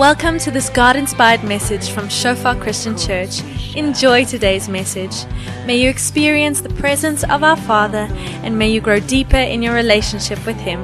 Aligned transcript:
Welcome 0.00 0.38
to 0.38 0.50
this 0.50 0.70
God 0.70 0.96
inspired 0.96 1.44
message 1.44 1.90
from 1.90 2.08
Shofar 2.08 2.56
Christian 2.56 2.96
Church. 2.96 3.42
Enjoy 3.76 4.24
today's 4.24 4.66
message. 4.66 5.26
May 5.66 5.76
you 5.76 5.90
experience 5.90 6.62
the 6.62 6.70
presence 6.70 7.22
of 7.22 7.42
our 7.42 7.58
Father 7.58 8.08
and 8.42 8.58
may 8.58 8.70
you 8.70 8.80
grow 8.80 8.98
deeper 8.98 9.36
in 9.36 9.60
your 9.60 9.74
relationship 9.74 10.38
with 10.46 10.56
Him. 10.56 10.80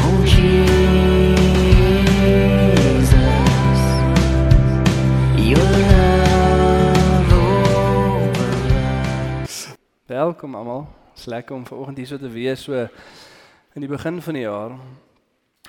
Oh 0.00 0.24
Jesus, 0.24 0.62
your 5.36 5.58
love 5.92 7.32
overruns. 8.32 9.76
Welkom 10.06 10.54
almal. 10.54 10.88
Dis 11.14 11.24
lekker 11.24 11.54
om 11.56 11.66
vanoggend 11.66 11.96
hier 11.96 12.06
so 12.06 12.16
te 12.16 12.32
wees 12.32 12.64
so 12.64 12.88
in 13.74 13.84
die 13.84 13.88
begin 13.92 14.22
van 14.22 14.40
die 14.40 14.48
jaar. 14.48 14.70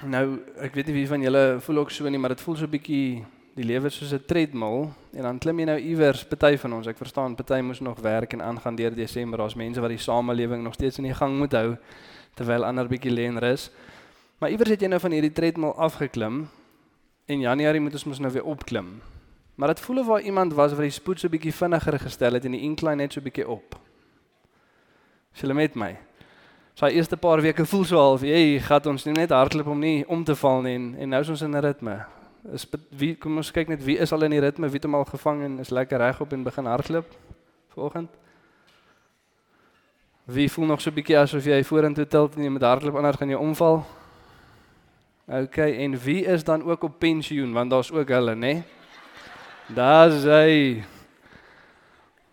Nou, 0.03 0.41
ek 0.59 0.73
weet 0.75 0.89
nie 0.89 0.97
wie 0.97 1.07
van 1.07 1.21
julle 1.23 1.61
voel 1.63 1.77
ook 1.77 1.91
so 1.95 2.09
nie, 2.11 2.19
maar 2.19 2.33
dit 2.33 2.41
voel 2.43 2.55
so 2.59 2.65
'n 2.65 2.75
bietjie 2.75 3.23
die 3.55 3.63
lewe 3.63 3.89
soos 3.89 4.11
'n 4.11 4.25
treadmill 4.27 4.89
en 5.13 5.21
dan 5.23 5.39
klim 5.39 5.59
jy 5.59 5.65
nou 5.65 5.77
iewers 5.77 6.25
party 6.25 6.57
van 6.57 6.73
ons. 6.73 6.87
Ek 6.87 6.97
verstaan 6.97 7.35
party 7.35 7.61
moes 7.61 7.79
nog 7.79 7.99
werk 7.99 8.33
en 8.33 8.41
aangaan 8.41 8.75
deur 8.75 8.95
Desember. 8.95 9.37
Daar's 9.37 9.55
mense 9.55 9.79
wat 9.79 9.89
die 9.89 9.97
samelewing 9.97 10.63
nog 10.63 10.73
steeds 10.73 10.97
in 10.97 11.03
die 11.03 11.13
gang 11.13 11.37
moet 11.37 11.53
hou 11.53 11.77
terwyl 12.35 12.65
ander 12.65 12.87
bietjie 12.87 13.11
lê 13.11 13.27
en 13.27 13.39
rus. 13.39 13.69
Maar 14.39 14.49
iewers 14.49 14.69
het 14.69 14.81
jy 14.81 14.87
nou 14.87 14.99
van 14.99 15.11
hierdie 15.11 15.31
treadmill 15.31 15.73
afgeklim 15.77 16.49
en 17.25 17.39
Januarie 17.39 17.81
moet 17.81 17.93
ons 17.93 18.05
mos 18.05 18.19
nou 18.19 18.31
weer 18.31 18.43
opklim. 18.43 19.01
Maar 19.55 19.67
dit 19.67 19.79
voel 19.79 19.99
of 19.99 20.07
waar 20.07 20.21
iemand 20.21 20.53
was 20.53 20.71
wat 20.71 20.81
die 20.81 20.89
spoed 20.89 21.19
so 21.19 21.29
bietjie 21.29 21.53
vinniger 21.53 21.99
gestel 21.99 22.33
het 22.33 22.45
en 22.45 22.51
die 22.51 22.61
incline 22.61 22.95
net 22.95 23.13
so 23.13 23.21
bietjie 23.21 23.47
op. 23.47 23.79
Is 25.33 25.41
julle 25.41 25.53
met 25.53 25.75
my? 25.75 25.97
So 26.73 26.87
die 26.89 26.95
eerste 26.97 27.17
paar 27.17 27.41
weke 27.41 27.65
voel 27.69 27.83
so 27.85 27.99
half, 28.01 28.23
jy 28.25 28.57
gaan 28.65 28.87
ons 28.89 29.03
nie 29.05 29.13
net 29.13 29.29
hardloop 29.29 29.67
om 29.69 29.79
nie 29.79 30.01
om 30.09 30.23
te 30.25 30.33
val 30.33 30.63
nie 30.65 30.73
en, 30.73 30.87
en 30.97 31.11
nou 31.13 31.19
is 31.21 31.29
ons 31.29 31.41
in 31.45 31.53
'n 31.53 31.61
ritme. 31.61 32.05
Is 32.51 32.65
wie 32.89 33.13
kom 33.15 33.37
ons 33.37 33.51
kyk 33.51 33.67
net 33.69 33.83
wie 33.85 33.97
is 33.97 34.11
al 34.11 34.23
in 34.23 34.31
die 34.31 34.39
ritme, 34.41 34.67
wie 34.67 34.81
het 34.81 34.83
hom 34.83 34.95
al 34.95 35.05
gevang 35.05 35.43
en 35.43 35.59
is 35.59 35.69
lekker 35.69 35.99
regop 35.99 36.33
en 36.33 36.43
begin 36.43 36.65
hardloop 36.65 37.05
vanoggend? 37.75 38.09
Wie 40.25 40.49
voel 40.49 40.65
nog 40.65 40.81
so 40.81 40.89
'n 40.89 40.95
bietjie 40.95 41.17
asof 41.17 41.45
jy 41.45 41.63
vorentoe 41.63 42.07
tilt 42.07 42.35
en 42.35 42.43
jy 42.43 42.49
moet 42.49 42.61
hardloop 42.61 42.95
anders 42.95 43.17
gaan 43.17 43.29
jy 43.29 43.37
omval? 43.37 43.85
OK, 45.27 45.57
en 45.57 45.99
wie 45.99 46.25
is 46.25 46.43
dan 46.43 46.63
ook 46.63 46.83
op 46.83 46.99
pensioen 46.99 47.53
want 47.53 47.69
daar's 47.69 47.91
ook 47.91 48.09
hulle, 48.09 48.35
né? 48.35 48.63
Daar's 49.67 50.23
hy. 50.23 50.83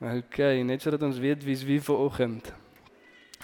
OK, 0.01 0.39
net 0.65 0.83
sodat 0.83 1.03
ons 1.03 1.19
weet 1.19 1.45
wie's 1.45 1.63
wie 1.63 1.81
vir 1.81 1.97
oggend. 1.97 2.60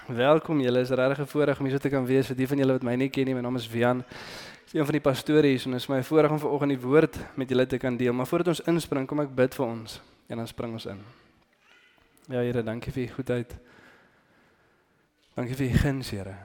Welkom 0.06 0.60
julle, 0.60 0.80
is 0.80 0.90
regtig 0.90 1.18
'n 1.18 1.26
voorreg 1.26 1.58
om 1.58 1.64
hier 1.64 1.74
so 1.74 1.78
te 1.78 1.88
kan 1.88 2.06
wees 2.06 2.26
vir 2.26 2.36
die 2.36 2.46
van 2.46 2.58
julle 2.58 2.72
wat 2.72 2.82
my 2.82 2.94
nie 2.94 3.08
ken 3.08 3.24
nie. 3.24 3.34
My 3.34 3.40
naam 3.40 3.56
is 3.56 3.68
Wian. 3.68 3.98
Ek 3.98 4.66
is 4.66 4.72
een 4.72 4.84
van 4.84 4.92
die 4.92 5.00
pastore 5.00 5.46
hier 5.46 5.62
en 5.64 5.70
dit 5.72 5.80
is 5.80 5.88
my 5.88 6.02
voorreg 6.02 6.30
om 6.30 6.38
vanoggend 6.38 6.70
die 6.70 6.80
woord 6.80 7.18
met 7.36 7.48
julle 7.48 7.66
te 7.66 7.78
kan 7.78 7.96
deel. 7.96 8.12
Maar 8.12 8.26
voordat 8.26 8.48
ons 8.48 8.60
inspring, 8.60 9.06
kom 9.06 9.20
ek 9.20 9.34
bid 9.34 9.54
vir 9.54 9.66
ons 9.66 10.00
en 10.28 10.36
dan 10.36 10.46
spring 10.46 10.72
ons 10.72 10.86
in. 10.86 10.98
Ja 12.28 12.38
Here, 12.40 12.62
dankie 12.62 12.92
vir 12.92 13.02
u 13.02 13.08
goedheid. 13.08 13.56
Dankie 15.34 15.54
vir 15.54 15.66
u 15.66 15.72
guns, 15.72 16.10
Here. 16.10 16.36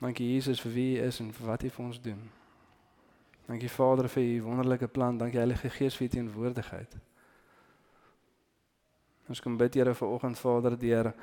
Dankie 0.00 0.34
Jesus 0.34 0.60
vir 0.60 0.72
wie 0.72 0.98
u 0.98 1.02
is 1.02 1.20
en 1.20 1.32
vir 1.32 1.46
wat 1.46 1.62
u 1.62 1.70
vir 1.70 1.84
ons 1.84 2.00
doen. 2.00 2.30
Dankie 3.46 3.70
Vader 3.70 4.08
vir 4.08 4.22
u 4.22 4.42
wonderlike 4.42 4.88
plan. 4.88 5.18
Dankie 5.18 5.38
Heilige 5.38 5.70
Gees 5.70 5.96
vir 5.96 6.06
u 6.06 6.08
teenwoordigheid. 6.08 6.96
Ons 9.28 9.40
kom 9.40 9.56
bid 9.56 9.74
Here 9.74 9.94
vanoggend 9.94 10.38
Vader 10.38 10.78
deur 10.78 11.14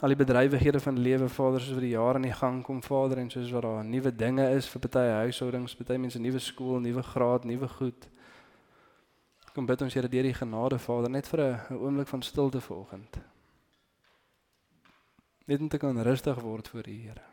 al 0.00 0.08
die 0.08 0.16
bedrywighede 0.16 0.80
van 0.80 0.98
lewe 0.98 1.28
Vader 1.28 1.60
soos 1.60 1.76
wat 1.76 1.84
die 1.84 1.92
jare 1.92 2.16
in 2.16 2.24
die 2.24 2.36
gang 2.36 2.62
kom 2.64 2.80
Vader 2.82 3.18
en 3.20 3.28
soos 3.30 3.50
wat 3.52 3.66
daar 3.66 3.84
nuwe 3.84 4.12
dinge 4.16 4.46
is 4.56 4.68
vir 4.72 4.80
party 4.86 5.02
huishoudings, 5.26 5.76
party 5.76 5.98
mense 6.00 6.18
nuwe 6.18 6.40
skool, 6.40 6.80
nuwe 6.80 7.02
graad, 7.04 7.44
nuwe 7.44 7.68
goed. 7.68 8.08
Kom 9.52 9.68
bid 9.68 9.84
ons 9.84 9.94
Here 9.94 10.08
deur 10.08 10.24
die 10.24 10.34
genade 10.34 10.78
Vader 10.78 11.10
net 11.10 11.28
vir 11.28 11.40
'n 11.44 11.76
oomblik 11.76 12.08
van 12.08 12.22
stilte 12.22 12.60
vanoggend. 12.60 13.20
Net 15.46 15.60
om 15.60 15.68
te 15.68 15.78
kan 15.78 16.02
rustig 16.02 16.40
word 16.40 16.68
voor 16.68 16.88
U 16.88 16.92
Here. 17.02 17.24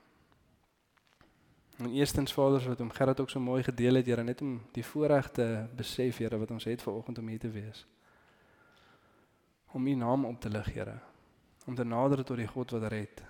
En 1.77 1.94
eerstens 1.94 2.33
Vader, 2.33 2.67
wat 2.67 2.81
om 2.81 2.91
Gerard 2.91 3.19
ook 3.19 3.29
so 3.29 3.39
mooi 3.39 3.63
gedeel 3.63 3.95
het, 3.95 4.06
Here, 4.06 4.23
net 4.23 4.41
om 4.41 4.61
die 4.72 4.85
voorreg 4.85 5.31
te 5.31 5.67
besef, 5.75 6.17
Here, 6.17 6.38
wat 6.38 6.51
ons 6.51 6.63
het 6.63 6.81
vanoggend 6.81 7.17
om 7.17 7.27
hier 7.27 7.39
te 7.39 7.50
wees. 7.50 7.85
Om 9.72 9.88
U 9.88 9.94
naam 9.94 10.25
op 10.25 10.41
te 10.41 10.50
lig, 10.50 10.73
Here 10.73 11.00
om 11.67 11.75
te 11.75 11.83
nader 11.83 12.23
tot 12.23 12.38
die 12.39 12.47
God 12.47 12.72
wat 12.72 12.88
red. 12.91 13.23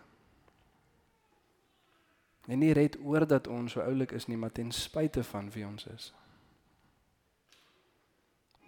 En 2.48 2.59
nie 2.62 2.74
red 2.74 2.96
oor 3.03 3.25
dat 3.28 3.48
ons 3.48 3.74
so 3.75 3.81
oulik 3.81 4.14
is 4.16 4.28
nie, 4.28 4.38
maar 4.38 4.52
ten 4.52 4.72
spyte 4.72 5.24
van 5.24 5.50
wie 5.52 5.66
ons 5.68 5.88
is. 5.92 6.14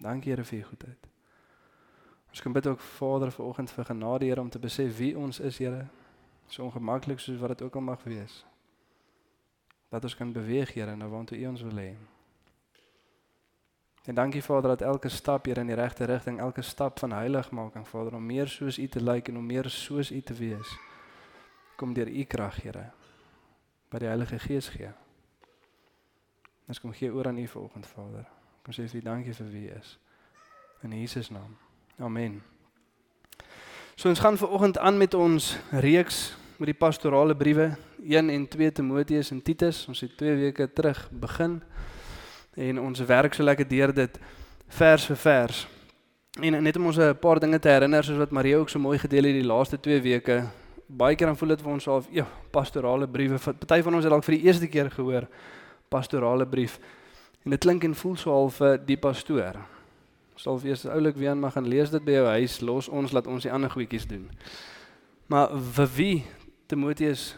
Dankie 0.00 0.32
Here 0.32 0.44
vir 0.44 0.58
u 0.58 0.62
goedheid. 0.72 1.08
Ons 2.30 2.42
kom 2.42 2.52
bid 2.52 2.66
ook 2.66 2.80
Vader 2.80 3.32
vanoggend 3.32 3.70
vir 3.70 3.84
genade 3.84 4.24
Here 4.24 4.40
om 4.40 4.50
te 4.50 4.58
besef 4.58 4.96
wie 4.98 5.16
ons 5.18 5.40
is, 5.40 5.58
Here. 5.58 5.86
So 6.46 6.64
ongemaklik 6.64 7.20
soos 7.20 7.38
wat 7.38 7.48
dit 7.54 7.62
ook 7.62 7.74
al 7.74 7.80
mag 7.80 8.02
wees. 8.02 8.44
Dat 9.88 10.04
ons 10.04 10.16
kan 10.16 10.32
beweeg, 10.32 10.74
Here, 10.74 10.96
na 10.96 11.08
waartoe 11.08 11.38
U 11.38 11.46
ons 11.46 11.62
wil 11.62 11.78
hê. 11.78 11.92
En 14.10 14.16
dankie 14.16 14.42
Vader 14.42 14.68
dat 14.70 14.80
elke 14.80 15.08
stap 15.08 15.44
hier 15.44 15.58
in 15.58 15.66
die 15.66 15.74
regte 15.74 16.04
rigting, 16.04 16.40
elke 16.40 16.62
stap 16.62 16.98
van 16.98 17.12
heiligmaking 17.12 17.88
Vader 17.88 18.14
om 18.14 18.26
meer 18.26 18.48
soos 18.48 18.78
U 18.78 18.86
te 18.88 19.02
lyk 19.02 19.28
en 19.28 19.36
om 19.36 19.46
meer 19.46 19.68
soos 19.70 20.10
U 20.10 20.20
te 20.20 20.34
wees. 20.34 20.72
Kom 21.76 21.92
deur 21.94 22.08
U 22.08 22.24
krag, 22.24 22.56
Here. 22.62 22.90
Wat 23.88 24.00
die 24.00 24.08
Heilige 24.08 24.38
Gees 24.38 24.68
gee. 24.68 24.90
Ons 26.66 26.80
kom 26.80 26.90
gee 26.92 27.12
oor 27.14 27.26
aan 27.30 27.38
U 27.38 27.46
vanoggend 27.46 27.86
Vader. 27.86 28.26
Kom 28.64 28.74
sê 28.74 28.88
vir 28.90 28.98
U 28.98 29.04
dankie 29.04 29.36
vir 29.38 29.52
wie 29.52 29.62
U 29.68 29.78
is. 29.78 29.94
In 30.82 30.98
Jesus 30.98 31.30
naam. 31.30 31.54
Amen. 31.98 32.42
So 33.94 34.08
ons 34.08 34.18
gaan 34.26 34.38
vanoggend 34.42 34.78
aan 34.78 34.98
met 34.98 35.14
ons 35.14 35.54
reeks 35.70 36.34
met 36.58 36.72
die 36.72 36.78
pastorale 36.82 37.36
briewe 37.36 37.76
1 38.02 38.30
en 38.30 38.48
2 38.48 38.72
Timoteus 38.72 39.30
en 39.30 39.42
Titus. 39.42 39.86
Ons 39.86 40.02
het 40.02 40.18
2 40.18 40.34
weke 40.48 40.72
terug 40.72 41.06
begin 41.10 41.60
en 42.56 42.80
ons 42.80 43.00
werk 43.00 43.34
so 43.34 43.42
lekker 43.42 43.68
deur 43.68 43.92
dit 43.94 44.18
vers 44.68 45.06
vir 45.06 45.16
vers. 45.16 45.66
En 46.40 46.62
net 46.62 46.76
om 46.76 46.86
ons 46.86 46.98
'n 46.98 47.18
paar 47.18 47.40
dinge 47.40 47.58
te 47.58 47.68
herinner 47.68 48.04
soos 48.04 48.18
wat 48.18 48.30
Maria 48.30 48.56
ook 48.56 48.68
so 48.68 48.78
mooi 48.78 48.98
gedeel 48.98 49.24
het 49.24 49.34
die 49.34 49.44
laaste 49.44 49.80
2 49.80 50.00
weke. 50.00 50.48
Baie 50.86 51.16
keer 51.16 51.26
dan 51.26 51.36
voel 51.36 51.48
dit 51.48 51.62
vir 51.62 51.72
ons 51.72 51.84
half, 51.84 52.06
ja, 52.10 52.26
pastorale 52.50 53.08
briewe. 53.08 53.38
Party 53.38 53.82
van 53.82 53.94
ons 53.94 54.04
het 54.04 54.12
dalk 54.12 54.24
vir 54.24 54.34
die 54.34 54.44
eerste 54.46 54.66
keer 54.66 54.90
gehoor 54.90 55.28
pastorale 55.88 56.46
brief. 56.46 56.78
En 57.44 57.50
dit 57.50 57.60
klink 57.60 57.84
en 57.84 57.94
voel 57.94 58.16
so 58.16 58.30
half 58.30 58.54
vir 58.54 58.78
die 58.86 58.96
pastoor. 58.96 59.56
Sal 60.36 60.60
wees 60.60 60.86
oulik 60.86 61.16
weer 61.16 61.30
aan 61.30 61.40
mag 61.40 61.52
gaan 61.52 61.68
lees 61.68 61.90
dit 61.90 62.04
by 62.04 62.12
jou 62.12 62.26
huis, 62.26 62.60
los 62.60 62.88
ons 62.88 63.12
laat 63.12 63.26
ons 63.26 63.42
die 63.42 63.52
ander 63.52 63.70
goedjies 63.70 64.06
doen. 64.06 64.30
Maar 65.26 65.50
vir 65.76 65.90
wie 65.96 66.24
Timoteus 66.66 67.36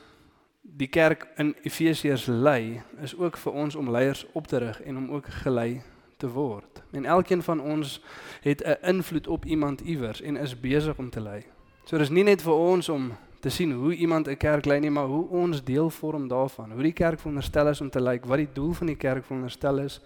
die 0.62 0.86
kerk 0.86 1.26
in 1.36 1.54
Efesiërs 1.62 2.26
lei, 2.26 2.82
is 3.02 3.16
ook 3.18 3.36
vir 3.36 3.52
ons 3.52 3.74
om 3.74 3.90
leiers 3.90 4.26
op 4.32 4.46
te 4.46 4.58
rig 4.62 4.82
en 4.82 4.96
om 4.96 5.10
ook 5.10 5.26
gelei 5.42 5.82
te 6.16 6.30
word. 6.30 6.82
En 6.92 7.04
elkeen 7.04 7.42
van 7.42 7.60
ons 7.60 8.00
het 8.42 8.62
'n 8.64 8.86
invloed 8.86 9.26
op 9.26 9.44
iemand 9.44 9.80
iewers 9.80 10.20
en 10.20 10.36
is 10.36 10.60
besig 10.60 10.98
om 10.98 11.10
te 11.10 11.20
lei. 11.20 11.44
So 11.84 11.98
dis 11.98 12.10
nie 12.10 12.24
net 12.24 12.42
vir 12.42 12.54
ons 12.54 12.88
om 12.88 13.12
te 13.40 13.48
sien 13.48 13.72
hoe 13.72 13.94
iemand 13.94 14.28
'n 14.28 14.36
kerk 14.36 14.64
lei 14.64 14.80
nie, 14.80 14.90
maar 14.90 15.06
hoe 15.06 15.28
ons 15.28 15.64
deel 15.64 15.90
vorm 15.90 16.28
daarvan. 16.28 16.72
Hoe 16.72 16.82
die 16.82 16.92
kerk 16.92 17.18
veronderstel 17.18 17.68
is 17.68 17.80
om 17.80 17.90
te 17.90 18.00
lyk, 18.00 18.24
wat 18.24 18.36
die 18.36 18.52
doel 18.52 18.72
van 18.72 18.86
die 18.86 18.96
kerk 18.96 19.24
veronderstel 19.24 19.78
is 19.78 20.00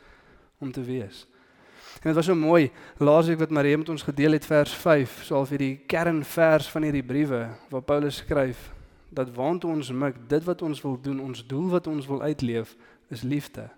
om 0.59 0.73
te 0.73 0.83
wees. 0.83 1.27
En 1.95 2.03
dit 2.03 2.15
was 2.15 2.25
so 2.25 2.35
mooi. 2.35 2.71
Laasweek 2.97 3.39
wat 3.39 3.51
Marie 3.51 3.77
met 3.77 3.89
ons 3.89 4.03
gedeel 4.03 4.33
het 4.33 4.47
vers 4.47 4.75
5, 4.75 5.25
so 5.25 5.35
al 5.35 5.47
vir 5.47 5.59
die 5.59 5.77
kernvers 5.87 6.69
van 6.69 6.83
hierdie 6.83 7.03
briewe 7.03 7.49
waar 7.69 7.83
Paulus 7.83 8.17
skryf 8.17 8.76
dat 9.09 9.35
waantoe 9.35 9.71
ons 9.71 9.91
mik, 9.91 10.29
dit 10.29 10.45
wat 10.45 10.63
ons 10.63 10.83
wil 10.83 11.01
doen, 11.01 11.21
ons 11.21 11.47
doel 11.47 11.69
wat 11.69 11.87
ons 11.87 12.07
wil 12.07 12.23
uitleef, 12.23 12.77
is 13.09 13.23
liefde. 13.23 13.69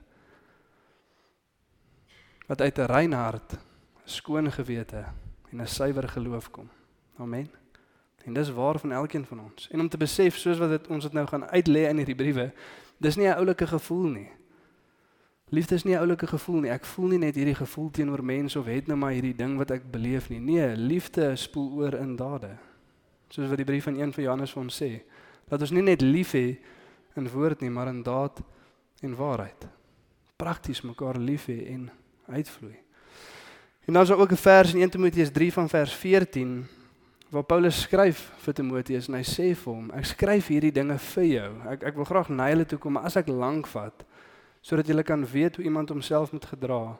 Wat 2.47 2.61
uit 2.61 2.79
'n 2.79 2.91
rein 2.91 3.13
hart, 3.13 3.53
'n 3.53 3.59
skoon 4.05 4.53
gewete 4.53 5.05
en 5.51 5.61
'n 5.61 5.67
suiwer 5.67 6.09
geloof 6.09 6.51
kom. 6.51 6.69
Amen. 7.17 7.51
En 8.25 8.33
dis 8.33 8.51
waar 8.51 8.79
van 8.79 8.93
elkeen 8.93 9.25
van 9.25 9.41
ons. 9.41 9.69
En 9.71 9.81
om 9.81 9.89
te 9.89 9.97
besef 9.97 10.37
soos 10.37 10.59
wat 10.59 10.69
dit 10.69 10.87
ons 10.87 11.03
dit 11.03 11.13
nou 11.13 11.27
gaan 11.27 11.49
uitlê 11.49 11.89
in 11.89 11.97
hierdie 11.97 12.15
briewe, 12.15 12.53
dis 12.97 13.17
nie 13.17 13.27
'n 13.27 13.37
oulike 13.37 13.67
gevoel 13.67 14.09
nie. 14.09 14.31
Liefde 15.49 15.75
is 15.75 15.85
nie 15.85 15.95
'n 15.95 15.99
oulike 15.99 16.27
gevoel 16.27 16.61
nie. 16.61 16.71
Ek 16.71 16.85
voel 16.85 17.09
nie 17.09 17.19
net 17.19 17.35
hierdie 17.35 17.55
gevoel 17.55 17.91
teenoor 17.91 18.25
mense 18.25 18.59
of 18.59 18.67
het 18.67 18.87
nou 18.87 18.99
maar 18.99 19.13
hierdie 19.13 19.35
ding 19.35 19.57
wat 19.57 19.71
ek 19.71 19.91
beleef 19.91 20.29
nie. 20.29 20.41
Nee, 20.41 20.77
liefde 20.77 21.37
spoel 21.37 21.73
oor 21.73 21.95
in 21.95 22.17
dade. 22.17 22.57
Soos 23.29 23.49
wat 23.49 23.57
die 23.57 23.65
brief 23.65 23.85
van 23.85 23.97
1 23.97 24.13
van 24.13 24.23
Johannes 24.23 24.53
vir 24.53 24.63
ons 24.63 24.83
sê, 24.83 25.03
dat 25.49 25.61
ons 25.61 25.71
nie 25.71 25.83
net 25.83 26.01
lief 26.01 26.33
hê 26.33 26.59
in 27.17 27.29
woord 27.29 27.61
nie, 27.61 27.71
maar 27.71 27.89
in 27.89 28.03
daad 28.03 28.43
en 29.03 29.17
waarheid. 29.17 29.69
Prakties 30.37 30.83
mekaar 30.87 31.19
lief 31.19 31.49
hê 31.51 31.65
en 31.75 31.91
uitvloei. 32.29 32.77
En 33.89 33.95
dan 33.95 34.03
is 34.03 34.09
daar 34.09 34.19
ook 34.19 34.33
'n 34.33 34.37
vers 34.37 34.75
in 34.75 34.81
1 34.81 34.91
Timoteus 34.91 35.33
3 35.33 35.53
van 35.53 35.69
vers 35.69 35.95
14 35.95 36.67
waar 37.29 37.45
Paulus 37.45 37.81
skryf 37.81 38.33
vir 38.39 38.55
Timoteus 38.55 39.09
en 39.09 39.15
hy 39.15 39.25
sê 39.27 39.53
vir 39.57 39.75
hom, 39.75 39.91
ek 39.91 40.05
skryf 40.05 40.49
hierdie 40.49 40.73
dinge 40.73 40.97
vir 40.99 41.25
jou. 41.25 41.51
Ek 41.69 41.83
ek 41.91 41.97
wil 41.97 42.09
graag 42.09 42.29
na 42.29 42.49
hulle 42.49 42.65
toe 42.65 42.79
kom, 42.79 42.97
maar 42.97 43.05
as 43.05 43.17
ek 43.17 43.29
lank 43.29 43.67
vat, 43.67 44.05
sodat 44.63 44.89
jy 44.89 45.03
kan 45.03 45.25
weet 45.25 45.57
hoe 45.57 45.65
iemand 45.65 45.93
homself 45.93 46.33
moet 46.33 46.45
gedra 46.45 46.99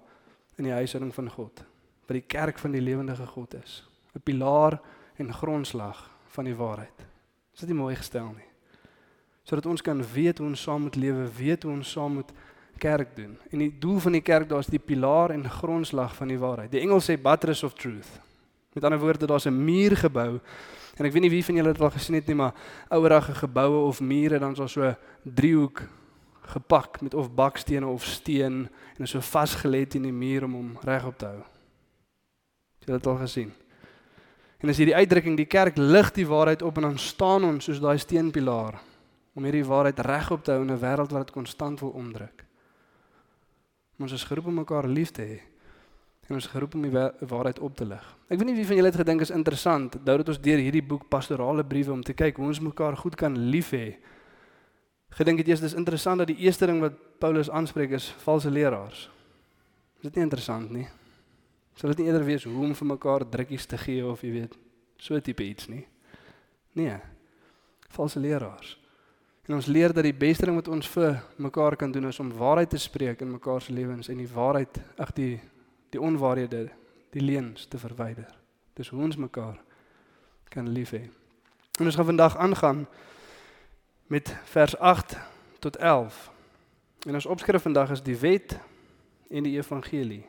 in 0.59 0.65
die 0.65 0.77
huishouding 0.77 1.15
van 1.15 1.31
God, 1.31 1.65
wat 2.07 2.17
die 2.17 2.27
kerk 2.27 2.59
van 2.59 2.73
die 2.73 2.85
lewende 2.85 3.17
God 3.17 3.55
is, 3.55 3.85
'n 4.15 4.21
pilaar 4.21 4.81
en 5.17 5.33
grondslag 5.33 6.11
van 6.35 6.45
die 6.45 6.55
waarheid. 6.55 7.08
Is 7.59 7.65
dit 7.67 7.73
nie 7.73 7.81
mooi 7.81 7.97
gestel 7.99 8.29
nie? 8.37 8.45
Sodat 9.43 9.67
ons 9.67 9.83
kan 9.83 9.99
weet 10.13 10.39
hoe 10.39 10.47
ons 10.47 10.61
saam 10.63 10.85
moet 10.87 10.95
lewe, 10.95 11.25
weet 11.35 11.65
hoe 11.67 11.73
ons 11.73 11.91
saam 11.91 12.21
moet 12.21 12.31
kerk 12.79 13.17
doen. 13.17 13.33
En 13.51 13.65
die 13.65 13.73
doel 13.83 13.99
van 14.05 14.15
die 14.15 14.23
kerk 14.23 14.47
daar 14.47 14.63
is 14.63 14.71
die 14.71 14.79
pilaar 14.79 15.35
en 15.35 15.43
grondslag 15.51 16.15
van 16.15 16.31
die 16.31 16.39
waarheid. 16.39 16.71
Die 16.71 16.85
Engels 16.85 17.09
sê 17.11 17.17
buttress 17.19 17.65
of 17.67 17.75
truth. 17.75 18.13
Met 18.79 18.87
ander 18.87 19.03
woorde, 19.03 19.27
daar's 19.27 19.51
'n 19.51 19.65
muur 19.65 19.97
gebou. 19.97 20.39
En 21.03 21.05
ek 21.05 21.13
weet 21.13 21.23
nie 21.23 21.31
wie 21.35 21.45
van 21.45 21.55
julle 21.55 21.73
dit 21.73 21.83
al 21.83 21.91
gesien 21.91 22.15
het 22.15 22.27
nie, 22.27 22.37
maar 22.37 22.55
ouerige 22.89 23.35
geboue 23.35 23.87
of 23.87 24.01
mure 24.01 24.39
dan 24.39 24.53
is 24.53 24.59
daar 24.59 24.69
so 24.69 24.83
'n 24.83 24.97
driehoek 25.23 25.83
gepak 26.43 27.01
met 27.01 27.15
of 27.15 27.35
bakstene 27.35 27.87
of 27.87 28.05
steen 28.05 28.69
en 28.97 29.03
is 29.03 29.11
so 29.11 29.21
vasgelê 29.21 29.87
in 29.95 30.03
die 30.03 30.13
muur 30.13 30.45
om 30.45 30.53
hom 30.53 30.79
regop 30.83 31.19
te 31.19 31.27
hou. 31.27 31.43
Het 32.79 32.89
jy 32.89 32.93
dit 32.93 33.07
al 33.07 33.17
gesien? 33.17 33.53
En 34.59 34.73
as 34.73 34.79
jy 34.81 34.89
die 34.91 34.97
uitdrukking 34.97 35.37
die 35.39 35.47
kerk 35.47 35.77
lig 35.79 36.11
die 36.17 36.27
waarheid 36.27 36.65
op 36.67 36.81
en 36.81 36.89
dan 36.89 36.99
staan 36.99 37.47
ons 37.47 37.69
soos 37.69 37.79
daai 37.83 37.99
steenpilaar 38.03 38.81
om 39.39 39.47
hierdie 39.47 39.67
waarheid 39.67 40.01
regop 40.03 40.43
te 40.43 40.53
hou 40.53 40.65
in 40.65 40.73
'n 40.73 40.83
wêreld 40.83 41.13
wat 41.15 41.27
dit 41.27 41.35
konstant 41.35 41.81
wil 41.81 41.91
omdruk. 41.91 42.45
Ons 43.99 44.13
is 44.13 44.25
geroep 44.25 44.47
om 44.47 44.55
mekaar 44.55 44.87
lief 44.87 45.11
te 45.11 45.23
hê. 45.23 45.41
En 46.29 46.35
ons 46.35 46.45
is 46.45 46.51
geroep 46.51 46.75
om 46.75 46.83
die 46.83 46.91
waarheid 47.29 47.59
op 47.59 47.77
te 47.77 47.85
lig. 47.85 48.17
Ek 48.29 48.39
weet 48.39 48.47
nie 48.47 48.55
wie 48.55 48.67
van 48.67 48.77
julle 48.77 48.89
het 48.89 49.01
gedink 49.01 49.21
is 49.21 49.31
interessant 49.31 49.95
nou 50.05 50.17
dat 50.17 50.29
ons 50.29 50.41
deur 50.41 50.59
hierdie 50.59 50.83
boek 50.83 51.09
pastorale 51.09 51.65
briewe 51.65 51.93
om 51.93 52.03
te 52.03 52.13
kyk 52.13 52.37
hoe 52.37 52.47
ons 52.47 52.61
mekaar 52.61 52.97
goed 52.97 53.15
kan 53.15 53.39
lief 53.39 53.71
hê. 53.71 53.97
Gedink 55.11 55.39
het 55.39 55.49
eers 55.49 55.61
dis 55.61 55.75
interessant 55.75 56.19
dat 56.19 56.27
die 56.27 56.37
eerste 56.37 56.67
ding 56.67 56.81
wat 56.81 56.93
Paulus 57.19 57.51
aanspreek 57.51 57.91
is 57.91 58.11
valse 58.25 58.51
leraars. 58.51 59.11
Is 59.97 60.03
dit 60.03 60.15
nie 60.15 60.23
interessant 60.23 60.71
nie? 60.71 60.87
Sal 61.79 61.93
dit 61.95 62.03
nie 62.03 62.09
eerder 62.11 62.27
wees 62.27 62.43
hoe 62.45 62.65
om 62.67 62.75
vir 62.75 62.91
mekaar 62.91 63.23
drukkies 63.31 63.69
te 63.71 63.79
gee 63.79 64.03
of 64.03 64.25
jy 64.27 64.33
weet 64.35 64.57
so 64.99 65.19
tipe 65.23 65.45
iets 65.47 65.69
nie? 65.71 65.85
Nee. 66.75 66.97
Valse 67.95 68.19
leraars. 68.19 68.75
En 69.47 69.55
ons 69.55 69.69
leer 69.71 69.95
dat 69.95 70.05
die 70.05 70.17
beste 70.17 70.49
ding 70.49 70.59
wat 70.59 70.69
ons 70.69 70.89
vir 70.91 71.21
mekaar 71.39 71.77
kan 71.79 71.93
doen 71.95 72.11
is 72.11 72.19
om 72.21 72.33
waarheid 72.35 72.75
te 72.75 72.81
spreek 72.83 73.23
in 73.23 73.31
mekaar 73.31 73.63
se 73.63 73.73
lewens 73.73 74.11
en 74.11 74.19
die 74.19 74.29
waarheid, 74.29 74.81
ag 74.99 75.15
die 75.17 75.39
die 75.89 76.01
onwaarhede, 76.01 76.67
die 77.17 77.23
leuns 77.25 77.65
te 77.65 77.79
verwyder. 77.81 78.29
Dis 78.77 78.91
hoe 78.93 79.01
ons 79.01 79.17
mekaar 79.17 79.57
kan 80.53 80.69
lief 80.69 80.93
hê. 80.93 81.07
En 81.79 81.89
ons 81.89 81.97
gaan 81.97 82.11
vandag 82.11 82.37
aangaan 82.37 82.83
met 84.13 84.35
vers 84.53 84.77
8 84.77 85.17
tot 85.65 85.77
11. 85.77 86.19
En 87.07 87.15
ons 87.15 87.27
opskrif 87.27 87.63
vandag 87.63 87.95
is 87.97 88.03
die 88.05 88.19
wet 88.21 88.59
en 89.31 89.49
die 89.49 89.57
evangelie. 89.57 90.27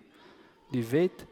Die 0.72 0.86
wet 0.88 1.25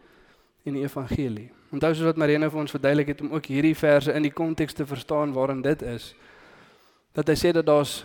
en 0.67 0.77
die 0.77 0.83
evangelie. 0.83 1.49
Onthou 1.71 1.93
soos 1.93 2.09
wat 2.11 2.19
Marina 2.19 2.49
vir 2.51 2.59
ons 2.59 2.71
verduidelik 2.71 3.13
het 3.13 3.21
om 3.21 3.33
ook 3.35 3.49
hierdie 3.51 3.75
verse 3.75 4.13
in 4.13 4.27
die 4.27 4.33
konteks 4.33 4.75
te 4.75 4.85
verstaan 4.85 5.33
waarin 5.35 5.61
dit 5.61 5.81
is 5.81 6.13
dat 7.17 7.27
hy 7.31 7.35
sê 7.39 7.51
dat 7.55 7.65
daar's 7.65 8.03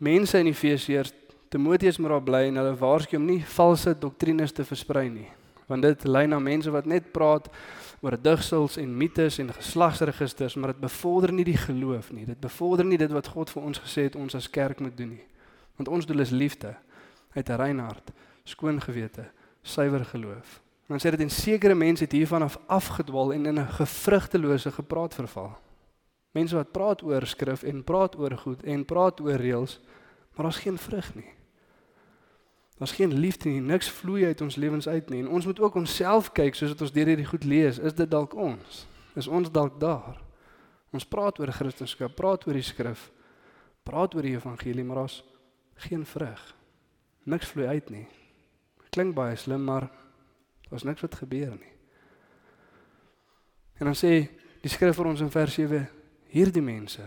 mense 0.00 0.38
in 0.38 0.48
Efesiërs 0.50 1.12
Timoteus 1.52 1.98
moet 2.00 2.14
daar 2.14 2.24
bly 2.24 2.46
en 2.48 2.56
hulle 2.56 2.76
waarsku 2.80 3.18
om 3.18 3.26
nie 3.28 3.42
valse 3.44 3.92
doktrines 4.00 4.54
te 4.56 4.64
versprei 4.64 5.10
nie 5.12 5.28
want 5.68 5.84
dit 5.84 6.06
lei 6.08 6.24
na 6.26 6.38
mense 6.40 6.72
wat 6.72 6.88
net 6.88 7.10
praat 7.12 7.50
oor 8.00 8.16
digsels 8.18 8.78
en 8.80 8.96
mites 8.98 9.36
en 9.42 9.52
geslagsregisters 9.52 10.56
maar 10.56 10.72
dit 10.72 10.80
bevorder 10.80 11.34
nie 11.36 11.44
die 11.44 11.58
geloof 11.60 12.08
nie 12.16 12.24
dit 12.28 12.40
bevorder 12.40 12.88
nie 12.88 12.98
dit 13.00 13.12
wat 13.12 13.28
God 13.34 13.52
vir 13.52 13.68
ons 13.68 13.82
gesê 13.84 14.08
het 14.08 14.16
ons 14.16 14.34
as 14.38 14.50
kerk 14.50 14.80
moet 14.80 14.96
doen 14.96 15.14
nie 15.18 15.26
want 15.76 15.92
ons 15.92 16.08
doel 16.08 16.24
is 16.24 16.32
liefde 16.32 16.72
uit 17.36 17.48
'n 17.48 17.60
rein 17.60 17.84
hart 17.84 18.12
skoon 18.44 18.80
gewete 18.80 19.28
suiwer 19.62 20.04
geloof 20.04 20.61
en 20.82 20.96
dan 20.96 21.00
sê 21.00 21.10
dit 21.10 21.20
en 21.20 21.30
sekere 21.30 21.74
mense 21.74 22.04
het 22.04 22.12
hiervan 22.12 22.42
af 22.42 22.58
afgedwaal 22.66 23.32
en 23.32 23.46
in 23.46 23.58
'n 23.58 23.72
gevrugtelose 23.78 24.72
gepraat 24.72 25.14
verval 25.14 25.56
Mense 26.32 26.56
wat 26.56 26.72
praat 26.72 27.02
oor 27.04 27.26
skrif 27.28 27.62
en 27.68 27.84
praat 27.84 28.16
oor 28.16 28.32
goed 28.40 28.62
en 28.64 28.84
praat 28.88 29.20
oor 29.20 29.40
reëls, 29.40 29.78
maar 30.32 30.48
daar's 30.48 30.62
geen 30.64 30.78
vrug 30.80 31.14
nie. 31.14 31.28
Daar's 32.80 32.96
geen 32.96 33.12
liefde 33.12 33.50
nie, 33.50 33.60
niks 33.60 33.90
vloei 33.92 34.24
uit 34.26 34.40
ons 34.40 34.56
lewens 34.56 34.88
uit 34.88 35.10
nie. 35.12 35.20
En 35.22 35.28
ons 35.28 35.46
moet 35.46 35.60
ook 35.60 35.74
onsself 35.74 36.32
kyk 36.32 36.56
soos 36.56 36.72
wat 36.72 36.86
ons 36.88 36.94
deur 36.94 37.12
hierdie 37.12 37.28
goed 37.28 37.44
lees. 37.44 37.78
Is 37.78 37.94
dit 37.94 38.10
dalk 38.10 38.34
ons? 38.34 38.86
Is 39.14 39.28
ons 39.28 39.52
dalk 39.52 39.76
daar? 39.80 40.16
Ons 40.92 41.06
praat 41.08 41.38
oor 41.38 41.52
Christendom, 41.52 42.16
praat 42.16 42.46
oor 42.48 42.56
die 42.56 42.64
skrif, 42.64 43.10
praat 43.84 44.16
oor 44.16 44.24
die 44.24 44.34
evangelie, 44.34 44.84
maar 44.84 45.04
daar's 45.04 45.20
geen 45.84 46.04
vrug. 46.08 46.40
Niks 47.28 47.52
vloei 47.52 47.68
uit 47.76 47.92
nie. 47.92 48.06
Klink 48.90 49.14
baie 49.14 49.36
slim, 49.36 49.64
maar 49.68 49.90
daar's 50.72 50.86
niks 50.88 51.04
wat 51.04 51.20
gebeur 51.20 51.52
nie. 51.52 51.72
En 53.76 53.90
dan 53.90 53.96
sê 53.98 54.12
die 54.62 54.70
skrif 54.72 54.96
vir 54.96 55.10
ons 55.10 55.20
in 55.20 55.32
vers 55.32 55.56
7 55.58 55.82
hierdie 56.32 56.64
mense 56.64 57.04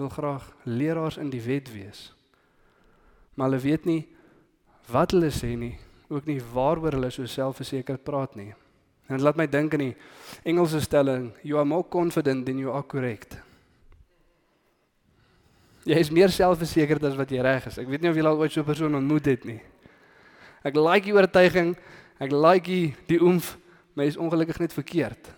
wil 0.00 0.08
graag 0.12 0.46
leraars 0.64 1.18
in 1.20 1.28
die 1.32 1.42
wet 1.44 1.68
wees. 1.72 2.08
Maar 3.36 3.50
hulle 3.50 3.64
weet 3.64 3.88
nie 3.88 4.02
wat 4.92 5.12
hulle 5.12 5.32
sê 5.34 5.56
nie, 5.58 5.74
ook 6.08 6.28
nie 6.30 6.38
waaroor 6.52 6.94
hulle 6.94 7.10
so 7.10 7.26
selfversekerd 7.28 8.04
praat 8.06 8.36
nie. 8.38 8.52
En 9.10 9.18
dit 9.18 9.24
laat 9.24 9.38
my 9.38 9.46
dink 9.50 9.74
aan 9.74 9.88
die 9.88 9.96
Engelse 10.46 10.80
stelling, 10.84 11.32
you 11.42 11.58
are 11.58 11.66
more 11.66 11.84
confident 11.90 12.46
than 12.46 12.58
you 12.62 12.72
are 12.72 12.86
correct. 12.86 13.36
Jy 15.86 15.98
is 16.02 16.10
meer 16.10 16.32
selfversekerd 16.34 17.04
as 17.06 17.18
wat 17.18 17.30
jy 17.30 17.42
reg 17.44 17.68
is. 17.68 17.78
Ek 17.78 17.90
weet 17.90 18.02
nie 18.02 18.10
of 18.10 18.16
jy 18.18 18.24
al 18.26 18.40
ooit 18.40 18.52
so 18.52 18.60
'n 18.60 18.66
persoon 18.66 18.94
ontmoet 18.94 19.26
het 19.26 19.44
nie. 19.44 19.60
Ek 20.64 20.74
like 20.74 21.06
die 21.06 21.14
oortuiging, 21.14 21.76
ek 22.22 22.32
like 22.32 22.70
die, 22.70 22.94
die 23.06 23.20
oomf, 23.22 23.56
maar 23.94 24.08
is 24.08 24.16
ongelukkig 24.20 24.58
net 24.58 24.72
verkeerd. 24.72 25.32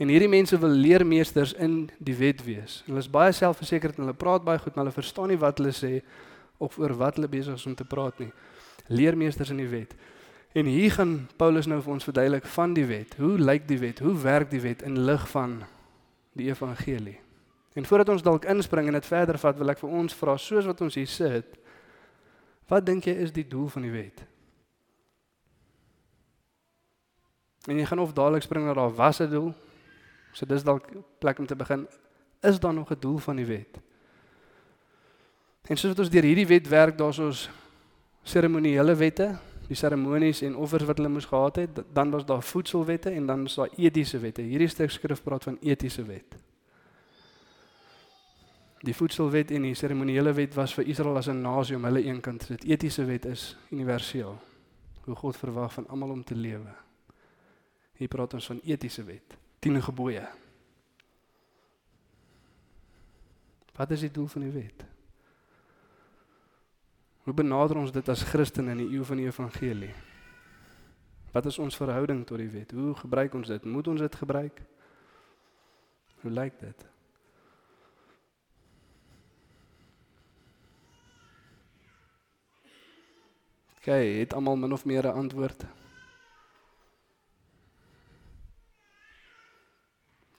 En 0.00 0.08
hierdie 0.08 0.30
mense 0.32 0.56
wil 0.58 0.72
leermeesters 0.72 1.52
in 1.60 1.90
die 1.98 2.16
wet 2.16 2.40
wees. 2.46 2.80
Hulle 2.86 3.02
is 3.02 3.10
baie 3.10 3.32
selfversekerd 3.36 3.98
en 3.98 4.06
hulle 4.06 4.16
praat 4.16 4.44
baie 4.46 4.58
goed, 4.58 4.72
maar 4.74 4.86
hulle 4.86 4.96
verstaan 4.96 5.28
nie 5.28 5.40
wat 5.40 5.60
hulle 5.60 5.74
sê 5.76 5.98
of 6.60 6.78
oor 6.80 6.94
wat 6.96 7.18
hulle 7.18 7.28
besig 7.28 7.58
is 7.58 7.66
om 7.68 7.74
te 7.76 7.84
praat 7.84 8.22
nie. 8.22 8.30
Leermeesters 8.88 9.52
in 9.52 9.60
die 9.60 9.68
wet. 9.68 9.92
En 10.56 10.66
hier 10.66 10.90
gaan 10.96 11.28
Paulus 11.36 11.68
nou 11.70 11.78
vir 11.84 11.92
ons 11.92 12.08
verduidelik 12.08 12.48
van 12.56 12.72
die 12.74 12.86
wet. 12.88 13.12
Hoe 13.20 13.36
lyk 13.38 13.68
die 13.68 13.78
wet? 13.78 14.00
Hoe 14.02 14.16
werk 14.18 14.50
die 14.50 14.62
wet 14.64 14.82
in 14.82 14.98
lig 15.04 15.28
van 15.30 15.60
die 16.32 16.48
evangelie? 16.48 17.18
En 17.78 17.86
voordat 17.86 18.08
ons 18.08 18.24
dalk 18.24 18.48
inspring 18.50 18.88
en 18.88 18.96
dit 18.98 19.06
verder 19.06 19.38
vat, 19.38 19.58
wil 19.58 19.70
ek 19.70 19.78
vir 19.84 19.92
ons 20.00 20.16
vra 20.16 20.34
soos 20.40 20.66
wat 20.66 20.80
ons 20.80 20.96
hier 20.98 21.12
sit. 21.12 21.60
Wat 22.72 22.86
dink 22.86 23.06
jy 23.06 23.14
is 23.20 23.36
die 23.36 23.46
doel 23.46 23.68
van 23.70 23.86
die 23.86 23.94
wet? 23.94 24.24
En 27.66 27.76
jy 27.76 27.86
gaan 27.86 27.98
of 27.98 28.12
dadelik 28.12 28.42
spring 28.42 28.64
na 28.64 28.74
daar 28.74 28.94
was 28.94 29.20
'n 29.20 29.30
doel 29.30 29.54
So 30.32 30.46
dis 30.46 30.64
dalk 30.64 30.86
plek 31.18 31.38
om 31.38 31.46
te 31.46 31.56
begin. 31.56 31.86
Is 32.40 32.60
daar 32.60 32.74
nog 32.74 32.90
'n 32.90 33.00
doel 33.00 33.18
van 33.18 33.36
die 33.36 33.44
wet? 33.44 33.80
En 35.62 35.76
soos 35.76 35.90
wat 35.90 35.98
ons 35.98 36.10
deur 36.10 36.22
hierdie 36.22 36.46
wet 36.46 36.68
werk, 36.68 36.98
daar's 36.98 37.18
ons 37.18 37.50
seremonieele 38.22 38.94
wette, 38.94 39.38
die 39.66 39.76
seremonies 39.76 40.42
en 40.42 40.56
offers 40.56 40.84
wat 40.84 40.96
hulle 40.96 41.08
moes 41.08 41.24
gehad 41.24 41.56
het, 41.56 41.82
dan 41.92 42.10
was 42.10 42.24
daar 42.24 42.42
voedselwette 42.42 43.10
en 43.10 43.26
dan 43.26 43.44
is 43.44 43.54
daar 43.54 43.68
etiese 43.76 44.18
wette. 44.18 44.42
Hierdie 44.42 44.68
stuk 44.68 44.90
skrif 44.90 45.22
praat 45.22 45.42
van 45.42 45.58
etiese 45.60 46.04
wet. 46.04 46.36
Die 48.80 48.94
voedselwet 48.94 49.50
en 49.50 49.62
die 49.62 49.74
seremonieele 49.74 50.32
wet 50.32 50.54
was 50.54 50.74
vir 50.74 50.86
Israel 50.86 51.16
as 51.16 51.28
'n 51.28 51.40
nasie 51.40 51.76
om 51.76 51.84
hulle 51.84 52.04
een 52.04 52.20
kant 52.20 52.40
te 52.40 52.46
sit. 52.46 52.64
Etiese 52.64 53.04
wet 53.04 53.24
is 53.24 53.56
universeel. 53.70 54.38
Hoe 55.04 55.14
God 55.14 55.36
verwag 55.36 55.72
van 55.72 55.88
almal 55.88 56.10
om 56.10 56.24
te 56.24 56.34
lewe. 56.34 56.89
Hier 58.00 58.08
praat 58.08 58.32
ons 58.34 58.46
van 58.48 58.60
etiese 58.64 59.04
wet. 59.04 59.36
10 59.60 59.82
gebooie. 59.84 60.24
Wat 63.76 63.90
is 63.92 64.06
die 64.06 64.10
doel 64.10 64.28
van 64.32 64.46
die 64.46 64.52
wet? 64.54 64.84
Hoe 67.28 67.34
benader 67.36 67.76
ons 67.76 67.92
dit 67.92 68.08
as 68.08 68.22
Christene 68.24 68.72
in 68.72 68.80
die 68.80 68.94
eeu 68.96 69.04
van 69.04 69.20
die 69.20 69.26
evangelie? 69.28 69.92
Wat 71.34 71.46
is 71.46 71.58
ons 71.60 71.76
verhouding 71.76 72.22
tot 72.26 72.40
die 72.40 72.48
wet? 72.48 72.72
Hoe 72.72 72.94
gebruik 72.96 73.36
ons 73.36 73.52
dit? 73.52 73.64
Moet 73.68 73.90
ons 73.92 74.00
dit 74.00 74.16
gebruik? 74.22 74.62
Hoe 76.24 76.32
lyk 76.32 76.56
dit? 76.60 76.86
Kyk, 83.80 84.16
het 84.24 84.34
almal 84.36 84.56
min 84.56 84.72
of 84.72 84.84
meer 84.84 85.04
'n 85.08 85.20
antwoord? 85.24 85.64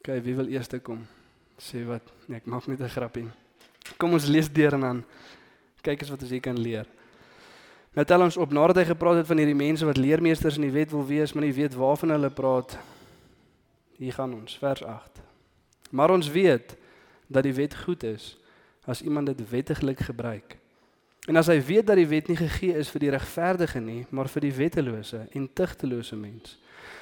Okay, 0.01 0.17
wie 0.25 0.33
wil 0.33 0.47
eers 0.49 0.65
kom? 0.81 1.03
Sê 1.61 1.83
wat? 1.85 2.01
Nee, 2.25 2.39
ek 2.41 2.47
maak 2.49 2.65
net 2.65 2.81
'n 2.81 2.89
grappie. 2.89 3.29
Kom 3.97 4.13
ons 4.13 4.25
lees 4.25 4.49
deur 4.49 4.73
en 4.73 4.81
dan 4.81 5.03
kyk 5.81 6.01
eens 6.01 6.09
wat 6.09 6.21
ons 6.21 6.31
hier 6.31 6.41
kan 6.41 6.57
leer. 6.57 6.87
Nou 7.93 8.05
tel 8.05 8.21
ons 8.21 8.37
op 8.37 8.51
nadat 8.51 8.75
hy 8.75 8.85
gepraat 8.85 9.15
het 9.15 9.27
van 9.27 9.37
hierdie 9.37 9.55
mense 9.55 9.85
wat 9.85 9.97
leermeesters 9.97 10.55
in 10.55 10.65
die 10.65 10.71
wet 10.71 10.91
wil 10.91 11.05
wees, 11.05 11.33
maar 11.33 11.43
nie 11.43 11.53
weet 11.53 11.75
waarvan 11.75 12.09
hulle 12.09 12.29
praat. 12.29 12.77
Hier 13.97 14.13
gaan 14.13 14.33
ons 14.33 14.57
vers 14.57 14.83
8. 14.83 15.21
Maar 15.91 16.09
ons 16.09 16.31
weet 16.31 16.75
dat 17.27 17.43
die 17.43 17.53
wet 17.53 17.75
goed 17.75 18.03
is 18.03 18.37
as 18.85 19.01
iemand 19.01 19.27
dit 19.27 19.49
wettiglik 19.49 19.99
gebruik. 19.99 20.57
En 21.27 21.35
as 21.35 21.47
hy 21.47 21.61
weet 21.61 21.85
dat 21.85 21.95
die 21.95 22.07
wet 22.07 22.27
nie 22.27 22.39
gegee 22.39 22.73
is 22.73 22.89
vir 22.89 22.99
die 22.99 23.13
regverdige 23.13 23.79
nie, 23.79 24.05
maar 24.09 24.27
vir 24.27 24.41
die 24.41 24.53
wettelose 24.53 25.27
en 25.31 25.49
tugtelose 25.53 26.15
mens, 26.15 26.57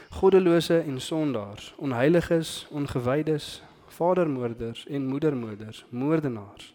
goddelose 0.10 0.80
en 0.80 1.02
sondaars, 1.02 1.74
onheiliges, 1.78 2.68
ongewydes, 2.72 3.62
vadermoorders 3.88 4.86
en 4.88 5.06
moedermoorders, 5.06 5.86
moordenaars, 5.90 6.74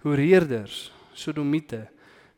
hoereerders, 0.00 0.92
sodomiete, 1.12 1.88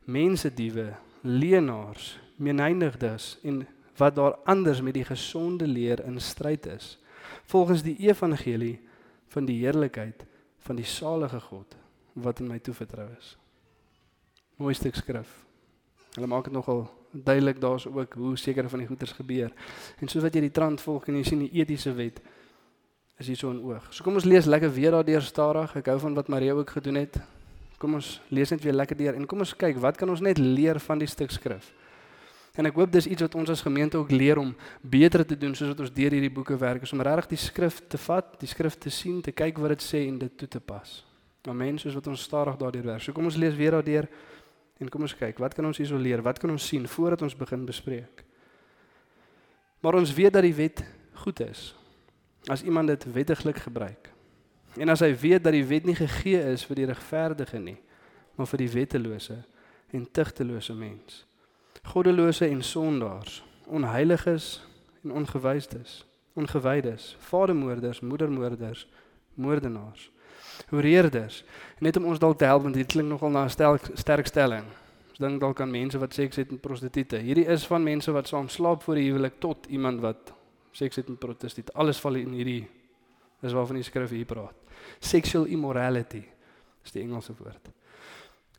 mensediewe, 0.05 0.93
leenaars, 1.21 2.19
menyndigdes 2.37 3.39
en 3.43 3.67
wat 3.97 4.15
daar 4.15 4.37
anders 4.49 4.81
met 4.81 4.95
die 4.97 5.05
gesonde 5.05 5.67
leer 5.67 6.05
in 6.05 6.21
stryd 6.21 6.67
is, 6.67 6.99
volgens 7.45 7.83
die 7.83 7.97
evangelie 8.09 8.81
van 9.29 9.45
die 9.45 9.61
heerlikheid 9.61 10.25
van 10.59 10.77
die 10.77 10.85
salige 10.85 11.41
God 11.41 11.77
wat 12.13 12.41
in 12.41 12.49
my 12.49 12.59
toevertrou 12.59 13.09
is. 13.19 13.37
Mooi 14.57 14.75
stuk 14.75 14.95
skrif. 14.95 15.31
Hulle 16.17 16.27
maak 16.29 16.49
dit 16.49 16.53
nogal 16.53 16.89
duidelik 17.13 17.61
daar's 17.61 17.87
ook 17.87 18.15
hoe 18.15 18.37
sekere 18.39 18.69
van 18.69 18.79
die 18.79 18.89
goeters 18.89 19.13
gebeur. 19.13 19.53
En 19.99 20.09
soos 20.09 20.23
wat 20.23 20.35
jy 20.35 20.41
die 20.47 20.55
trant 20.55 20.81
volg 20.81 21.09
en 21.09 21.19
jy 21.21 21.25
sien 21.27 21.43
die 21.45 21.51
etiese 21.63 21.93
wet 21.95 22.21
is 23.21 23.27
hier 23.27 23.37
so 23.37 23.51
in 23.51 23.61
oog. 23.61 23.91
So 23.93 24.05
kom 24.05 24.17
ons 24.17 24.25
lees 24.25 24.49
lekker 24.49 24.73
weer 24.73 24.95
daardeur 24.97 25.23
stadig. 25.23 25.75
Ek 25.77 25.91
hou 25.93 25.99
van 26.01 26.15
wat 26.17 26.31
Maria 26.33 26.55
ook 26.57 26.71
gedoen 26.79 27.03
het. 27.03 27.21
Kom 27.81 27.95
ons 27.99 28.21
lees 28.29 28.51
net 28.53 28.63
weer 28.65 28.77
lekker 28.77 28.97
deur 28.97 29.19
en 29.19 29.27
kom 29.29 29.45
ons 29.45 29.53
kyk 29.57 29.79
wat 29.81 30.01
kan 30.01 30.09
ons 30.09 30.23
net 30.25 30.39
leer 30.41 30.81
van 30.81 31.01
die 31.01 31.09
stuk 31.09 31.33
skrif. 31.33 31.73
En 32.59 32.67
ek 32.67 32.77
hoop 32.77 32.91
dis 32.93 33.07
iets 33.07 33.23
wat 33.23 33.35
ons 33.39 33.53
as 33.53 33.63
gemeente 33.63 33.99
ook 34.01 34.11
leer 34.11 34.41
om 34.41 34.51
beter 34.83 35.23
te 35.27 35.37
doen 35.39 35.55
soos 35.55 35.71
wat 35.73 35.85
ons 35.87 35.93
deur 35.95 36.17
hierdie 36.17 36.33
boeke 36.33 36.57
werk, 36.59 36.83
is 36.83 36.93
om 36.93 37.01
regtig 37.05 37.31
die 37.37 37.41
skrif 37.41 37.79
te 37.89 38.01
vat, 38.01 38.35
die 38.41 38.51
skrif 38.51 38.77
te 38.81 38.91
sien, 38.91 39.21
te 39.23 39.33
kyk 39.33 39.61
wat 39.63 39.77
dit 39.77 39.87
sê 39.87 40.03
en 40.09 40.19
dit 40.19 40.35
toe 40.37 40.49
te 40.51 40.61
pas. 40.61 40.97
Amen, 41.49 41.79
soos 41.81 41.95
wat 41.97 42.11
ons 42.11 42.27
stadig 42.27 42.59
daardeur 42.61 42.89
werk. 42.91 43.05
So 43.05 43.17
kom 43.17 43.31
ons 43.31 43.39
lees 43.41 43.57
weer 43.57 43.79
daardeur 43.79 44.11
en 44.81 44.89
kom 44.89 45.05
ons 45.05 45.15
kyk, 45.17 45.39
wat 45.43 45.55
kan 45.55 45.67
ons 45.69 45.79
hierso 45.79 45.99
leer? 46.01 46.23
Wat 46.25 46.39
kan 46.41 46.51
ons 46.51 46.67
sien 46.67 46.87
voordat 46.89 47.23
ons 47.23 47.37
begin 47.37 47.67
bespreek? 47.69 48.25
Maar 49.81 50.01
ons 50.01 50.15
weet 50.17 50.33
dat 50.33 50.45
die 50.45 50.57
wet 50.57 50.83
goed 51.23 51.41
is 51.45 51.71
as 52.49 52.63
iemand 52.65 52.89
dit 52.89 53.05
wettiglik 53.13 53.59
gebruik. 53.61 54.09
En 54.81 54.89
as 54.89 55.03
hy 55.05 55.11
weet 55.13 55.45
dat 55.45 55.53
die 55.53 55.67
wet 55.67 55.85
nie 55.85 55.97
gegee 55.99 56.41
is 56.53 56.65
vir 56.65 56.79
die 56.79 56.87
regverdige 56.89 57.59
nie, 57.61 57.77
maar 58.39 58.49
vir 58.49 58.63
die 58.63 58.71
wettelose 58.73 59.37
en 59.93 60.07
tugtelose 60.09 60.73
mens. 60.75 61.25
Goddelose 61.91 62.49
en 62.49 62.63
sondaars, 62.65 63.43
onheiliges 63.69 64.61
en 65.05 65.13
ongewydes, 65.21 66.01
ongewydes, 66.39 67.17
vadermoorders, 67.29 68.01
moedermoorders, 68.01 68.87
moordenaars, 69.35 70.09
hoereerders. 70.69 71.45
Net 71.79 71.97
om 71.97 72.05
ons 72.05 72.19
dalk 72.19 72.39
te 72.39 72.45
help 72.45 72.63
want 72.63 72.75
dit 72.75 72.87
klink 72.87 73.09
nogal 73.09 73.31
na 73.31 73.45
'n 73.45 73.79
sterk 73.95 74.27
stelling. 74.27 74.65
Ons 75.11 75.19
dink 75.19 75.41
dalk 75.41 75.61
aan 75.61 75.71
mense 75.71 75.99
wat 75.99 76.15
seks 76.15 76.37
het 76.37 76.51
met 76.51 76.61
prostituie. 76.61 77.23
Hierdie 77.23 77.47
is 77.47 77.67
van 77.67 77.83
mense 77.83 78.13
wat 78.13 78.29
saam 78.29 78.49
slaap 78.49 78.83
voor 78.83 78.95
die 78.95 79.11
huwelik 79.11 79.41
tot 79.41 79.67
iemand 79.69 80.01
wat 80.01 80.33
seks 80.73 80.97
het 80.97 81.09
met 81.09 81.19
prostituie. 81.19 81.75
Alles 81.75 82.01
val 82.01 82.15
in 82.15 82.33
hierdie 82.33 82.69
Dis 83.41 83.57
waarvan 83.57 83.81
die 83.81 83.87
skrif 83.87 84.13
hier 84.13 84.29
praat. 84.29 84.57
Sexual 85.01 85.49
immorality 85.49 86.23
is 86.85 86.93
die 86.93 87.03
Engelse 87.03 87.33
woord. 87.39 87.71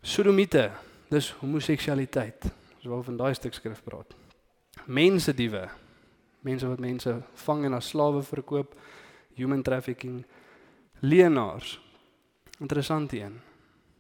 Sodomiete, 0.02 0.70
dis 1.12 1.30
homoseksualiteit. 1.42 2.48
Dis 2.82 2.90
waarvan 2.90 3.20
daai 3.20 3.34
stuk 3.38 3.54
skrif 3.54 3.84
praat. 3.86 4.16
Mense 4.90 5.34
diewe. 5.38 5.68
Mense 6.42 6.66
wat 6.66 6.82
mense 6.82 7.14
vang 7.44 7.68
en 7.70 7.78
as 7.78 7.92
slawe 7.94 8.24
verkoop, 8.26 8.74
human 9.38 9.62
trafficking, 9.62 10.24
leenaars. 11.06 11.78
Interessant 12.62 13.14
een. 13.14 13.40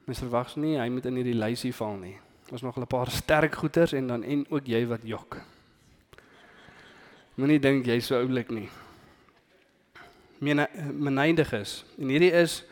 Mens 0.05 0.21
verwag 0.21 0.55
nie 0.55 0.77
hy 0.77 0.89
moet 0.89 1.05
in 1.09 1.17
hierdie 1.17 1.37
lysie 1.37 1.73
val 1.73 1.97
nie. 1.97 2.17
Ons 2.51 2.61
nog 2.61 2.77
'n 2.77 2.87
paar 2.87 3.09
sterk 3.09 3.55
goeters 3.55 3.93
en 3.93 4.07
dan 4.07 4.23
en 4.23 4.45
ook 4.49 4.65
jy 4.65 4.85
wat 4.87 5.01
jok. 5.03 5.41
Moenie 7.35 7.59
dink 7.59 7.85
jy's 7.85 8.05
so 8.05 8.19
oulik 8.19 8.49
nie 8.49 8.69
menyndig 10.41 11.53
is. 11.53 11.85
En 11.97 12.09
hierdie 12.09 12.31
is 12.31 12.63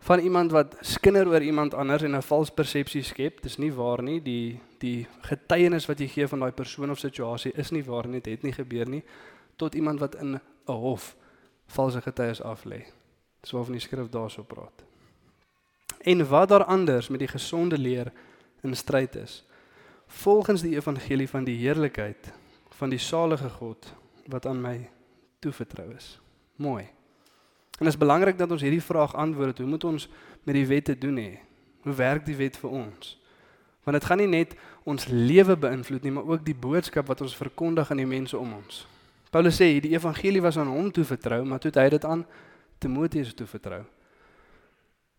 van 0.00 0.18
iemand 0.18 0.52
wat 0.52 0.76
skinder 0.80 1.28
oor 1.28 1.42
iemand 1.42 1.74
anders 1.74 2.02
en 2.02 2.16
'n 2.16 2.22
vals 2.22 2.50
persepsie 2.50 3.02
skep. 3.02 3.42
Dis 3.42 3.58
nie 3.58 3.72
waar 3.72 4.02
nie. 4.02 4.22
Die 4.22 4.60
die 4.78 5.06
getuienis 5.20 5.86
wat 5.86 5.98
jy 5.98 6.06
gee 6.08 6.26
van 6.26 6.38
daai 6.38 6.52
persoon 6.52 6.90
of 6.90 6.98
situasie 6.98 7.52
is 7.52 7.70
nie 7.70 7.84
waar 7.84 8.08
nie. 8.08 8.20
Dit 8.20 8.32
het 8.32 8.42
nie 8.42 8.52
gebeur 8.52 8.88
nie 8.88 9.04
tot 9.56 9.74
iemand 9.74 10.00
wat 10.00 10.14
in 10.14 10.34
'n 10.34 10.40
hof 10.72 11.16
valse 11.66 12.00
getuies 12.00 12.42
aflê. 12.42 12.84
Dis 13.40 13.50
waarvan 13.50 13.72
die 13.72 13.80
skrif 13.80 14.08
daarso 14.08 14.42
praat. 14.42 14.89
En 16.00 16.28
wat 16.28 16.48
daar 16.48 16.64
anders 16.64 17.08
met 17.08 17.18
die 17.18 17.28
gesonde 17.28 17.78
leer 17.78 18.12
in 18.62 18.76
stryd 18.76 19.14
is. 19.14 19.44
Volgens 20.06 20.62
die 20.62 20.74
evangelie 20.74 21.28
van 21.28 21.44
die 21.44 21.56
heerlikheid 21.56 22.32
van 22.68 22.88
die 22.88 22.98
salige 22.98 23.48
God 23.48 23.92
wat 24.26 24.46
aan 24.46 24.60
my 24.60 24.88
toevertrou 25.38 25.94
is. 25.96 26.20
Mooi. 26.56 26.84
En 27.78 27.84
dit 27.86 27.92
is 27.94 27.98
belangrik 28.00 28.38
dat 28.38 28.50
ons 28.50 28.62
hierdie 28.62 28.82
vraag 28.82 29.14
antwoord. 29.14 29.58
Hoe 29.58 29.66
moet 29.66 29.84
ons 29.84 30.08
met 30.42 30.54
die 30.54 30.66
wet 30.66 30.84
te 30.84 30.98
doen 30.98 31.16
hê? 31.16 31.38
Hoe 31.82 31.94
werk 31.94 32.24
die 32.26 32.36
wet 32.36 32.56
vir 32.56 32.70
ons? 32.70 33.16
Want 33.84 33.96
dit 33.96 34.04
gaan 34.04 34.20
nie 34.20 34.28
net 34.28 34.56
ons 34.84 35.06
lewe 35.08 35.56
beïnvloed 35.56 36.02
nie, 36.04 36.12
maar 36.12 36.28
ook 36.28 36.44
die 36.44 36.56
boodskap 36.56 37.08
wat 37.08 37.20
ons 37.20 37.36
verkondig 37.36 37.90
aan 37.90 38.02
die 38.02 38.08
mense 38.08 38.38
om 38.38 38.52
ons. 38.52 38.84
Paulus 39.30 39.56
sê 39.56 39.70
die 39.80 39.94
evangelie 39.94 40.42
was 40.42 40.58
aan 40.58 40.68
hom 40.68 40.90
toe 40.92 41.04
vertrou, 41.04 41.44
maar 41.44 41.60
toe 41.62 41.70
het 41.70 41.80
hy 41.80 41.88
dit 41.96 42.04
aan 42.04 42.26
Timoteus 42.78 43.32
toe 43.34 43.46
vertrou. 43.46 43.84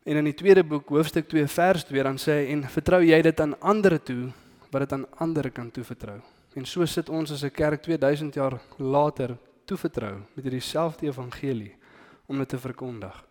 En 0.04 0.18
in 0.18 0.26
die 0.26 0.34
tweede 0.34 0.64
boek 0.66 0.90
hoofstuk 0.90 1.28
2 1.30 1.48
vers 1.48 1.84
2 1.86 2.04
dan 2.04 2.18
sê 2.18 2.40
hy 2.40 2.46
en 2.56 2.64
vertrou 2.74 3.04
jy 3.06 3.20
dit 3.22 3.42
aan 3.44 3.54
ander 3.60 4.00
toe 4.02 4.32
wat 4.72 4.86
dit 4.86 4.94
aan 4.98 5.06
ander 5.22 5.52
kan 5.54 5.70
toevertrou. 5.72 6.18
En 6.58 6.66
so 6.66 6.86
sit 6.86 7.10
ons 7.10 7.32
as 7.32 7.44
'n 7.44 7.52
kerk 7.52 7.82
2000 7.84 8.34
jaar 8.34 8.60
later 8.78 9.38
toevertrou 9.66 10.22
met 10.36 10.44
hierdie 10.44 10.60
selfde 10.60 11.06
evangelie 11.06 11.76
om 12.28 12.38
dit 12.38 12.50
te 12.50 12.58
verkondig. 12.58 13.26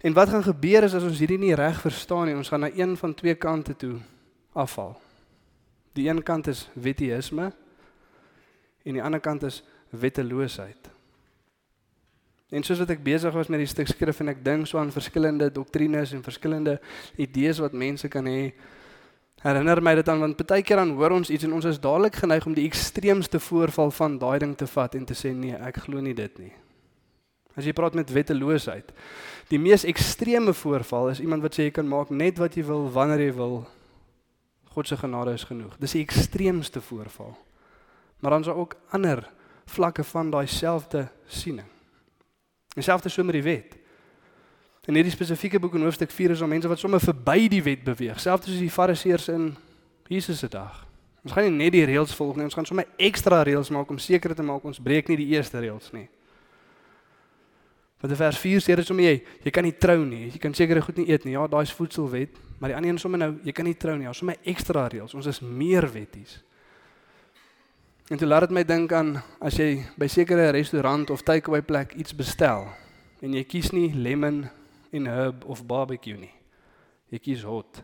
En 0.00 0.12
wat 0.12 0.28
gaan 0.28 0.42
gebeur 0.42 0.82
is 0.82 0.94
as 0.94 1.02
ons 1.02 1.18
hierdie 1.18 1.38
nie 1.38 1.54
reg 1.54 1.80
verstaan 1.80 2.26
nie, 2.26 2.36
ons 2.36 2.48
gaan 2.48 2.60
na 2.60 2.70
een 2.70 2.96
van 2.96 3.14
twee 3.14 3.34
kante 3.34 3.76
toe 3.76 3.98
afval. 4.52 5.00
Die 5.92 6.08
een 6.08 6.22
kant 6.22 6.46
is 6.46 6.68
wetteïsme 6.74 7.52
en 8.84 8.92
die 8.92 9.02
ander 9.02 9.20
kant 9.20 9.42
is 9.42 9.62
wetteloosheid. 9.90 10.97
En 12.48 12.64
soos 12.64 12.80
wat 12.80 12.94
ek 12.94 13.02
besig 13.04 13.34
was 13.36 13.50
met 13.52 13.60
die 13.60 13.68
stuk 13.68 13.90
skrif 13.90 14.22
en 14.22 14.32
ek 14.32 14.40
dink 14.44 14.68
so 14.68 14.80
aan 14.80 14.92
verskillende 14.92 15.50
doktrines 15.52 16.14
en 16.16 16.24
verskillende 16.24 16.78
idees 17.20 17.60
wat 17.60 17.76
mense 17.76 18.08
kan 18.08 18.24
hê, 18.24 18.54
herinner 19.44 19.82
my 19.84 19.92
dit 19.98 20.08
aan 20.08 20.22
want 20.24 20.40
baie 20.40 20.64
keer 20.66 20.80
dan 20.80 20.94
hoor 20.96 21.14
ons 21.18 21.30
iets 21.30 21.44
en 21.46 21.58
ons 21.58 21.68
is 21.68 21.80
dadelik 21.82 22.16
geneig 22.22 22.46
om 22.48 22.56
die 22.56 22.64
ekstreemste 22.66 23.38
voorval 23.42 23.92
van 24.00 24.16
daai 24.18 24.38
ding 24.42 24.56
te 24.56 24.66
vat 24.66 24.96
en 24.96 25.04
te 25.06 25.14
sê 25.14 25.34
nee, 25.36 25.54
ek 25.54 25.84
glo 25.84 26.00
nie 26.02 26.16
dit 26.16 26.40
nie. 26.40 26.52
As 27.58 27.66
jy 27.66 27.74
praat 27.74 27.96
met 27.98 28.10
wetteloosheid. 28.14 28.92
Die 29.50 29.60
mees 29.60 29.84
ekstreme 29.88 30.54
voorval 30.54 31.12
is 31.12 31.20
iemand 31.20 31.44
wat 31.44 31.58
sê 31.58 31.68
jy 31.68 31.76
kan 31.76 31.88
maak 31.90 32.10
net 32.14 32.40
wat 32.40 32.56
jy 32.56 32.64
wil 32.64 32.86
wanneer 32.94 33.28
jy 33.28 33.32
wil. 33.36 33.58
God 34.72 34.88
se 34.88 34.96
genade 34.96 35.34
is 35.36 35.44
genoeg. 35.44 35.74
Dis 35.82 35.98
die 35.98 36.04
ekstreemste 36.06 36.80
voorval. 36.80 37.34
Maar 38.22 38.38
dan 38.38 38.46
is 38.46 38.50
daar 38.50 38.62
ook 38.62 38.78
ander 38.94 39.26
vlakke 39.68 40.04
van 40.06 40.30
daai 40.32 40.46
selfde 40.46 41.08
siening. 41.26 41.66
Dieselfde 42.78 43.10
so 43.12 43.26
met 43.26 43.38
die 43.38 43.44
wet. 43.44 43.76
In 44.88 44.96
hierdie 44.96 45.12
spesifieke 45.12 45.60
boek 45.60 45.74
in 45.76 45.84
hoofstuk 45.84 46.12
4 46.14 46.32
is 46.32 46.40
daar 46.40 46.48
mense 46.48 46.68
wat 46.70 46.80
sommer 46.80 47.02
verby 47.02 47.48
die 47.52 47.60
wet 47.60 47.82
beweeg, 47.84 48.20
selfs 48.22 48.48
soos 48.48 48.60
die 48.62 48.72
fariseërs 48.72 49.26
in 49.34 49.50
Jesus 50.08 50.40
se 50.40 50.48
dag. 50.48 50.78
Ons 51.26 51.34
gaan 51.36 51.44
nie 51.44 51.66
net 51.66 51.74
die 51.74 51.82
reëls 51.84 52.14
volg 52.16 52.38
nie, 52.38 52.46
ons 52.48 52.56
gaan 52.56 52.64
sommer 52.64 52.86
ekstra 52.96 53.42
reëls 53.44 53.68
maak 53.74 53.90
om 53.92 53.98
seker 54.00 54.32
te 54.32 54.46
maak 54.46 54.64
ons 54.64 54.80
breek 54.80 55.10
nie 55.12 55.18
die 55.20 55.28
eerste 55.34 55.60
reëls 55.60 55.90
nie. 55.92 56.06
Want 58.00 58.14
in 58.14 58.20
vers 58.20 58.38
4 58.40 58.64
sê 58.64 58.78
dit 58.78 58.86
sommer 58.86 59.10
jy, 59.10 59.14
jy 59.44 59.52
kan 59.52 59.66
nie 59.66 59.74
trou 59.74 59.98
nie. 60.06 60.28
Jy 60.30 60.40
kan 60.40 60.54
seker 60.54 60.80
goed 60.86 61.00
nie 61.02 61.08
eet 61.10 61.26
nie. 61.26 61.34
Ja, 61.34 61.44
daai 61.50 61.66
is 61.66 61.74
voedselwet, 61.74 62.38
maar 62.56 62.70
die 62.70 62.76
ander 62.78 62.94
een 62.94 63.00
sommer 63.02 63.20
nou, 63.20 63.32
jy 63.44 63.52
kan 63.52 63.66
nie 63.66 63.74
trou 63.76 63.96
nie. 63.98 64.06
Ons 64.08 64.22
sommer 64.22 64.38
ekstra 64.46 64.86
reëls. 64.88 65.16
Ons 65.18 65.26
is 65.28 65.42
meer 65.42 65.84
wetties. 65.90 66.38
En 68.08 68.16
dit 68.16 68.28
laat 68.28 68.46
dit 68.46 68.54
my 68.56 68.62
dink 68.64 68.92
aan 68.96 69.18
as 69.44 69.58
jy 69.60 69.82
by 70.00 70.06
sekere 70.08 70.46
restaurant 70.56 71.10
of 71.12 71.20
takeaway 71.28 71.60
plek 71.60 71.90
iets 72.00 72.14
bestel 72.16 72.64
en 73.20 73.34
jy 73.36 73.42
kies 73.44 73.68
nie 73.76 73.90
lemon 73.92 74.46
en 74.96 75.10
herb 75.12 75.44
of 75.44 75.60
barbecue 75.68 76.16
nie. 76.16 76.32
Jy 77.12 77.20
kies 77.20 77.44
hot. 77.44 77.82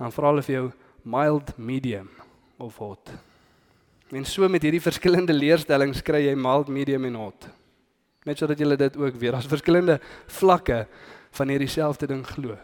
Dan 0.00 0.16
vra 0.16 0.32
hulle 0.32 0.46
vir 0.46 0.56
jou 0.56 0.64
mild, 1.04 1.52
medium 1.60 2.08
of 2.56 2.80
hot. 2.80 3.12
En 4.16 4.24
so 4.24 4.48
met 4.48 4.64
hierdie 4.64 4.80
verskillende 4.80 5.36
leerstellings 5.36 6.00
kry 6.00 6.24
jy 6.30 6.34
mild, 6.36 6.72
medium 6.72 7.04
en 7.12 7.20
hot. 7.26 7.50
Net 8.24 8.40
sodat 8.40 8.64
julle 8.64 8.80
dit 8.80 8.96
ook 8.96 9.20
weer 9.20 9.36
as 9.36 9.48
verskillende 9.50 10.00
vlakke 10.40 10.86
van 11.36 11.52
hierdie 11.52 11.68
selfde 11.68 12.08
ding 12.08 12.24
glo. 12.24 12.56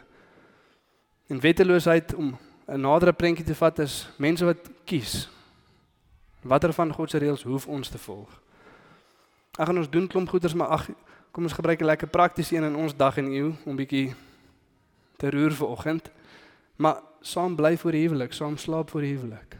En 1.28 1.44
wetteloosheid 1.44 2.14
om 2.16 2.38
'n 2.68 2.80
nadere 2.80 3.12
prentjie 3.12 3.44
te 3.44 3.54
vat 3.54 3.78
is 3.78 4.08
mense 4.16 4.44
wat 4.44 4.64
kies 4.84 5.28
watter 6.42 6.72
van 6.72 6.92
God 6.92 7.10
se 7.10 7.18
reëls 7.18 7.42
hoef 7.42 7.66
ons 7.66 7.88
te 7.88 7.98
volg. 7.98 8.40
Ag 9.58 9.66
gaan 9.66 9.78
ons 9.78 9.90
doen 9.90 10.06
klomp 10.06 10.28
goeders 10.28 10.54
maar 10.54 10.68
ag 10.68 10.88
kom 11.30 11.42
ons 11.42 11.52
gebruik 11.52 11.80
'n 11.80 11.84
lekker 11.84 12.08
praktiese 12.08 12.56
een 12.56 12.64
in 12.64 12.76
ons 12.76 12.96
dag 12.96 13.16
en 13.16 13.26
eeu 13.26 13.52
om 13.64 13.76
bietjie 13.76 14.14
te 15.16 15.30
roer 15.30 15.52
vir 15.52 15.68
oggend. 15.68 16.10
Maar 16.76 17.02
saam 17.20 17.56
bly 17.56 17.76
voor 17.76 17.92
die 17.92 18.06
huwelik, 18.06 18.32
saam 18.32 18.56
slaap 18.56 18.90
voor 18.90 19.00
die 19.00 19.14
huwelik. 19.14 19.56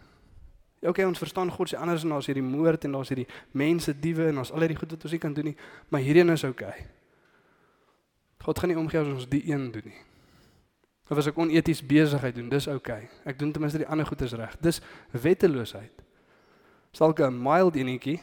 Ja, 0.79 0.89
okay, 0.89 1.05
ons 1.05 1.19
verstaan 1.19 1.51
God 1.51 1.69
se 1.69 1.77
anders 1.77 2.03
en 2.03 2.09
daar's 2.09 2.27
hierdie 2.27 2.43
moord 2.43 2.85
en 2.85 2.93
daar's 2.93 3.09
hierdie 3.09 3.27
mense 3.51 3.99
diewe 4.01 4.29
en 4.29 4.35
daar's 4.35 4.53
al 4.53 4.63
hierdie 4.63 4.79
goed 4.79 4.91
wat 4.91 5.03
ons 5.03 5.13
nie 5.13 5.21
kan 5.21 5.35
doen 5.35 5.45
nie, 5.45 5.57
maar 5.89 6.01
hierdie 6.01 6.23
een 6.23 6.31
is 6.31 6.45
okay. 6.45 6.87
God 8.39 8.59
gaan 8.59 8.69
nie 8.69 8.79
omgee 8.79 9.01
as 9.01 9.07
ons 9.07 9.29
die 9.29 9.43
een 9.51 9.71
doen 9.75 9.83
nie. 9.85 9.99
Of 11.09 11.19
as 11.19 11.27
ek 11.27 11.39
oneties 11.41 11.81
besigheid 11.87 12.37
doen, 12.37 12.49
dis 12.53 12.69
okay. 12.69 13.09
Ek 13.25 13.39
doen 13.39 13.53
ten 13.53 13.65
minste 13.65 13.81
die 13.81 13.89
ander 13.89 14.07
goeders 14.07 14.37
reg. 14.39 14.55
Dis 14.61 14.81
wetteloosheid. 15.11 16.05
Salke 16.99 17.23
'n 17.23 17.43
mild 17.43 17.77
enetjie, 17.77 18.21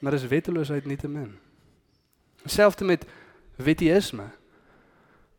maar 0.00 0.12
dis 0.12 0.26
wetteloosheid 0.26 0.84
nietemin. 0.84 1.38
Selfs 2.44 2.82
met 2.82 3.06
wetteisme. 3.56 4.30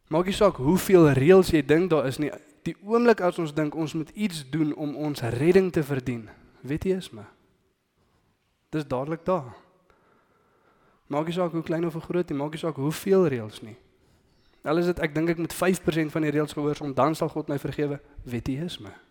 Maak 0.08 0.26
nie 0.26 0.34
saak 0.34 0.56
hoeveel 0.56 1.12
reëls 1.12 1.52
jy 1.52 1.66
dink 1.66 1.90
daar 1.90 2.08
is 2.08 2.18
nie. 2.18 2.32
Die 2.64 2.76
oomblik 2.82 3.22
as 3.22 3.40
ons 3.40 3.54
dink 3.54 3.76
ons 3.76 3.94
moet 3.94 4.10
iets 4.10 4.50
doen 4.50 4.74
om 4.76 4.96
ons 4.96 5.22
redding 5.22 5.72
te 5.72 5.84
verdien, 5.84 6.30
wetteisme. 6.62 7.26
Dis 8.70 8.88
dadelik 8.88 9.26
daar. 9.26 9.56
Maak 11.08 11.26
nie 11.26 11.34
saak 11.34 11.52
hoe 11.52 11.64
klein 11.64 11.86
of 11.86 11.94
groot 11.94 12.30
nie, 12.30 12.38
maak 12.38 12.52
nie 12.52 12.60
saak 12.60 12.76
hoeveel 12.76 13.28
reëls 13.28 13.62
nie. 13.62 13.76
Al 14.64 14.78
is 14.78 14.86
dit 14.86 15.00
ek 15.00 15.14
dink 15.14 15.30
ek 15.30 15.38
moet 15.38 15.54
5% 15.54 16.12
van 16.12 16.22
die 16.22 16.32
reëls 16.32 16.54
gehoorsaam, 16.54 16.94
dan 16.94 17.16
sal 17.16 17.30
God 17.30 17.48
my 17.48 17.60
vergewe. 17.60 18.00
Wetteisme. 18.24 19.05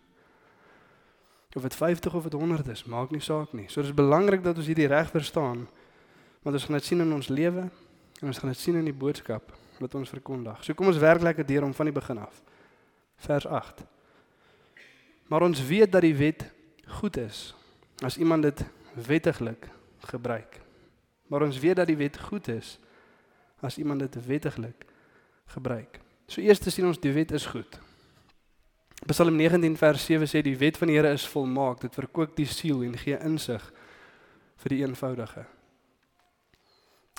Of 1.55 1.61
dit 1.61 1.75
50 1.75 2.13
of 2.13 2.23
dit 2.23 2.33
100 2.33 2.67
is, 2.67 2.83
maak 2.83 3.11
nie 3.15 3.23
saak 3.23 3.53
nie. 3.55 3.69
So 3.71 3.81
dis 3.81 3.95
belangrik 3.95 4.43
dat 4.43 4.57
ons 4.59 4.67
hierdie 4.67 4.89
reg 4.91 5.09
verstaan. 5.13 5.65
Want 6.43 6.55
ons 6.57 6.65
gaan 6.67 6.75
dit 6.77 6.85
sien 6.85 6.99
in 7.01 7.13
ons 7.15 7.27
lewe 7.31 7.69
en 8.21 8.27
ons 8.27 8.37
gaan 8.37 8.51
dit 8.51 8.59
sien 8.59 8.75
in 8.75 8.85
die 8.85 8.95
boodskap 8.95 9.53
wat 9.79 9.95
ons 9.95 10.11
verkondig. 10.11 10.59
So 10.63 10.75
kom 10.75 10.91
ons 10.91 10.99
werk 10.99 11.23
lekker 11.23 11.47
deur 11.47 11.63
om 11.63 11.73
van 11.73 11.87
die 11.89 11.95
begin 11.95 12.19
af. 12.19 12.41
Vers 13.23 13.47
8. 13.47 13.85
Maar 15.31 15.47
ons 15.47 15.63
weet 15.67 15.91
dat 15.91 16.03
die 16.03 16.15
wet 16.15 16.45
goed 16.99 17.17
is 17.17 17.55
as 18.03 18.17
iemand 18.17 18.43
dit 18.43 18.65
wettiglik 19.07 19.69
gebruik. 20.11 20.59
Maar 21.27 21.47
ons 21.47 21.59
weet 21.59 21.79
dat 21.79 21.87
die 21.87 21.97
wet 21.97 22.19
goed 22.19 22.47
is 22.51 22.75
as 23.63 23.77
iemand 23.77 23.99
dit 23.99 24.25
wettiglik 24.25 24.85
gebruik. 25.55 25.99
So 26.27 26.41
eers 26.41 26.61
sien 26.61 26.87
ons 26.87 26.99
die 26.99 27.13
wet 27.15 27.31
is 27.31 27.45
goed. 27.45 27.79
Psalm 29.03 29.35
19 29.35 29.75
vers 29.77 30.05
7 30.05 30.27
sê 30.27 30.41
die 30.41 30.55
wet 30.57 30.77
van 30.77 30.89
die 30.89 30.95
Here 30.95 31.11
is 31.13 31.27
volmaak, 31.27 31.81
dit 31.83 31.93
verkoop 31.93 32.35
die 32.37 32.47
siel 32.49 32.81
en 32.87 32.95
gee 32.97 33.17
insig 33.19 33.63
vir 34.63 34.73
die 34.73 34.81
eenvoudige. 34.85 35.45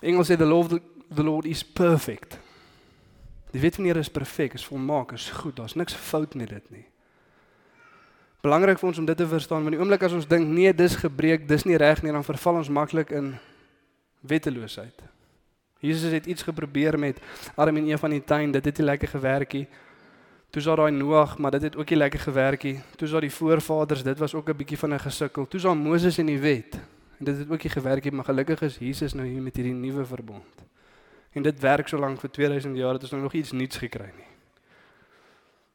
Engels 0.03 0.33
sê 0.33 0.37
the 0.37 0.49
law 0.49 0.65
of 0.65 0.73
the, 0.73 0.81
the 1.15 1.23
Lord 1.23 1.47
is 1.47 1.63
perfect. 1.63 2.39
Die 3.53 3.61
wet 3.63 3.79
van 3.79 3.87
die 3.87 3.93
Here 3.93 4.03
is 4.03 4.11
perfek, 4.13 4.57
is 4.59 4.67
volmaak, 4.67 5.15
is 5.15 5.31
goed, 5.31 5.57
daar's 5.61 5.77
niks 5.77 5.95
fout 5.95 6.35
met 6.35 6.51
dit 6.51 6.71
nie. 6.75 6.87
Belangrik 8.45 8.79
vir 8.79 8.91
ons 8.91 8.99
om 9.03 9.07
dit 9.07 9.19
te 9.19 9.27
verstaan, 9.27 9.65
want 9.67 9.75
die 9.75 9.81
oomblik 9.81 10.05
as 10.07 10.15
ons 10.15 10.29
dink 10.29 10.47
nee, 10.47 10.71
dis 10.75 10.99
gebreek, 11.01 11.47
dis 11.49 11.65
nie 11.67 11.79
reg 11.81 12.03
nie, 12.05 12.13
dan 12.15 12.27
verval 12.27 12.61
ons 12.61 12.71
maklik 12.71 13.11
in 13.15 13.33
wetteloosheid. 14.27 15.07
Jesus 15.83 16.13
het 16.15 16.27
iets 16.27 16.45
geprobeer 16.47 16.99
met 16.99 17.19
Adam 17.55 17.77
en 17.77 17.89
Eva 17.91 18.09
in 18.09 18.19
die 18.19 18.25
tuin, 18.25 18.53
dit 18.55 18.65
het 18.65 18.79
nie 18.79 18.87
lekker 18.87 19.09
gewerk 19.09 19.53
nie. 19.59 19.67
Toe 20.57 20.65
was 20.65 20.77
daar 20.77 20.93
Noag, 20.93 21.39
maar 21.39 21.51
dit 21.51 21.63
het 21.63 21.77
ook 21.77 21.89
nie 21.89 21.99
lekker 21.99 22.21
gewerk 22.21 22.63
nie. 22.63 22.75
Toe 22.75 23.01
was 23.01 23.11
daar 23.11 23.21
die 23.21 23.33
voorvaders, 23.33 24.03
dit 24.03 24.19
was 24.19 24.35
ook 24.35 24.49
'n 24.49 24.57
bietjie 24.57 24.79
van 24.79 24.95
'n 24.95 24.99
gesukkel. 24.99 25.49
Toe 25.49 25.61
was 25.61 25.77
Moses 25.77 26.19
en 26.19 26.27
die 26.27 26.39
wet. 26.39 26.75
En 27.19 27.25
dit 27.25 27.39
het 27.39 27.51
ook 27.51 27.63
nie 27.63 27.73
gewerk 27.73 28.05
nie, 28.05 28.13
maar 28.13 28.25
gelukkig 28.25 28.61
is 28.63 28.79
Jesus 28.79 29.13
nou 29.13 29.29
hier 29.29 29.43
met 29.43 29.57
hierdie 29.57 29.75
nuwe 29.75 30.05
verbond. 30.05 30.65
En 31.31 31.43
dit 31.43 31.61
werk 31.61 31.89
so 31.89 31.99
lank 31.99 32.21
vir 32.21 32.31
2000 32.31 32.77
jaar 32.77 32.93
dat 32.93 33.03
ons 33.03 33.11
nou 33.11 33.23
nog 33.23 33.33
iets 33.33 33.53
nuuts 33.53 33.77
gekry 33.77 34.13
nie. 34.17 34.27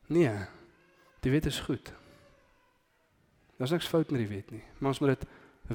Nee. 0.05 0.45
Die 1.19 1.31
wet 1.31 1.45
is 1.45 1.59
goed. 1.59 1.93
Daar's 3.57 3.71
niks 3.71 3.87
fout 3.87 4.11
met 4.11 4.19
die 4.19 4.35
wet 4.35 4.51
nie, 4.51 4.63
maar 4.77 4.89
ons 4.89 4.99
moet 4.99 5.09
dit 5.09 5.27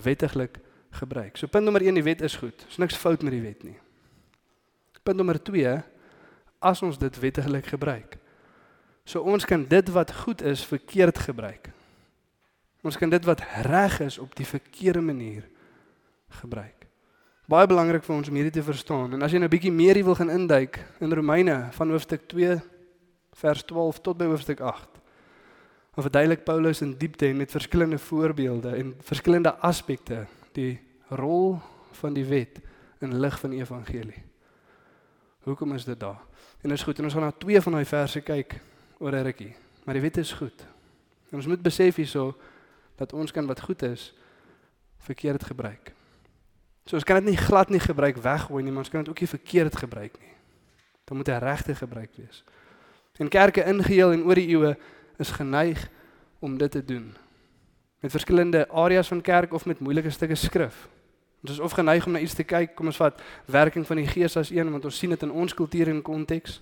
wettiglik 0.03 0.59
gebruik. 0.91 1.37
So 1.37 1.47
punt 1.47 1.65
nommer 1.65 1.83
1, 1.83 1.95
die 1.95 2.03
wet 2.03 2.21
is 2.21 2.37
goed. 2.37 2.59
Daar's 2.59 2.77
niks 2.77 2.97
fout 2.97 3.23
met 3.23 3.33
die 3.33 3.43
wet 3.43 3.63
nie. 3.63 3.79
Punt 5.03 5.17
nommer 5.17 5.43
2, 5.43 5.83
as 6.59 6.83
ons 6.83 6.99
dit 6.99 7.19
wettiglik 7.19 7.67
gebruik. 7.67 8.17
So 9.07 9.23
ons 9.23 9.47
kan 9.47 9.63
dit 9.71 9.91
wat 9.95 10.11
goed 10.25 10.43
is 10.43 10.65
verkeerd 10.67 11.19
gebruik. 11.29 11.71
Ons 12.83 12.99
kan 12.99 13.11
dit 13.11 13.25
wat 13.27 13.43
reg 13.67 14.01
is 14.03 14.19
op 14.19 14.35
die 14.39 14.47
verkeerde 14.47 15.01
manier 15.01 15.47
gebruik. 16.43 16.87
Baie 17.47 17.69
belangrik 17.71 18.03
vir 18.03 18.17
ons 18.17 18.29
om 18.29 18.35
hierdie 18.35 18.57
te 18.59 18.67
verstaan. 18.67 19.15
En 19.15 19.23
as 19.23 19.31
jy 19.31 19.39
nou 19.39 19.51
bietjie 19.51 19.71
meer 19.71 19.95
hier 19.95 20.09
wil 20.09 20.19
gaan 20.19 20.33
induik 20.35 20.81
in 20.99 21.15
Romeine 21.15 21.69
van 21.79 21.95
hoofstuk 21.95 22.27
2 22.33 22.59
vers 23.39 23.63
12 23.71 24.03
tot 24.03 24.19
by 24.19 24.27
hoofstuk 24.27 24.61
8. 24.61 24.99
Dan 25.95 26.07
verduidelik 26.09 26.43
Paulus 26.45 26.83
in 26.83 26.97
diepte 26.99 27.31
met 27.33 27.55
verskillende 27.55 28.03
voorbeelde 28.03 28.75
en 28.75 28.95
verskillende 29.07 29.55
aspekte 29.63 30.25
die 30.59 30.81
rol 31.15 31.61
van 32.03 32.17
die 32.17 32.27
wet 32.27 32.59
in 33.01 33.21
lig 33.23 33.39
van 33.39 33.55
die 33.55 33.63
evangelie. 33.63 34.23
Hoekom 35.47 35.77
is 35.79 35.87
dit 35.87 36.01
daar? 36.01 36.19
En 36.63 36.73
dit 36.73 36.79
is 36.79 36.83
goed 36.83 36.99
en 36.99 37.07
ons 37.07 37.15
gaan 37.15 37.29
na 37.31 37.37
twee 37.39 37.63
van 37.63 37.79
daai 37.79 37.87
verse 37.87 38.21
kyk 38.27 38.59
oor 38.99 39.13
'n 39.13 39.23
rukkie. 39.23 39.55
Maar 39.85 39.95
die 39.95 40.03
wet 40.03 40.17
is 40.17 40.33
goed. 40.33 40.67
En 41.31 41.37
ons 41.37 41.47
moet 41.47 41.63
besef 41.63 41.95
hierso 41.95 42.37
dat 42.97 43.13
ons 43.13 43.31
kan 43.33 43.47
wat 43.47 43.61
goed 43.61 43.83
is 43.83 44.15
verkeerd 44.99 45.45
gebruik. 45.45 45.93
So 46.85 46.95
ons 46.95 47.05
kan 47.05 47.17
dit 47.17 47.25
nie 47.25 47.37
glad 47.37 47.69
nie 47.69 47.81
gebruik 47.81 48.17
weggooi 48.17 48.63
nie, 48.63 48.71
maar 48.71 48.85
ons 48.85 48.91
kan 48.91 49.01
dit 49.01 49.09
ook 49.09 49.21
nie 49.21 49.29
verkeerd 49.29 49.77
gebruik 49.77 50.19
nie. 50.21 50.35
Dit 51.05 51.17
moet 51.17 51.29
'n 51.29 51.39
regte 51.39 51.75
gebruik 51.75 52.11
wees. 52.17 52.45
En 53.17 53.29
kerke 53.29 53.65
ingeheel 53.65 54.13
en 54.13 54.25
oor 54.25 54.35
die 54.35 54.49
eeue 54.49 54.77
is 55.19 55.31
geneig 55.31 55.89
om 56.39 56.59
dit 56.59 56.71
te 56.71 56.85
doen. 56.85 57.15
Met 58.01 58.11
verskillende 58.11 58.69
areas 58.69 59.09
van 59.09 59.21
kerk 59.21 59.53
of 59.53 59.67
met 59.67 59.79
moeilike 59.79 60.11
stukke 60.11 60.35
skrif. 60.35 60.89
Ons 61.43 61.51
is 61.51 61.59
of 61.59 61.73
geneig 61.73 62.07
om 62.07 62.13
na 62.13 62.19
iets 62.19 62.35
te 62.35 62.45
kyk, 62.45 62.75
kom 62.75 62.87
ons 62.87 62.97
vat 62.97 63.23
werking 63.45 63.87
van 63.87 63.97
die 63.97 64.07
Gees 64.07 64.37
as 64.37 64.51
een 64.51 64.71
want 64.71 64.85
ons 64.85 64.99
sien 64.99 65.11
dit 65.11 65.23
in 65.23 65.31
ons 65.31 65.55
kultuur 65.55 65.89
en 65.89 66.03
konteks. 66.03 66.61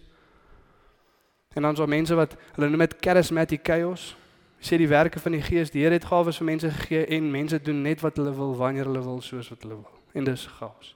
En 1.54 1.62
dan 1.62 1.76
so 1.76 1.86
mense 1.86 2.14
wat 2.14 2.36
hulle 2.54 2.68
noem 2.68 2.86
dit 2.86 2.96
charismatic 3.00 3.60
chaos. 3.62 4.16
Sê 4.64 4.78
die 4.80 4.88
werke 4.88 5.20
van 5.20 5.32
die 5.32 5.42
Gees, 5.42 5.70
die 5.70 5.82
Here 5.82 5.94
het 5.94 6.04
gawes 6.08 6.38
vir 6.40 6.46
mense 6.48 6.70
gegee 6.70 7.06
en 7.06 7.30
mense 7.30 7.60
doen 7.62 7.82
net 7.82 8.00
wat 8.00 8.16
hulle 8.16 8.32
wil 8.34 8.54
wanneer 8.56 8.88
hulle 8.88 9.02
wil 9.04 9.20
soos 9.20 9.50
wat 9.52 9.62
hulle 9.62 9.76
wil. 9.82 9.98
En 10.12 10.24
dis 10.24 10.46
chaos. 10.58 10.94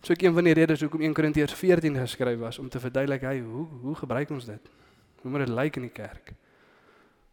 So 0.00 0.14
ek 0.16 0.22
een 0.24 0.32
van 0.32 0.48
die 0.48 0.54
redes 0.56 0.80
hoekom 0.80 1.02
1 1.04 1.14
Korintiërs 1.14 1.54
14 1.54 1.98
geskryf 2.00 2.38
was 2.40 2.58
om 2.58 2.68
te 2.68 2.80
verduidelik 2.80 3.26
hy 3.28 3.40
hoe 3.44 3.66
hoe 3.82 3.94
gebruik 3.94 4.30
ons 4.32 4.46
dit? 4.48 4.70
Hoe 5.20 5.30
moet 5.30 5.44
dit 5.44 5.52
lyk 5.52 5.76
in 5.76 5.84
die 5.90 5.92
kerk? 5.92 6.32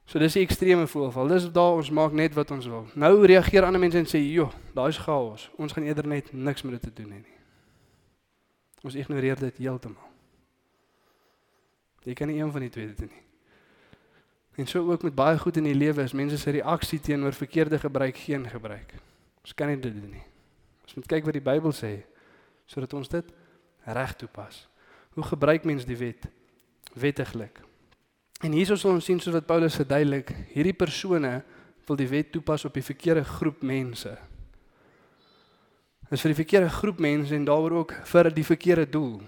So 0.08 0.19
dis 0.19 0.36
'n 0.36 0.39
ekstreme 0.43 0.88
voorval. 0.88 1.27
Dis 1.27 1.51
daar 1.51 1.73
ons 1.75 1.89
maak 1.89 2.12
net 2.12 2.34
wat 2.34 2.51
ons 2.51 2.65
wil. 2.65 2.86
Nou 2.95 3.25
reageer 3.25 3.63
ander 3.63 3.80
mense 3.80 3.97
en 3.97 4.06
sê, 4.06 4.19
"Jo, 4.19 4.51
daai's 4.73 4.97
chaos. 4.97 5.49
Ons 5.58 5.73
gaan 5.73 5.84
eerder 5.84 6.08
net 6.08 6.34
niks 6.34 6.62
met 6.62 6.71
dit 6.71 6.82
te 6.82 7.01
doen 7.01 7.12
hê 7.12 7.21
nie." 7.23 7.38
Ons 8.84 8.95
ignoreer 8.95 9.39
dit 9.39 9.58
heeltemal. 9.58 10.07
Jy 12.08 12.15
kan 12.15 12.30
nie 12.32 12.39
een 12.39 12.52
van 12.52 12.63
die 12.63 12.72
twee 12.72 12.93
doen 12.96 13.12
nie. 13.12 13.24
En 14.58 14.67
so 14.67 14.82
ook 14.91 15.04
met 15.04 15.15
baie 15.15 15.38
goed 15.38 15.58
in 15.60 15.67
die 15.67 15.76
lewe 15.76 16.02
is 16.02 16.15
mense 16.17 16.38
se 16.38 16.50
reaksie 16.56 17.00
teenoor 17.04 17.34
verkeerde 17.34 17.80
gebruik 17.80 18.17
geen 18.17 18.48
gebruik. 18.50 18.93
Ons 19.43 19.54
kan 19.54 19.67
nie 19.67 19.80
dit 19.80 19.93
doen 19.93 20.15
nie. 20.15 20.24
Ons 20.88 20.96
moet 20.98 21.10
kyk 21.12 21.28
wat 21.28 21.36
die 21.38 21.43
Bybel 21.43 21.76
sê 21.76 22.00
sodat 22.67 22.96
ons 22.98 23.12
dit 23.12 23.30
reg 23.86 24.15
toepas. 24.20 24.65
Hoe 25.15 25.24
gebruik 25.24 25.67
mens 25.67 25.86
die 25.86 26.00
wet 26.00 26.26
wettiglik? 26.96 27.62
En 28.41 28.56
hierso 28.56 28.76
sal 28.76 28.96
ons 28.96 29.06
sien 29.06 29.20
soos 29.20 29.36
wat 29.36 29.48
Paulus 29.48 29.78
verduidelik, 29.78 30.34
hierdie 30.56 30.76
persone 30.76 31.41
wil 31.88 32.00
die 32.00 32.10
wet 32.10 32.34
toepas 32.34 32.65
op 32.67 32.76
die 32.76 32.86
verkeerde 32.86 33.24
groep 33.28 33.63
mense. 33.63 34.17
Dit 36.08 36.17
is 36.17 36.24
vir 36.24 36.34
die 36.34 36.41
verkeerde 36.41 36.70
groep 36.72 37.00
mense 37.04 37.36
en 37.36 37.48
daaroor 37.48 37.82
ook 37.84 37.96
vir 38.10 38.30
die 38.34 38.46
verkeerde 38.48 38.89
doel. 38.89 39.22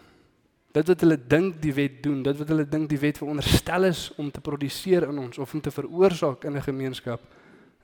Dit 0.79 0.87
wat 0.87 1.01
hulle 1.03 1.17
dink 1.19 1.57
die 1.59 1.73
wet 1.75 1.97
doen, 2.05 2.21
dit 2.23 2.37
wat 2.39 2.51
hulle 2.53 2.63
dink 2.63 2.87
die 2.87 2.99
wet 3.01 3.17
veronderstel 3.19 3.89
is 3.89 4.05
om 4.21 4.29
te 4.31 4.39
produseer 4.39 5.09
in 5.09 5.17
ons 5.19 5.39
of 5.41 5.53
om 5.53 5.61
te 5.61 5.73
veroorsaak 5.75 6.45
in 6.47 6.55
'n 6.55 6.63
gemeenskap, 6.63 7.19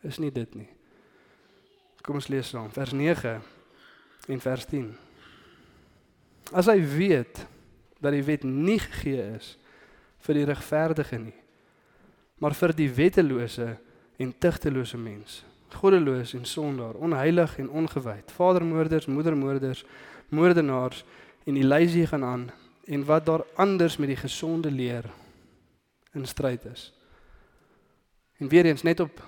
is 0.01 0.17
nie 0.17 0.31
dit 0.31 0.55
nie. 0.55 0.69
Kom 2.01 2.15
ons 2.15 2.27
lees 2.27 2.47
saam, 2.47 2.71
vers 2.71 2.93
9 2.93 3.41
en 4.27 4.39
vers 4.39 4.65
10. 4.65 4.95
As 6.53 6.65
hy 6.65 6.79
weet 6.79 7.45
dat 7.99 8.11
die 8.11 8.23
wet 8.23 8.43
nie 8.43 8.79
gegee 8.79 9.35
is 9.35 9.57
vir 10.19 10.35
die 10.35 10.45
regverdige 10.45 11.19
nie, 11.19 11.39
maar 12.37 12.53
vir 12.53 12.73
die 12.73 12.89
wettelose 12.89 13.77
en 14.17 14.33
tugtelose 14.39 14.97
mens, 14.97 15.43
goddeloos 15.69 16.33
en 16.33 16.45
sondaar, 16.45 16.95
onheilig 16.95 17.59
en 17.59 17.69
ongewyd, 17.69 18.31
vadermoorders, 18.31 19.05
moedermoorders, 19.05 19.83
moordenaars 20.29 21.03
en 21.45 21.53
die 21.53 21.67
lysie 21.67 22.07
gaan 22.07 22.23
aan 22.23 22.51
en 22.85 23.05
wat 23.05 23.25
daar 23.25 23.45
anders 23.55 23.97
met 23.97 24.07
die 24.07 24.19
gesonde 24.19 24.71
leer 24.71 25.09
in 26.13 26.25
stryd 26.25 26.65
is. 26.65 26.93
En 28.37 28.47
weer 28.47 28.65
eens 28.65 28.81
net 28.81 28.99
op 28.99 29.23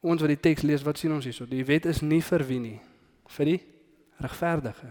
ons 0.00 0.20
wat 0.20 0.30
die 0.30 0.40
teks 0.40 0.62
lees, 0.62 0.82
wat 0.82 0.98
sien 0.98 1.12
ons 1.12 1.24
hierso? 1.24 1.46
Die 1.48 1.64
wet 1.64 1.86
is 1.86 2.00
nie 2.00 2.22
vir 2.22 2.44
wie 2.46 2.58
nie, 2.62 2.78
vir 3.34 3.52
die 3.52 3.60
regverdige. 4.22 4.90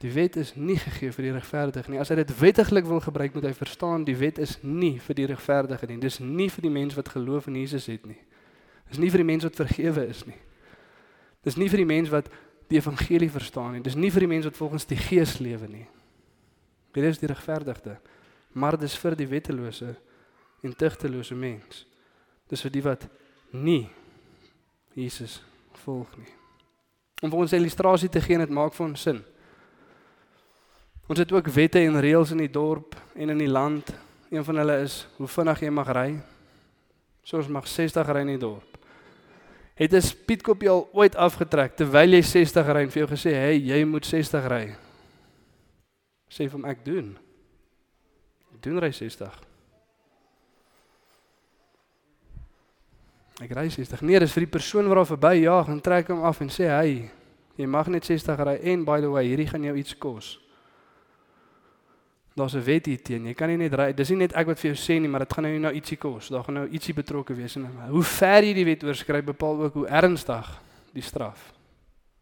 Die 0.00 0.12
wet 0.12 0.36
is 0.40 0.54
nie 0.56 0.78
gegee 0.80 1.12
vir 1.12 1.26
die 1.26 1.32
regverdige 1.36 1.92
nie. 1.92 2.00
As 2.00 2.08
hy 2.08 2.16
dit 2.22 2.30
wettiglik 2.38 2.86
wil 2.88 3.02
gebruik, 3.04 3.34
moet 3.36 3.50
hy 3.50 3.52
verstaan 3.56 4.06
die 4.08 4.16
wet 4.16 4.38
is 4.40 4.56
nie 4.64 4.94
vir 5.04 5.18
die 5.18 5.26
regverdige 5.28 5.88
nie. 5.90 5.98
Dis 6.00 6.22
nie 6.24 6.48
vir 6.48 6.64
die 6.64 6.72
mens 6.72 6.96
wat 6.96 7.12
geloof 7.12 7.50
in 7.52 7.58
Jesus 7.60 7.88
het 7.92 8.06
nie. 8.08 8.16
Dis 8.88 9.00
nie 9.00 9.10
vir 9.12 9.20
die 9.20 9.28
mens 9.28 9.44
wat 9.44 9.60
vergewe 9.60 10.06
is 10.08 10.24
nie. 10.24 10.38
Dis 11.44 11.56
nie 11.60 11.68
vir 11.68 11.82
die 11.82 11.88
mens 11.88 12.08
wat 12.12 12.32
die 12.70 12.78
evangelie 12.78 13.30
verstaan 13.30 13.74
nie. 13.74 13.82
Dis 13.82 13.98
nie 13.98 14.12
vir 14.14 14.24
die 14.24 14.30
mens 14.30 14.46
wat 14.46 14.58
volgens 14.58 14.86
die 14.86 14.98
gees 14.98 15.38
lewe 15.42 15.68
nie. 15.68 15.86
Dit 16.94 17.04
is 17.04 17.18
die 17.18 17.30
regverdigde. 17.30 17.98
Maar 18.54 18.78
dis 18.78 18.96
vir 18.98 19.16
die 19.18 19.28
wettelose 19.30 19.94
en 20.62 20.76
tugtelose 20.76 21.34
mens. 21.34 21.84
Dis 22.50 22.62
vir 22.62 22.74
die 22.74 22.84
wat 22.86 23.06
nie 23.50 23.88
Jesus 24.94 25.40
volg 25.84 26.16
nie. 26.18 26.30
Om 27.22 27.30
vir 27.30 27.38
ons 27.38 27.52
'n 27.52 27.60
illustrasie 27.60 28.08
te 28.08 28.20
gee, 28.20 28.38
dit 28.38 28.50
maak 28.50 28.72
vir 28.74 28.86
ons 28.86 29.02
sin. 29.02 29.24
Ons 31.06 31.18
het 31.18 31.32
ook 31.32 31.48
wette 31.48 31.78
en 31.78 32.00
reëls 32.00 32.30
in 32.30 32.38
die 32.38 32.50
dorp 32.50 32.94
en 33.14 33.30
in 33.30 33.38
die 33.38 33.50
land. 33.50 33.92
Een 34.30 34.44
van 34.44 34.56
hulle 34.56 34.80
is 34.82 35.06
hoe 35.16 35.26
vinnig 35.26 35.60
jy 35.60 35.70
mag 35.70 35.88
ry. 35.88 36.20
So 37.22 37.36
ons 37.36 37.48
mag 37.48 37.66
60 37.66 38.08
ry 38.08 38.20
in 38.20 38.26
die 38.26 38.38
dorp. 38.38 38.69
Het 39.80 39.92
'n 39.92 40.00
speedkopie 40.00 40.68
al 40.68 40.88
ooit 40.92 41.16
afgetrek 41.16 41.72
terwyl 41.72 42.12
jy 42.12 42.22
60 42.22 42.66
ry 42.66 42.82
en 42.82 42.90
vir 42.90 43.06
jou 43.06 43.08
gesê, 43.16 43.32
"Hey, 43.32 43.56
jy 43.56 43.84
moet 43.84 44.06
60 44.06 44.46
ry." 44.46 44.76
Sê 46.28 46.44
vir 46.44 46.52
hom 46.52 46.64
ek 46.64 46.84
doen. 46.84 47.18
Ek 48.54 48.62
doen 48.62 48.78
ry 48.78 48.90
60. 48.90 49.40
Ek 53.40 53.50
ry 53.50 53.68
60. 53.68 54.02
Nee, 54.02 54.18
dis 54.18 54.32
vir 54.32 54.40
die 54.40 54.50
persoon 54.50 54.88
wat 54.88 54.96
daar 54.96 55.16
verby 55.16 55.40
jaag 55.40 55.68
en 55.68 55.80
trek 55.80 56.08
hom 56.08 56.24
af 56.24 56.40
en 56.40 56.48
sê, 56.48 56.66
"Hey, 56.68 57.10
jy 57.56 57.66
mag 57.66 57.88
net 57.88 58.04
60 58.04 58.38
ry 58.38 58.58
en 58.62 58.84
by 58.84 59.00
the 59.00 59.10
way, 59.10 59.24
hierdie 59.26 59.48
gaan 59.48 59.62
jou 59.62 59.76
iets 59.76 59.98
kos." 59.98 60.49
Daar's 62.34 62.54
'n 62.54 62.64
wet 62.64 62.86
hier 62.86 63.02
teen. 63.02 63.26
Jy 63.26 63.34
kan 63.34 63.48
nie 63.48 63.56
net 63.56 63.74
ry. 63.74 63.92
Dis 63.92 64.08
nie 64.10 64.18
net 64.18 64.32
ek 64.32 64.46
wat 64.46 64.58
vir 64.58 64.74
jou 64.74 64.76
sê 64.76 65.00
nie, 65.00 65.08
maar 65.08 65.20
dit 65.20 65.32
gaan 65.32 65.60
nou 65.60 65.72
ietsie 65.72 65.98
kos. 65.98 66.28
Daar 66.28 66.44
gaan 66.44 66.54
nou 66.54 66.68
ietsie 66.68 66.94
betrokke 66.94 67.34
wees 67.34 67.56
en 67.56 67.66
hoe 67.88 68.02
ver 68.02 68.42
jy 68.42 68.54
die 68.54 68.64
wet 68.64 68.84
oorskry 68.84 69.22
bepaal 69.22 69.62
ook 69.62 69.74
hoe 69.74 69.86
ernstig 69.86 70.60
die 70.92 71.02
straf. 71.02 71.52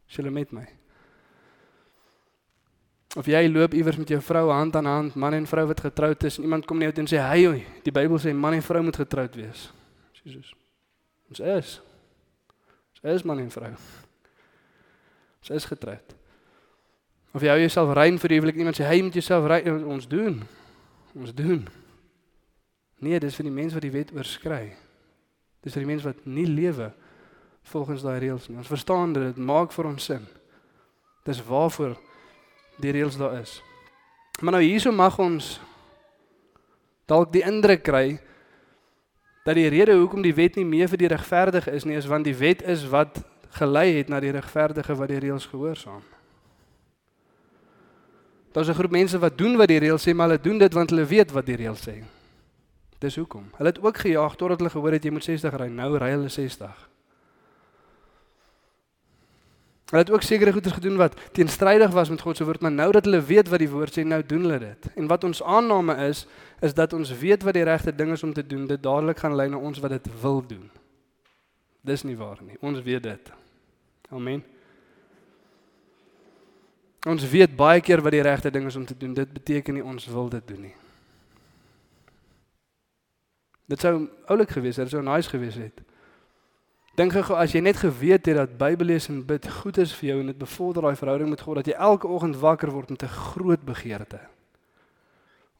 Is 0.08 0.16
jy 0.16 0.30
met 0.30 0.52
my? 0.52 0.66
Of 3.16 3.26
jy 3.26 3.48
loop 3.48 3.74
iewers 3.74 3.96
met 3.96 4.08
jou 4.08 4.20
vrou 4.20 4.50
hand 4.50 4.76
aan 4.76 4.84
hand, 4.84 5.14
man 5.14 5.34
en 5.34 5.46
vrou 5.46 5.66
wat 5.66 5.80
getroud 5.80 6.24
is, 6.24 6.38
en 6.38 6.44
iemand 6.44 6.66
kom 6.66 6.78
net 6.78 6.98
en 6.98 7.06
sê, 7.06 7.16
"Hey, 7.16 7.66
die 7.82 7.92
Bybel 7.92 8.18
sê 8.18 8.34
man 8.34 8.54
en 8.54 8.62
vrou 8.62 8.82
moet 8.82 8.96
getroud 8.96 9.34
wees." 9.34 9.72
Jesus. 10.24 10.54
Ons 11.28 11.40
is. 11.40 11.80
Ons 12.92 13.14
is 13.14 13.22
man 13.22 13.38
en 13.38 13.50
vrou. 13.50 13.70
Ons 15.40 15.50
is 15.50 15.64
getroud. 15.64 16.17
Of 17.36 17.44
jy 17.44 17.52
hou 17.52 17.60
jouself 17.60 17.92
rein 17.96 18.18
vir 18.18 18.32
die 18.32 18.38
huwelik, 18.40 18.60
iemand 18.60 18.78
sê 18.78 18.86
hy 18.88 19.02
moet 19.04 19.18
jouself 19.18 19.46
rein 19.50 19.84
ons 19.84 20.08
doen. 20.08 20.40
Ons 21.18 21.34
doen. 21.36 21.66
Nee, 23.04 23.20
dis 23.20 23.36
vir 23.38 23.46
die 23.46 23.54
mens 23.54 23.76
wat 23.76 23.84
die 23.84 23.94
wet 23.94 24.10
oorskry. 24.16 24.72
Dis 25.62 25.74
vir 25.76 25.84
die 25.84 25.90
mens 25.90 26.06
wat 26.06 26.24
nie 26.26 26.46
lewe 26.48 26.90
volgens 27.68 28.02
daai 28.02 28.18
reëls 28.24 28.48
nie. 28.48 28.58
Ons 28.58 28.70
verstaan 28.70 29.12
dit, 29.12 29.28
dit 29.28 29.40
maak 29.44 29.74
vir 29.74 29.90
ons 29.90 30.08
sin. 30.10 30.24
Dis 31.28 31.42
waarvoor 31.44 31.96
die 32.80 32.94
reëls 32.94 33.18
daar 33.20 33.38
is. 33.42 33.58
Maar 34.40 34.58
nou 34.58 34.62
hierso 34.62 34.92
mag 34.94 35.18
ons 35.20 35.58
dalk 37.10 37.32
die 37.34 37.44
indruk 37.46 37.82
kry 37.86 38.18
dat 39.44 39.56
die 39.56 39.68
rede 39.72 39.96
hoekom 39.96 40.22
die 40.22 40.34
wet 40.36 40.58
nie 40.58 40.66
meer 40.68 40.90
vir 40.92 41.00
die 41.00 41.10
regverdige 41.10 41.72
is 41.72 41.86
nie 41.88 41.96
is 41.96 42.06
want 42.06 42.28
die 42.28 42.36
wet 42.36 42.62
is 42.68 42.84
wat 42.92 43.22
gelei 43.56 43.96
het 43.96 44.10
na 44.12 44.20
die 44.20 44.32
regverdige 44.34 44.94
wat 44.94 45.10
die 45.10 45.20
reëls 45.24 45.48
gehoorsaam. 45.48 46.04
Daar's 48.52 48.68
'n 48.68 48.74
groep 48.74 48.90
mense 48.90 49.18
wat 49.18 49.38
doen 49.38 49.56
wat 49.56 49.68
die 49.68 49.78
reëls 49.78 50.08
sê, 50.08 50.14
maar 50.14 50.28
hulle 50.28 50.40
doen 50.40 50.58
dit 50.58 50.72
want 50.72 50.90
hulle 50.90 51.04
weet 51.04 51.30
wat 51.30 51.46
die 51.46 51.56
reëls 51.56 51.88
sê. 51.88 52.02
Dis 52.98 53.16
hoekom. 53.16 53.50
Hulle 53.56 53.68
het 53.68 53.82
ook 53.82 53.96
gejaag 53.96 54.36
totdat 54.36 54.58
hulle 54.58 54.70
gehoor 54.70 54.92
het 54.92 55.04
jy 55.04 55.10
moet 55.10 55.24
60 55.24 55.56
ry. 55.56 55.68
Nou 55.68 55.98
ry 55.98 56.10
hulle 56.10 56.28
60. 56.28 56.88
Hulle 59.88 60.02
het 60.02 60.10
ook 60.10 60.22
sekere 60.22 60.52
goeders 60.52 60.74
gedoen 60.74 60.96
wat 60.96 61.14
teenstrydig 61.32 61.90
was 61.90 62.08
met 62.08 62.20
God 62.20 62.36
se 62.36 62.44
woord, 62.44 62.60
maar 62.60 62.72
nou 62.72 62.92
dat 62.92 63.04
hulle 63.04 63.22
weet 63.22 63.48
wat 63.48 63.58
die 63.58 63.70
woord 63.70 63.98
sê, 63.98 64.02
nou 64.04 64.22
doen 64.26 64.40
hulle 64.40 64.58
dit. 64.58 64.90
En 64.96 65.06
wat 65.06 65.24
ons 65.24 65.42
aanname 65.42 65.94
is, 66.08 66.26
is 66.60 66.74
dat 66.74 66.92
ons 66.92 67.18
weet 67.18 67.42
wat 67.42 67.54
die 67.54 67.64
regte 67.64 67.94
ding 67.94 68.12
is 68.12 68.22
om 68.22 68.32
te 68.32 68.46
doen, 68.46 68.66
dit 68.66 68.82
dadelik 68.82 69.18
gaan 69.18 69.36
lei 69.36 69.48
na 69.48 69.56
ons 69.56 69.78
wat 69.78 69.90
dit 69.90 70.10
wil 70.20 70.42
doen. 70.46 70.70
Dis 71.80 72.04
nie 72.04 72.16
waar 72.16 72.36
nie. 72.44 72.56
Ons 72.60 72.82
weet 72.82 73.02
dit. 73.02 73.32
Amen. 74.12 74.44
Ons 77.08 77.24
weet 77.30 77.56
baie 77.56 77.80
keer 77.80 78.02
wat 78.04 78.12
die 78.12 78.24
regte 78.24 78.50
ding 78.52 78.66
is 78.68 78.76
om 78.76 78.84
te 78.86 78.96
doen. 78.96 79.14
Dit 79.16 79.32
beteken 79.32 79.78
nie 79.78 79.84
ons 79.84 80.06
wil 80.12 80.28
dit 80.28 80.48
doen 80.48 80.60
nie. 80.68 80.74
Dit 83.68 83.84
sou 83.84 83.94
oulik 84.32 84.50
gewees 84.56 84.76
het, 84.80 84.88
dit 84.88 84.96
sou 84.96 85.04
nice 85.04 85.28
gewees 85.28 85.56
het. 85.60 85.82
Dink 86.98 87.14
gou 87.14 87.36
as 87.38 87.52
jy 87.54 87.60
net 87.62 87.78
geweet 87.78 88.26
het 88.26 88.36
dat 88.40 88.56
Bybellees 88.58 89.06
en 89.12 89.20
bid 89.26 89.44
goed 89.60 89.76
is 89.78 89.92
vir 90.00 90.08
jou 90.08 90.16
en 90.22 90.32
dit 90.32 90.38
bevorder 90.38 90.82
daai 90.82 90.98
verhouding 90.98 91.28
met 91.30 91.44
God 91.44 91.60
dat 91.60 91.68
jy 91.70 91.76
elke 91.76 92.08
oggend 92.10 92.40
wakker 92.40 92.72
word 92.74 92.90
met 92.90 93.04
'n 93.04 93.14
groot 93.32 93.62
begeerte 93.62 94.20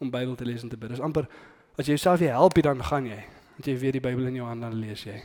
om 0.00 0.10
Bybel 0.10 0.34
te 0.34 0.44
lees 0.44 0.62
en 0.62 0.68
te 0.68 0.76
bid. 0.76 0.90
Dis 0.90 1.00
amper 1.00 1.28
as 1.78 1.86
jy 1.86 1.94
jouself 1.94 2.20
jy 2.20 2.26
help, 2.26 2.54
dan 2.62 2.82
gaan 2.82 3.06
jy. 3.06 3.24
Want 3.56 3.66
jy 3.66 3.78
weet 3.78 3.92
die 3.92 4.00
Bybel 4.00 4.26
in 4.26 4.34
jou 4.34 4.46
hand 4.46 4.60
dan 4.60 4.74
lees 4.74 5.04
jy. 5.04 5.22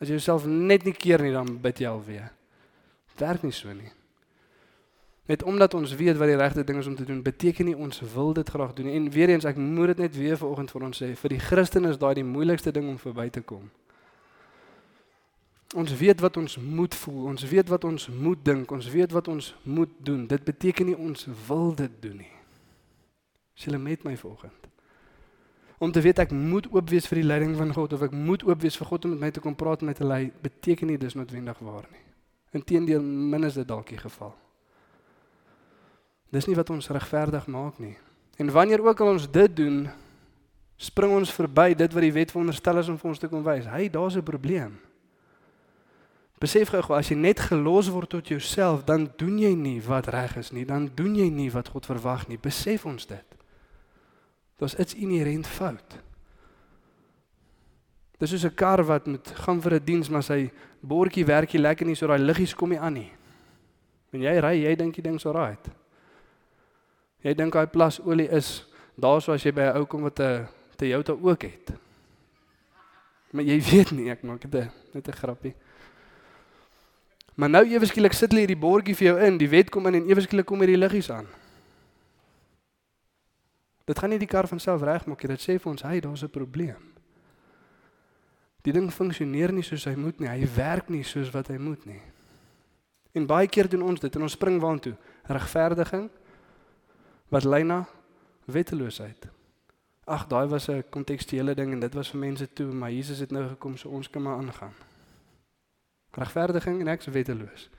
As 0.00 0.08
jy 0.08 0.14
jouself 0.14 0.46
net 0.46 0.84
nie 0.84 0.94
keer 0.94 1.22
nie 1.22 1.32
dan 1.32 1.58
bid 1.60 1.78
jy 1.78 1.86
alweer. 1.86 2.30
Werk 3.18 3.42
nie 3.42 3.52
so 3.52 3.72
nie. 3.72 3.90
Net 5.30 5.42
omdat 5.42 5.74
ons 5.74 5.94
weet 5.94 6.16
wat 6.18 6.26
die 6.26 6.36
regte 6.36 6.64
ding 6.64 6.78
is 6.78 6.86
om 6.86 6.94
te 6.98 7.04
doen, 7.04 7.22
beteken 7.22 7.64
nie 7.64 7.76
ons 7.76 8.00
wil 8.14 8.32
dit 8.32 8.48
graag 8.50 8.72
doen 8.74 8.88
nie. 8.88 8.96
En 8.98 9.10
weer 9.10 9.30
eens 9.30 9.44
ek 9.46 9.56
moet 9.56 9.92
dit 9.92 10.00
net 10.02 10.16
weer 10.16 10.38
vanoggend 10.40 10.72
vir 10.74 10.86
ons 10.88 11.02
sê, 11.02 11.10
vir 11.14 11.34
die 11.36 11.38
Christen 11.38 11.86
is 11.86 12.00
daai 12.02 12.16
die 12.18 12.26
moeilikste 12.26 12.72
ding 12.74 12.88
om 12.90 12.96
verby 12.98 13.28
te 13.30 13.42
kom. 13.46 13.68
Ons 15.78 15.94
weet 15.94 16.18
wat 16.24 16.34
ons 16.36 16.58
moet 16.58 16.96
voel, 17.04 17.28
ons 17.30 17.46
weet 17.46 17.70
wat 17.70 17.86
ons 17.86 18.08
moet 18.10 18.42
dink, 18.42 18.74
ons 18.74 18.90
weet 18.90 19.14
wat 19.14 19.30
ons 19.30 19.52
moet 19.62 19.94
doen. 20.02 20.26
Dit 20.26 20.42
beteken 20.50 20.90
nie 20.90 20.98
ons 20.98 21.28
wil 21.46 21.70
dit 21.78 21.94
doen 22.02 22.18
nie. 22.24 22.34
As 23.54 23.70
jy 23.70 23.78
met 23.78 24.02
my 24.02 24.16
volgend. 24.18 24.68
Om 25.78 25.94
te 25.94 26.02
weet 26.02 26.26
ek 26.26 26.34
moet 26.34 26.66
oop 26.74 26.90
wees 26.90 27.06
vir 27.06 27.22
die 27.22 27.28
leiding 27.30 27.54
van 27.56 27.70
God 27.78 27.94
of 27.94 28.02
ek 28.10 28.18
moet 28.18 28.42
oop 28.50 28.66
wees 28.66 28.82
vir 28.82 28.90
God 28.90 29.06
om 29.06 29.14
met 29.14 29.28
my 29.28 29.30
te 29.30 29.46
kom 29.46 29.54
praat 29.54 29.86
en 29.86 29.94
my 29.94 29.94
te 29.94 30.04
lei, 30.04 30.24
beteken 30.42 30.90
nie 30.90 30.98
dis 30.98 31.14
noodwendig 31.14 31.62
waar 31.62 31.86
nie. 31.86 32.06
Inteendeel 32.58 33.06
min 33.06 33.46
is 33.46 33.62
dit 33.62 33.68
dalk 33.68 33.94
die 33.94 34.02
geval. 34.02 34.34
Dis 36.30 36.46
nie 36.46 36.56
wat 36.56 36.70
ons 36.70 36.88
regverdig 36.88 37.46
maak 37.46 37.78
nie. 37.78 37.96
En 38.38 38.50
wanneer 38.50 38.82
ook 38.86 39.00
al 39.00 39.16
ons 39.16 39.30
dit 39.30 39.56
doen, 39.56 39.88
spring 40.80 41.12
ons 41.12 41.32
verby 41.34 41.74
dit 41.74 41.92
wat 41.92 42.02
die 42.02 42.12
wet 42.12 42.30
veronderstel 42.30 42.78
is 42.80 42.88
om 42.88 42.98
vir 42.98 43.10
ons 43.10 43.18
te 43.18 43.28
kom 43.28 43.42
wys. 43.44 43.66
Hy, 43.68 43.88
daar's 43.88 44.16
'n 44.16 44.22
probleem. 44.22 44.78
Besef 46.40 46.70
gou 46.72 46.96
as 46.96 47.10
jy 47.10 47.16
net 47.16 47.40
gelos 47.40 47.90
word 47.92 48.08
tot 48.08 48.28
jouself, 48.28 48.84
dan 48.84 49.10
doen 49.16 49.38
jy 49.38 49.54
nie 49.54 49.80
wat 49.84 50.08
reg 50.08 50.36
is 50.36 50.52
nie, 50.52 50.64
dan 50.64 50.90
doen 50.94 51.14
jy 51.14 51.28
nie 51.28 51.50
wat 51.50 51.68
God 51.68 51.86
verwag 51.86 52.28
nie. 52.28 52.38
Besef 52.38 52.86
ons 52.86 53.06
dit. 53.06 53.36
Dit 54.56 54.78
is 54.78 54.94
inherent 54.94 55.46
fout. 55.46 55.98
Dis 58.18 58.30
soos 58.30 58.44
'n 58.44 58.54
kar 58.54 58.84
wat 58.84 59.06
moet 59.06 59.32
gaan 59.44 59.60
vir 59.60 59.74
'n 59.74 59.84
diens, 59.84 60.08
maar 60.08 60.22
sy 60.22 60.50
bordjie 60.80 61.26
werk 61.26 61.52
nie 61.52 61.62
lekker 61.62 61.86
nie, 61.86 61.94
so 61.94 62.06
daai 62.06 62.18
liggies 62.18 62.54
kom 62.54 62.68
nie 62.68 62.78
aan 62.78 62.94
nie. 62.94 63.12
En 64.12 64.20
jy 64.20 64.40
ry, 64.40 64.64
jy 64.64 64.76
dink 64.76 64.94
die 64.94 65.02
ding's 65.02 65.26
alright. 65.26 65.79
Jy 67.22 67.34
dink 67.34 67.52
daai 67.52 67.66
plas 67.66 68.00
olie 68.00 68.28
is 68.28 68.64
daarso 69.00 69.32
as 69.32 69.44
jy 69.44 69.52
by 69.52 69.60
'n 69.70 69.76
ou 69.76 69.86
kom 69.86 70.02
wat 70.02 70.20
'n 70.20 70.48
Toyota 70.76 71.12
ook 71.12 71.42
het. 71.42 71.72
Maar 73.30 73.44
jy 73.44 73.60
weet 73.60 73.90
nie, 73.90 74.10
ek 74.10 74.22
maak 74.22 74.40
dit 74.40 74.70
net 74.92 75.08
'n 75.08 75.12
grappie. 75.12 75.54
Maar 77.34 77.50
nou 77.50 77.64
ewe 77.64 77.86
skielik 77.86 78.12
sit 78.12 78.30
hulle 78.30 78.40
hierdie 78.40 78.58
bordjie 78.58 78.94
vir 78.94 79.06
jou 79.06 79.20
in, 79.26 79.38
die 79.38 79.48
wet 79.48 79.70
kom 79.70 79.86
in 79.86 79.94
en 79.94 80.08
ewe 80.08 80.20
skielik 80.20 80.46
kom 80.46 80.58
hierdie 80.58 80.76
liggies 80.76 81.10
aan. 81.10 81.26
Dit 83.84 83.98
gaan 83.98 84.10
nie 84.10 84.18
die 84.18 84.28
kar 84.28 84.48
van 84.48 84.60
self 84.60 84.82
regmaak 84.82 85.22
nie. 85.22 85.36
Dit 85.36 85.40
sê 85.40 85.58
vir 85.58 85.70
ons, 85.72 85.82
"Hey, 85.82 86.00
daar's 86.00 86.22
'n 86.22 86.28
probleem." 86.28 86.92
Die 88.62 88.72
ding 88.72 88.92
funksioneer 88.92 89.52
nie 89.52 89.62
soos 89.62 89.84
hy 89.84 89.94
moet 89.94 90.20
nie. 90.20 90.28
Hy 90.28 90.46
werk 90.54 90.88
nie 90.88 91.02
soos 91.02 91.30
wat 91.30 91.48
hy 91.48 91.56
moet 91.56 91.86
nie. 91.86 92.02
En 93.12 93.26
baie 93.26 93.48
keer 93.48 93.68
doen 93.68 93.82
ons 93.82 94.00
dit 94.00 94.16
en 94.16 94.22
ons 94.22 94.32
spring 94.32 94.60
waantoe? 94.60 94.96
Regverdiging 95.24 96.10
wat 97.30 97.44
lei 97.44 97.62
na 97.62 97.84
wetteloosheid. 98.44 99.28
Ag, 100.04 100.26
daai 100.26 100.46
was 100.48 100.68
'n 100.68 100.84
kontekstuele 100.90 101.54
ding 101.54 101.72
en 101.72 101.80
dit 101.80 101.94
was 101.94 102.10
vir 102.10 102.20
mense 102.20 102.52
toe, 102.52 102.72
maar 102.72 102.90
Jesus 102.90 103.18
het 103.18 103.30
nou 103.30 103.48
gekom 103.48 103.76
so 103.76 103.88
ons 103.88 104.10
kan 104.10 104.22
maar 104.22 104.36
aangaan 104.36 104.74
regverdiging 106.10 106.80
en 106.80 106.88
ek's 106.88 107.06
wetteloos. 107.06 107.70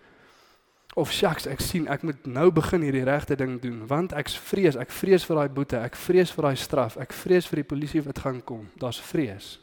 Of 0.94 1.12
shucks, 1.12 1.46
ek 1.46 1.60
sien 1.60 1.88
ek 1.88 2.04
moet 2.04 2.26
nou 2.26 2.52
begin 2.52 2.82
hierdie 2.82 3.04
regte 3.04 3.36
ding 3.36 3.62
doen 3.62 3.88
want 3.88 4.12
ek's 4.12 4.36
vrees, 4.38 4.76
ek 4.76 4.92
vrees 4.92 5.26
vir 5.26 5.36
daai 5.36 5.50
boete, 5.50 5.78
ek 5.78 5.96
vrees 5.96 6.32
vir 6.32 6.44
daai 6.44 6.56
straf, 6.56 6.98
ek 6.98 7.14
vrees 7.14 7.48
vir 7.48 7.56
die 7.56 7.68
polisie 7.68 8.04
wat 8.04 8.20
gaan 8.20 8.44
kom. 8.44 8.70
Daar's 8.76 9.00
vrees. 9.00 9.60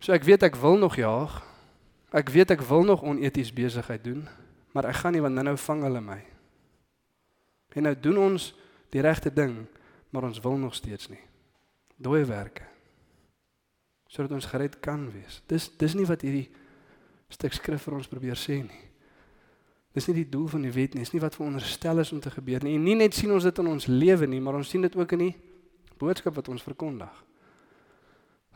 So 0.00 0.12
ek 0.12 0.24
weet 0.24 0.42
ek 0.42 0.56
wil 0.56 0.76
nog 0.78 0.96
jaag. 0.96 1.42
Ek 2.12 2.28
weet 2.28 2.50
ek 2.50 2.60
wil 2.68 2.84
nog 2.84 3.02
oneties 3.02 3.52
besigheid 3.52 4.04
doen, 4.04 4.28
Maar 4.74 4.84
ek 4.90 4.94
gaan 4.94 5.12
nie 5.14 5.22
want 5.22 5.38
nou 5.38 5.56
vang 5.56 5.82
hulle 5.86 6.00
my. 6.02 6.18
En 7.74 7.86
nou 7.88 7.94
doen 7.98 8.18
ons 8.30 8.50
die 8.94 9.02
regte 9.02 9.32
ding, 9.34 9.64
maar 10.14 10.28
ons 10.28 10.40
wil 10.40 10.56
nog 10.58 10.74
steeds 10.74 11.08
nie. 11.10 11.22
Dooie 11.96 12.24
werke. 12.28 12.66
Sodat 14.06 14.36
ons 14.36 14.46
gered 14.46 14.78
kan 14.82 15.08
wees. 15.10 15.40
Dis 15.50 15.70
dis 15.78 15.94
nie 15.98 16.06
wat 16.06 16.22
hierdie 16.22 16.46
stuk 17.34 17.54
skrif 17.56 17.82
vir 17.82 17.98
ons 17.98 18.10
probeer 18.10 18.38
sê 18.38 18.60
nie. 18.62 18.82
Dis 19.94 20.06
nie 20.10 20.20
die 20.22 20.30
doel 20.30 20.48
van 20.50 20.64
die 20.66 20.72
wet 20.74 20.94
nie, 20.94 21.04
dis 21.06 21.14
nie 21.14 21.22
wat 21.22 21.36
veronderstel 21.38 22.02
is 22.02 22.10
om 22.14 22.20
te 22.22 22.30
gebeur 22.34 22.64
nie. 22.66 22.74
En 22.78 22.82
nie 22.86 22.96
net 22.98 23.14
sien 23.14 23.30
ons 23.34 23.46
dit 23.46 23.60
in 23.62 23.70
ons 23.70 23.86
lewe 23.90 24.26
nie, 24.30 24.40
maar 24.42 24.58
ons 24.58 24.70
sien 24.70 24.82
dit 24.82 24.96
ook 24.98 25.14
in 25.14 25.28
die 25.28 25.34
boodskap 25.98 26.34
wat 26.38 26.50
ons 26.50 26.66
verkondig. 26.66 27.22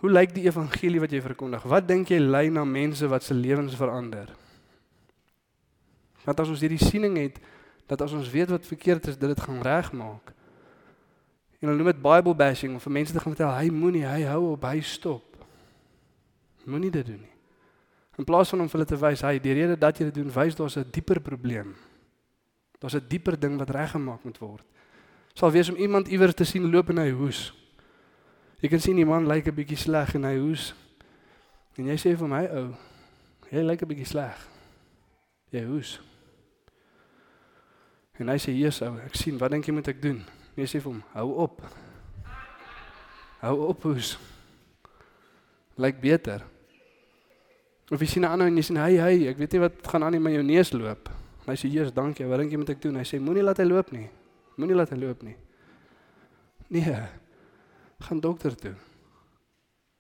Hoe 0.03 0.11
lyk 0.11 0.35
die 0.35 0.47
evangelie 0.47 1.03
wat 1.03 1.15
jy 1.15 1.21
verkondig? 1.23 1.65
Wat 1.67 1.87
dink 1.87 2.11
jy 2.11 2.19
lei 2.23 2.49
na 2.55 2.65
mense 2.67 3.07
wat 3.11 3.27
se 3.27 3.35
lewens 3.35 3.75
verander? 3.79 4.31
Want 6.25 6.43
as 6.43 6.51
ons 6.53 6.63
hierdie 6.63 6.83
siening 6.83 7.17
het 7.19 7.39
dat 7.89 8.03
as 8.05 8.13
ons 8.13 8.29
weet 8.31 8.53
wat 8.53 8.67
verkeerd 8.69 9.09
is, 9.09 9.17
dit 9.17 9.29
dit 9.29 9.41
gaan 9.41 9.63
regmaak. 9.65 10.35
En 11.59 11.71
hulle 11.71 11.81
noem 11.81 11.91
dit 11.91 12.03
Bible 12.03 12.35
bashing 12.37 12.77
om 12.77 12.83
vir 12.83 12.95
mense 13.01 13.13
te 13.13 13.21
gaan 13.23 13.35
vertel 13.35 13.55
hy 13.57 13.73
moenie, 13.75 14.05
hy 14.07 14.23
hou 14.29 14.53
op, 14.53 14.67
hy 14.69 14.83
stop. 14.85 15.25
Moenie 16.69 16.93
dit 16.93 17.07
doen 17.07 17.23
nie. 17.23 17.35
In 18.19 18.27
plaas 18.27 18.51
van 18.53 18.61
om 18.61 18.69
vir 18.69 18.81
hulle 18.81 18.91
te 18.91 18.99
wys, 18.99 19.23
hy 19.23 19.39
die 19.43 19.55
rede 19.55 19.79
dat 19.79 19.99
jy 19.99 20.11
dit 20.11 20.21
doen, 20.21 20.31
wys 20.35 20.59
daar's 20.59 20.77
'n 20.77 20.91
dieper 20.93 21.21
probleem. 21.21 21.75
Daar's 22.79 22.95
'n 22.95 23.09
dieper 23.09 23.39
ding 23.39 23.59
wat 23.59 23.71
reggemaak 23.71 24.25
moet 24.25 24.39
word. 24.39 24.67
Sal 25.35 25.51
wees 25.51 25.69
om 25.69 25.77
iemand 25.77 26.09
iewers 26.09 26.35
te 26.35 26.45
sien 26.45 26.71
loop 26.71 26.91
in 26.91 26.99
hy 26.99 27.11
hoes. 27.11 27.53
Jy 28.61 28.69
kan 28.69 28.81
sien 28.81 28.97
die 28.97 29.07
man 29.07 29.27
lyk 29.27 29.47
'n 29.47 29.55
bietjie 29.55 29.77
sleg 29.77 30.15
in 30.15 30.25
hy 30.25 30.37
hoes. 30.37 30.75
En 31.77 31.87
jy 31.87 31.97
sê 31.97 32.17
vir 32.17 32.29
my 32.29 32.45
ou, 32.47 32.75
jy 33.51 33.63
lyk 33.63 33.83
'n 33.83 33.89
bietjie 33.89 34.07
sleg. 34.07 34.49
Jy 35.51 35.65
hoes. 35.65 36.08
En 38.19 38.29
hy 38.29 38.39
sê: 38.39 38.53
"Jesus, 38.53 38.83
ou, 38.83 38.99
ek 38.99 39.15
sien, 39.15 39.39
wat 39.39 39.51
dink 39.51 39.67
jy 39.67 39.73
moet 39.73 39.89
ek 39.89 40.03
doen?" 40.03 40.25
Nee 40.59 40.67
sê 40.67 40.81
vir 40.83 40.91
hom, 40.91 41.03
hou 41.15 41.29
op. 41.45 41.61
Hou 43.39 43.69
op 43.69 43.83
hoes. 43.87 44.17
Lyk 45.79 46.01
beter. 46.03 46.43
Of 47.91 48.01
jy 48.01 48.07
sien 48.07 48.23
'n 48.23 48.31
ander 48.33 48.47
en 48.47 48.57
jy 48.57 48.63
sê 48.63 48.75
hy 48.75 48.97
hy, 48.99 49.29
ek 49.29 49.39
weet 49.39 49.53
nie 49.53 49.61
wat 49.61 49.87
gaan 49.87 50.03
aan 50.03 50.15
in 50.15 50.23
my 50.23 50.37
neus 50.43 50.73
loop. 50.73 51.09
En 51.47 51.55
hy 51.55 51.57
sê 51.57 51.71
Jesus, 51.71 51.95
dankie. 51.95 52.27
Wat 52.27 52.39
dink 52.39 52.51
jy 52.51 52.59
moet 52.59 52.71
ek 52.71 52.83
doen? 52.83 52.97
Hy 52.97 53.05
sê 53.05 53.21
moenie 53.21 53.43
laat 53.43 53.59
hy 53.59 53.65
loop 53.65 53.93
nie. 53.93 54.11
Moenie 54.57 54.75
laat 54.75 54.91
hy 54.91 54.97
loop 54.97 55.23
nie. 55.23 55.37
Nee. 56.69 56.97
Gaan 58.01 58.21
dokter 58.21 58.57
toe. 58.57 58.75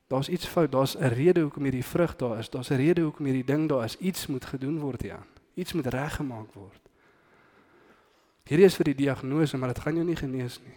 Daar's 0.08 0.28
iets 0.28 0.46
fout. 0.46 0.72
Daar's 0.72 0.96
'n 0.96 1.08
rede 1.08 1.40
hoekom 1.40 1.62
hierdie 1.62 1.84
vrug 1.84 2.16
daar 2.16 2.38
is. 2.38 2.50
Daar's 2.50 2.70
'n 2.70 2.76
rede 2.76 3.00
hoekom 3.00 3.26
hierdie 3.26 3.44
ding 3.44 3.68
daar 3.68 3.84
is. 3.84 3.96
Iets 3.98 4.26
moet 4.26 4.44
gedoen 4.44 4.78
word 4.78 5.02
hier 5.02 5.12
aan. 5.12 5.26
Iets 5.54 5.72
moet 5.72 5.86
reggemaak 5.86 6.52
word. 6.52 6.87
Hierdie 8.48 8.64
is 8.64 8.76
vir 8.80 8.88
die 8.90 8.96
diagnose, 9.04 9.58
maar 9.60 9.74
dit 9.74 9.82
gaan 9.84 9.98
jou 10.00 10.04
nie 10.08 10.16
genees 10.16 10.56
nie. 10.64 10.76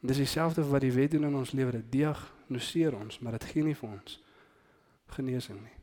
Dis 0.00 0.16
dieselfde 0.22 0.64
wat 0.64 0.80
die 0.80 0.92
wet 0.94 1.12
doen 1.12 1.28
in 1.28 1.36
ons 1.36 1.52
lewe. 1.52 1.74
Dit 1.76 1.90
diagnoseer 1.92 2.96
ons, 2.96 3.18
maar 3.20 3.36
dit 3.36 3.44
gee 3.52 3.66
nie 3.66 3.76
vir 3.76 3.90
ons 3.90 4.16
genesing 5.12 5.58
nie. 5.60 5.76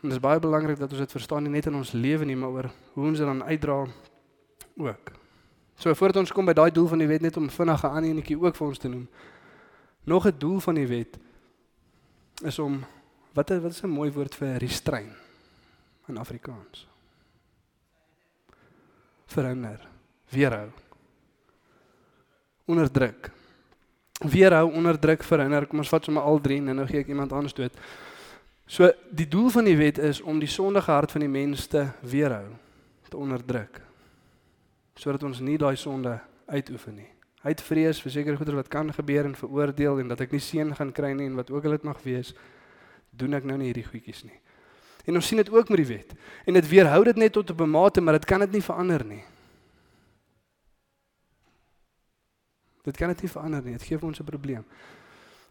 En 0.00 0.08
dit 0.08 0.16
is 0.16 0.22
baie 0.22 0.40
belangrik 0.40 0.78
dat 0.80 0.90
ons 0.94 1.02
dit 1.02 1.14
verstaan 1.14 1.44
nie 1.44 1.52
net 1.52 1.68
in 1.68 1.76
ons 1.78 1.92
lewe 1.92 2.26
nie, 2.26 2.36
maar 2.38 2.54
oor 2.54 2.68
hoe 2.94 3.04
ons 3.10 3.18
dit 3.18 3.28
dan 3.28 3.42
uitdra 3.44 3.82
ook. 4.80 5.12
So 5.76 5.94
voordat 5.94 6.22
ons 6.22 6.32
kom 6.32 6.48
by 6.48 6.54
daai 6.56 6.70
doel 6.70 6.88
van 6.90 7.02
die 7.02 7.10
wet 7.10 7.26
net 7.26 7.36
om 7.36 7.50
vinnige 7.50 7.90
aan 7.90 8.06
enetjie 8.08 8.38
ook 8.38 8.56
vir 8.56 8.66
ons 8.66 8.80
te 8.80 8.88
noem. 8.88 9.08
Nog 10.06 10.26
'n 10.26 10.38
doel 10.38 10.60
van 10.60 10.74
die 10.74 10.86
wet 10.86 11.18
is 12.42 12.58
om 12.58 12.84
wat 13.34 13.50
wat 13.50 13.70
is 13.70 13.82
'n 13.82 13.90
mooi 13.90 14.10
woord 14.10 14.34
vir 14.34 14.56
restrain 14.56 15.12
in 16.08 16.18
Afrikaans? 16.18 16.91
Verhinder, 19.32 19.80
weerhou. 20.32 20.68
Onderdruk. 22.68 23.30
Weerhou, 24.22 24.66
onderdruk, 24.76 25.24
verhinder. 25.26 25.66
Kom 25.66 25.82
ons 25.82 25.92
vat 25.92 26.04
sommer 26.04 26.26
al 26.28 26.40
drie 26.44 26.60
en 26.60 26.76
nou 26.76 26.86
gee 26.88 27.02
ek 27.02 27.10
iemand 27.12 27.32
anders 27.32 27.56
dood. 27.56 27.76
So 28.68 28.90
die 29.10 29.28
doel 29.28 29.50
van 29.52 29.66
die 29.68 29.76
wet 29.76 29.98
is 29.98 30.20
om 30.20 30.38
die 30.40 30.50
sondige 30.50 30.92
hart 30.92 31.12
van 31.12 31.24
die 31.24 31.32
mens 31.32 31.66
te 31.66 31.86
weerhou, 32.08 32.52
te 33.08 33.18
onderdruk. 33.18 33.80
Sodat 34.96 35.24
ons 35.26 35.40
nie 35.44 35.58
daai 35.60 35.76
sonde 35.80 36.14
uitoefen 36.46 36.96
nie. 37.00 37.10
Hy 37.42 37.56
het 37.56 37.64
vrees 37.64 37.98
vir 38.04 38.14
sekere 38.14 38.38
goeder 38.38 38.60
wat 38.60 38.70
kan 38.70 38.92
gebeur 38.94 39.26
en 39.26 39.34
veroordeel 39.34 40.04
en 40.04 40.12
dat 40.12 40.20
ek 40.22 40.36
nie 40.36 40.44
seën 40.44 40.70
gaan 40.78 40.92
kry 40.94 41.10
nie 41.18 41.26
en 41.26 41.40
wat 41.40 41.50
ook 41.50 41.66
al 41.66 41.74
dit 41.74 41.88
mag 41.88 41.98
wees, 42.04 42.30
doen 43.10 43.34
ek 43.34 43.48
nou 43.48 43.56
nie 43.58 43.72
hierdie 43.72 43.88
goedjies 43.88 44.22
nie. 44.28 44.38
En 45.04 45.14
ons 45.14 45.26
sien 45.26 45.36
dit 45.36 45.50
ook 45.50 45.68
met 45.68 45.76
die 45.76 45.86
wet. 45.86 46.14
En 46.44 46.52
dit 46.52 46.68
weerhou 46.68 47.04
dit 47.04 47.16
net 47.16 47.32
tot 47.32 47.50
'n 47.50 47.70
mate, 47.70 48.00
maar 48.00 48.12
dit 48.12 48.24
kan 48.24 48.40
dit 48.40 48.52
nie 48.52 48.62
verander 48.62 49.04
nie. 49.04 49.24
Dit 52.82 52.96
kan 52.96 53.08
dit 53.08 53.22
nie 53.22 53.30
verander 53.30 53.62
nie. 53.62 53.72
Dit 53.72 53.82
gee 53.82 53.98
vir 53.98 54.08
ons 54.08 54.20
'n 54.20 54.24
probleem. 54.24 54.64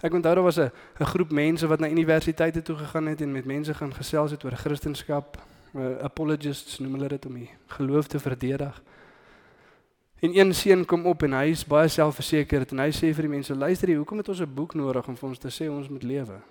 Ek 0.02 0.14
onthou 0.14 0.36
daar 0.36 0.44
was 0.44 0.58
'n 0.58 0.72
'n 1.00 1.06
groep 1.06 1.32
mense 1.32 1.68
wat 1.68 1.80
na 1.80 1.90
universiteite 1.90 2.62
toe 2.62 2.76
gegaan 2.76 3.06
het 3.06 3.22
en 3.22 3.32
met 3.32 3.46
mense 3.46 3.74
gaan 3.74 3.94
gesels 3.94 4.32
het 4.32 4.44
oor 4.44 4.56
Christendom. 4.56 5.24
Uh, 5.74 5.98
apologists 6.04 6.80
noem 6.80 6.94
hulle 6.94 7.08
dit 7.08 7.26
om 7.26 7.34
die 7.34 7.50
geloof 7.68 8.08
te 8.08 8.20
verdedig. 8.20 8.82
En 10.20 10.38
een 10.38 10.54
seun 10.54 10.86
kom 10.86 11.06
op 11.06 11.24
en 11.24 11.32
hy 11.34 11.46
is 11.50 11.66
baie 11.66 11.88
selfversekerd 11.88 12.72
en 12.72 12.80
hy 12.80 12.90
sê 12.92 13.14
vir 13.16 13.22
die 13.22 13.30
mense: 13.30 13.56
"Luister 13.56 13.88
hier, 13.88 13.98
hoekom 13.98 14.18
het 14.18 14.30
ons 14.30 14.42
'n 14.42 14.54
boek 14.54 14.74
nodig 14.74 15.08
om 15.08 15.18
vir 15.18 15.30
ons 15.30 15.38
te 15.38 15.48
sê 15.48 15.70
ons 15.70 15.90
moet 15.90 16.04
lewe?" 16.04 16.42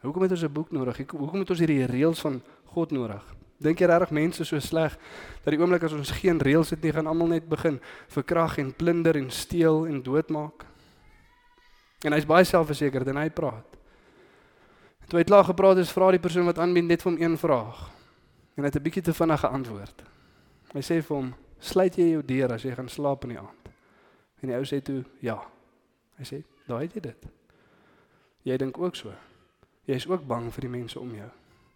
Hoekom 0.00 0.22
het 0.22 0.30
ons 0.30 0.42
'n 0.42 0.52
boek 0.52 0.70
nodig? 0.70 0.96
Hoekom 1.10 1.38
het 1.38 1.50
ons 1.50 1.58
hierdie 1.58 1.86
reëls 1.86 2.20
van 2.20 2.42
God 2.64 2.90
nodig? 2.90 3.24
Dink 3.58 3.78
jy 3.78 3.86
regtig 3.86 4.10
mense 4.10 4.44
so 4.44 4.58
sleg 4.58 4.98
dat 5.44 5.54
die 5.54 5.58
oomblik 5.60 5.82
as 5.82 5.92
ons 5.92 6.10
geen 6.10 6.38
reëls 6.38 6.70
het 6.70 6.82
nie, 6.82 6.92
gaan 6.92 7.06
almal 7.06 7.26
net 7.26 7.48
begin 7.48 7.80
verkrag 8.08 8.58
en 8.58 8.74
plunder 8.76 9.16
en 9.16 9.30
steel 9.30 9.86
en 9.86 10.02
doodmaak? 10.02 10.66
En 12.04 12.12
hy's 12.12 12.26
baie 12.26 12.44
selfversekerd 12.44 13.08
en 13.08 13.16
hy 13.16 13.30
praat. 13.30 13.64
Toe 15.08 15.18
hy 15.18 15.24
klaar 15.24 15.44
gepraat 15.44 15.76
het, 15.76 15.88
vra 15.88 16.10
die 16.10 16.20
persoon 16.20 16.44
wat 16.44 16.58
aanbied 16.58 16.84
net 16.84 17.02
vir 17.02 17.12
hom 17.12 17.20
een 17.22 17.38
vraag. 17.38 17.90
En 18.56 18.64
hy 18.64 18.68
het 18.68 18.76
'n 18.76 18.82
bietjie 18.82 19.02
te 19.02 19.14
vinnig 19.14 19.40
geantwoord. 19.40 20.02
Hy 20.72 20.80
sê 20.80 21.02
vir 21.02 21.16
hom: 21.16 21.34
"Sluit 21.58 21.96
jy 21.96 22.10
jou 22.10 22.22
deur 22.22 22.52
as 22.52 22.62
jy 22.62 22.74
gaan 22.74 22.88
slaap 22.88 23.22
in 23.24 23.30
die 23.30 23.38
aand?" 23.38 23.68
En 24.42 24.48
die 24.48 24.56
ou 24.56 24.64
sê 24.64 24.82
toe: 24.82 25.04
"Ja." 25.20 25.40
Hy 26.18 26.24
sê: 26.24 26.44
"Daai 26.66 26.82
het 26.82 26.94
jy 26.94 27.00
dit. 27.00 27.26
Jy 28.42 28.56
dink 28.56 28.78
ook 28.78 28.96
so." 28.96 29.12
Jy 29.86 29.94
is 30.00 30.06
ook 30.10 30.26
bang 30.26 30.48
vir 30.54 30.66
die 30.66 30.72
mense 30.72 30.98
om 31.00 31.12
jou. 31.14 31.28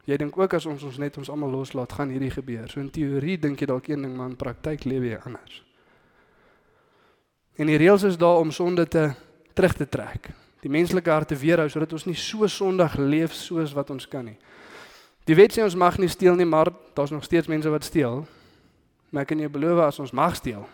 Jy 0.09 0.17
dink 0.19 0.39
ook 0.39 0.55
as 0.57 0.67
ons 0.67 0.83
ons 0.83 0.99
net 0.99 1.19
ons 1.21 1.31
almal 1.31 1.53
loslaat, 1.55 1.93
gaan 1.93 2.11
hierdie 2.11 2.33
gebeur. 2.35 2.67
So 2.71 2.81
in 2.83 2.91
teorie 2.91 3.37
dink 3.39 3.61
jy 3.61 3.69
dalk 3.71 3.91
een 3.91 4.03
ding, 4.03 4.17
maar 4.17 4.33
in 4.33 4.39
praktyk 4.39 4.87
lewe 4.89 5.13
jy 5.13 5.21
anders. 5.29 5.61
En 7.61 7.69
die 7.71 7.79
reëls 7.79 8.07
is 8.09 8.19
daar 8.19 8.41
om 8.41 8.51
sonde 8.51 8.89
te 8.89 9.11
terug 9.55 9.77
te 9.77 9.87
trek. 9.89 10.31
Die 10.65 10.73
menslike 10.73 11.11
hart 11.11 11.29
te 11.29 11.39
weerhou 11.39 11.69
sodat 11.71 11.93
ons 11.93 12.07
nie 12.09 12.17
so 12.19 12.49
sondig 12.49 12.97
leef 12.99 13.35
soos 13.37 13.75
wat 13.77 13.91
ons 13.93 14.09
kan 14.09 14.25
nie. 14.25 14.37
Die 15.29 15.37
wet 15.37 15.55
sê 15.55 15.63
ons 15.63 15.77
mag 15.79 15.99
nie 16.01 16.09
steel 16.11 16.35
nie, 16.35 16.49
maar 16.49 16.73
daar's 16.97 17.13
nog 17.15 17.25
steeds 17.25 17.51
mense 17.51 17.71
wat 17.71 17.85
steel. 17.85 18.25
Maar 19.11 19.27
kan 19.29 19.39
jou 19.39 19.51
beloof 19.53 19.85
as 19.85 19.99
ons 20.03 20.15
mag 20.15 20.37
steel, 20.39 20.67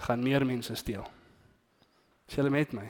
gaan 0.00 0.22
meer 0.24 0.44
mense 0.46 0.74
steel. 0.74 1.04
Sê 2.28 2.40
hulle 2.40 2.52
met 2.52 2.72
my. 2.76 2.88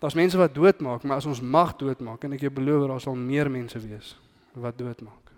Daar's 0.00 0.16
mense 0.16 0.38
wat 0.40 0.54
doodmaak, 0.54 1.02
maar 1.02 1.20
as 1.20 1.28
ons 1.28 1.40
mag 1.40 1.74
doodmaak 1.76 2.24
en 2.24 2.32
ek 2.32 2.46
jou 2.46 2.52
beloof 2.56 2.86
daar 2.88 3.02
sal 3.04 3.18
meer 3.20 3.50
mense 3.52 3.78
wees 3.78 4.14
wat 4.56 4.78
doodmaak. 4.78 5.30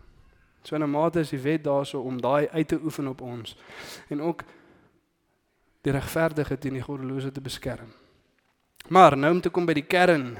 So 0.62 0.76
in 0.76 0.82
'n 0.82 0.90
mate 0.90 1.20
is 1.20 1.30
die 1.30 1.42
wet 1.42 1.64
daarso 1.64 2.00
om 2.00 2.20
daai 2.20 2.48
uit 2.48 2.68
te 2.68 2.78
oefen 2.82 3.06
op 3.06 3.20
ons 3.20 3.56
en 4.08 4.22
ook 4.22 4.44
die 5.82 5.92
regverdige 5.92 6.58
teen 6.58 6.72
die 6.72 6.82
goddelose 6.82 7.32
te 7.32 7.40
beskerm. 7.40 7.90
Maar 8.88 9.16
nou 9.16 9.32
om 9.32 9.40
te 9.40 9.50
kom 9.50 9.66
by 9.66 9.72
die 9.72 9.86
kern 9.86 10.38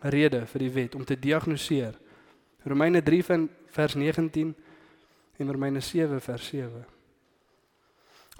rede 0.00 0.46
vir 0.46 0.58
die 0.58 0.70
wet 0.70 0.94
om 0.94 1.04
te 1.04 1.18
diagnoseer. 1.18 1.94
Romeine 2.64 3.02
3 3.02 3.48
vers 3.66 3.94
19 3.94 4.54
en 5.36 5.52
Romeine 5.52 5.80
7 5.80 6.20
vers 6.20 6.46
7. 6.46 6.84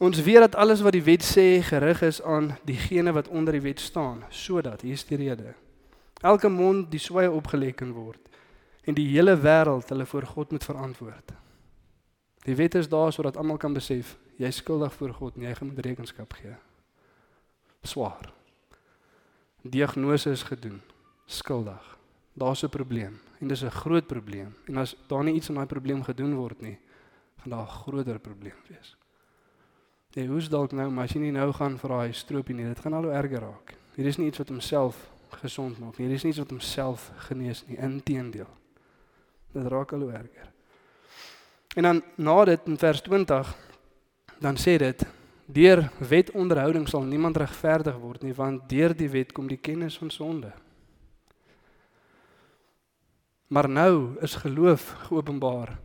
Ons 0.01 0.23
weet 0.25 0.41
dat 0.41 0.55
alles 0.57 0.81
wat 0.81 0.95
die 0.97 1.05
wet 1.05 1.21
sê 1.21 1.61
gerig 1.61 2.01
is 2.03 2.23
aan 2.23 2.55
diegene 2.65 3.13
wat 3.13 3.29
onder 3.29 3.53
die 3.53 3.61
wet 3.61 3.81
staan, 3.81 4.23
sodat 4.33 4.81
hier 4.81 4.97
is 4.97 5.05
die 5.05 5.19
rede. 5.21 5.53
Elke 6.25 6.49
mond 6.49 6.89
die 6.89 7.01
swaai 7.01 7.29
opgeleken 7.29 7.93
word 7.93 8.31
en 8.89 8.97
die 8.97 9.05
hele 9.11 9.35
wêreld 9.37 9.93
hulle 9.93 10.07
voor 10.09 10.25
God 10.27 10.55
moet 10.57 10.65
verantwoord. 10.65 11.35
Die 12.49 12.57
wet 12.57 12.75
is 12.81 12.89
daar 12.89 13.13
sodat 13.13 13.37
almal 13.37 13.61
kan 13.61 13.77
besef 13.77 14.17
jy 14.41 14.49
is 14.49 14.63
skuldig 14.63 14.95
voor 14.97 15.13
God 15.19 15.37
en 15.37 15.45
jy 15.45 15.53
gaan 15.59 15.69
moet 15.69 15.85
rekenskap 15.85 16.33
gee. 16.39 16.55
Swaar. 17.85 18.33
Diagnose 19.61 20.33
is 20.33 20.47
gedoen. 20.49 20.81
Skuldig. 21.27 21.99
Daar's 22.33 22.65
'n 22.65 22.73
probleem 22.73 23.21
en 23.41 23.49
dis 23.49 23.65
'n 23.65 23.71
groot 23.71 24.07
probleem. 24.07 24.57
En 24.65 24.77
as 24.77 24.97
daar 25.09 25.25
nie 25.25 25.35
iets 25.35 25.49
aan 25.49 25.57
daai 25.57 25.67
probleem 25.67 26.03
gedoen 26.03 26.35
word 26.35 26.61
nie, 26.61 26.79
gaan 27.37 27.51
daar 27.51 27.69
'n 27.69 27.77
groter 27.85 28.19
probleem 28.19 28.57
wees. 28.69 28.97
Jy 30.15 30.27
hoes 30.27 30.49
dalk 30.51 30.73
nou, 30.75 30.89
maar 30.91 31.07
as 31.07 31.15
jy 31.15 31.23
nie 31.23 31.35
nou 31.35 31.53
gaan 31.55 31.77
vir 31.79 31.93
daai 31.95 32.15
stroopie 32.19 32.55
nie, 32.57 32.67
dit 32.67 32.81
gaan 32.83 32.97
al 32.99 33.07
hoe 33.07 33.15
erger 33.15 33.45
raak. 33.47 33.75
Hier 33.95 34.09
is 34.11 34.19
nie 34.19 34.27
iets 34.31 34.43
wat 34.43 34.51
homself 34.51 34.99
gesond 35.39 35.79
maak 35.79 35.99
nie. 35.99 36.09
Hier 36.09 36.17
is 36.17 36.25
nie 36.27 36.33
iets 36.33 36.43
wat 36.43 36.51
homself 36.51 37.11
genees 37.29 37.63
nie. 37.69 37.79
Inteendeel. 37.79 38.49
Dit 39.55 39.69
raak 39.71 39.95
al 39.95 40.07
hoe 40.07 40.13
erger. 40.13 40.51
En 41.79 41.87
dan 41.87 42.03
na 42.19 42.45
dit 42.45 42.67
in 42.67 42.79
vers 42.79 43.03
20 43.07 43.55
dan 44.41 44.59
sê 44.59 44.77
dit 44.83 45.07
deur 45.47 45.85
wetonderhouding 45.99 46.89
sal 46.89 47.07
niemand 47.07 47.37
regverdig 47.39 47.97
word 47.99 48.23
nie 48.23 48.35
want 48.35 48.69
deur 48.71 48.95
die 48.97 49.11
wet 49.11 49.33
kom 49.35 49.47
die 49.51 49.61
kennis 49.61 49.99
van 49.99 50.11
sonde. 50.11 50.51
Maar 53.51 53.69
nou 53.69 54.19
is 54.23 54.35
geloof 54.35 54.91
geopenbaar 55.07 55.79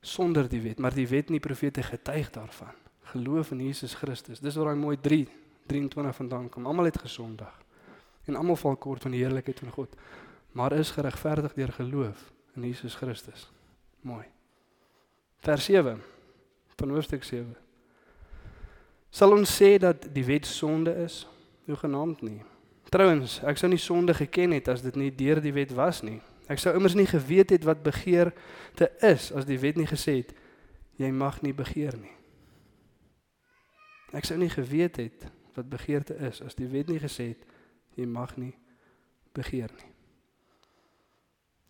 sonder 0.00 0.48
die 0.48 0.60
wet, 0.62 0.78
maar 0.78 0.94
die 0.94 1.06
wet 1.08 1.30
nie 1.30 1.40
profete 1.42 1.82
getuig 1.82 2.30
daarvan. 2.30 2.81
Geloof 3.12 3.50
in 3.52 3.60
Jesus 3.66 3.94
Christus. 3.94 4.40
Dis 4.40 4.56
waar 4.56 4.72
hy 4.72 4.78
mooi 4.78 4.96
3 5.00 5.26
23 5.68 6.16
vandaan 6.16 6.48
kom. 6.48 6.66
Almal 6.66 6.90
het 6.90 6.98
gesondig 6.98 7.60
en 8.24 8.36
almal 8.38 8.56
val 8.56 8.76
kort 8.76 9.02
van 9.02 9.10
die 9.10 9.22
heerlikheid 9.24 9.58
van 9.58 9.70
God, 9.74 9.96
maar 10.54 10.72
is 10.72 10.92
geregverdig 10.94 11.54
deur 11.58 11.72
geloof 11.72 12.32
in 12.54 12.62
Jesus 12.62 12.94
Christus. 12.94 13.48
Mooi. 14.00 14.24
Vers 15.42 15.64
7 15.64 16.02
van 16.76 16.90
hoofstuk 16.90 17.24
7. 17.24 17.56
Sal 19.10 19.34
ons 19.34 19.56
sê 19.58 19.74
dat 19.82 20.06
die 20.14 20.24
wet 20.24 20.46
sonde 20.46 20.94
is? 21.02 21.26
Hoegenaamd 21.66 22.22
nie. 22.22 22.40
Trouwens, 22.94 23.40
ek 23.48 23.58
sou 23.58 23.70
nie 23.70 23.80
sonde 23.80 24.14
geken 24.14 24.54
het 24.54 24.70
as 24.72 24.84
dit 24.84 24.96
nie 24.96 25.10
deur 25.14 25.42
die 25.42 25.52
wet 25.52 25.74
was 25.76 26.02
nie. 26.06 26.20
Ek 26.50 26.62
sou 26.62 26.72
immers 26.76 26.96
nie 26.98 27.08
geweet 27.08 27.52
het 27.54 27.66
wat 27.66 27.82
begeer 27.84 28.32
te 28.78 28.90
is 29.04 29.30
as 29.34 29.48
die 29.48 29.58
wet 29.62 29.78
nie 29.80 29.88
gesê 29.90 30.20
het 30.22 30.34
jy 31.00 31.10
mag 31.10 31.40
nie 31.42 31.54
begeer 31.56 31.96
nie. 31.98 32.14
Ek 34.12 34.24
sou 34.28 34.36
nie 34.38 34.50
geweet 34.52 34.96
het 35.00 35.26
wat 35.56 35.68
begeerte 35.68 36.16
is 36.28 36.42
as 36.44 36.56
die 36.56 36.68
wet 36.68 36.88
nie 36.88 37.00
gesê 37.00 37.32
het 37.32 37.48
jy 37.96 38.06
mag 38.08 38.36
nie 38.36 38.54
begeer 39.36 39.72
nie. 39.76 39.90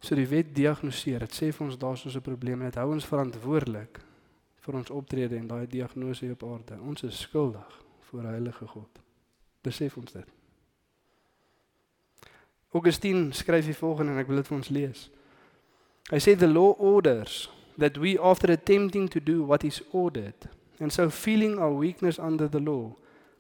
So 0.03 0.19
die 0.19 0.27
wet 0.27 0.51
diagnoseer, 0.55 1.23
dit 1.23 1.35
sê 1.35 1.53
vir 1.55 1.67
ons 1.67 1.79
daar's 1.79 2.03
so 2.03 2.11
'n 2.11 2.23
probleem 2.23 2.61
en 2.61 2.71
dit 2.71 2.79
hou 2.81 2.93
ons 2.93 3.07
verantwoordelik 3.07 4.01
vir 4.63 4.75
ons 4.75 4.91
optrede 4.91 5.37
en 5.37 5.47
daai 5.47 5.67
diagnose 5.67 6.31
op 6.31 6.43
aarde. 6.43 6.81
Ons 6.81 7.03
is 7.03 7.21
skuldig 7.21 7.83
voor 8.01 8.23
heilige 8.23 8.67
God. 8.67 9.01
Besef 9.63 9.97
ons 9.97 10.13
dit. 10.13 10.29
Augustine 12.73 13.33
skryf 13.33 13.65
die 13.65 13.77
volgende 13.77 14.13
en 14.13 14.19
ek 14.19 14.27
wil 14.27 14.37
dit 14.37 14.47
vir 14.47 14.57
ons 14.57 14.69
lees. 14.69 15.11
Hy 16.11 16.19
sê 16.19 16.37
the 16.37 16.49
law 16.49 16.75
orders 16.79 17.51
that 17.79 17.97
we 17.97 18.19
after 18.19 18.51
attempting 18.51 19.09
to 19.09 19.21
do 19.21 19.45
what 19.45 19.65
is 19.65 19.83
ordered 19.93 20.49
and 20.83 20.93
so 20.93 21.09
feeling 21.11 21.59
our 21.59 21.75
weakness 21.79 22.19
under 22.19 22.49
the 22.51 22.61
law 22.61 22.93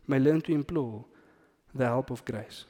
may 0.06 0.18
learn 0.18 0.40
to 0.40 0.52
implore 0.52 1.04
the 1.74 1.84
help 1.84 2.10
of 2.10 2.24
grace. 2.24 2.64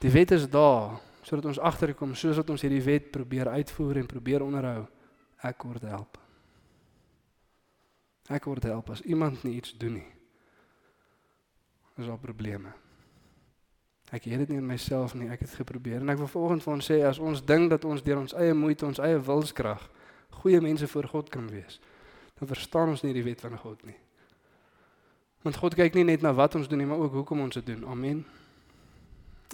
Die 0.00 0.10
wet 0.10 0.30
is 0.30 0.48
daar 0.48 1.00
sodat 1.22 1.44
ons 1.44 1.58
agterkom 1.60 2.14
soos 2.16 2.38
wat 2.40 2.50
ons 2.50 2.62
hierdie 2.64 2.82
wet 2.82 3.10
probeer 3.12 3.50
uitvoer 3.52 4.00
en 4.00 4.08
probeer 4.08 4.42
onderhou. 4.42 4.86
Ek 5.44 5.64
word 5.68 5.84
help. 5.88 6.16
Ek 8.30 8.46
word 8.48 8.64
help 8.64 8.90
as 8.94 9.02
iemand 9.02 9.42
nie 9.44 9.58
iets 9.58 9.74
doen 9.76 9.98
nie. 9.98 10.08
Is 12.00 12.08
daar 12.08 12.20
probleme? 12.22 12.72
Ek 14.10 14.24
het 14.26 14.42
dit 14.42 14.54
nie 14.54 14.58
in 14.58 14.66
myself 14.66 15.14
nie, 15.14 15.28
ek 15.30 15.44
het 15.44 15.52
geprobeer 15.60 16.00
en 16.00 16.10
ek 16.10 16.18
wil 16.22 16.30
volgens 16.32 16.64
vir 16.64 16.72
ons 16.72 16.88
sê 16.90 16.98
as 17.06 17.20
ons 17.22 17.42
dink 17.46 17.70
dat 17.70 17.84
ons 17.86 18.02
deur 18.02 18.18
ons 18.22 18.34
eie 18.40 18.54
moeite, 18.56 18.86
ons 18.88 18.98
eie 19.02 19.20
wilskrag 19.22 19.84
goeie 20.40 20.60
mense 20.62 20.88
voor 20.90 21.06
God 21.12 21.28
kan 21.30 21.46
wees, 21.52 21.78
dan 22.40 22.48
verstaan 22.48 22.88
ons 22.88 23.02
nie 23.04 23.12
die 23.12 23.24
wet 23.24 23.40
van 23.44 23.58
God 23.60 23.82
nie. 23.84 23.96
Want 25.44 25.56
God 25.60 25.76
kyk 25.76 25.94
nie 25.96 26.06
net 26.08 26.24
na 26.24 26.32
wat 26.36 26.56
ons 26.56 26.68
doen 26.68 26.80
nie, 26.80 26.88
maar 26.88 27.00
ook 27.00 27.20
hoekom 27.20 27.40
ons 27.44 27.54
dit 27.60 27.66
doen. 27.66 27.84
Amen. 27.88 28.24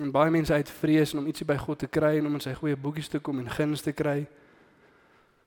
En 0.02 0.10
baie 0.14 0.30
mense 0.30 0.52
uit 0.52 0.70
vrees 0.70 1.14
om 1.14 1.26
ietsie 1.26 1.46
by 1.46 1.56
God 1.58 1.82
te 1.82 1.90
kry 1.90 2.16
en 2.18 2.26
om 2.30 2.38
in 2.38 2.44
sy 2.44 2.54
goeie 2.54 2.78
boekies 2.78 3.10
te 3.10 3.18
kom 3.18 3.42
en 3.42 3.50
guns 3.50 3.82
te 3.82 3.94
kry. 3.96 4.26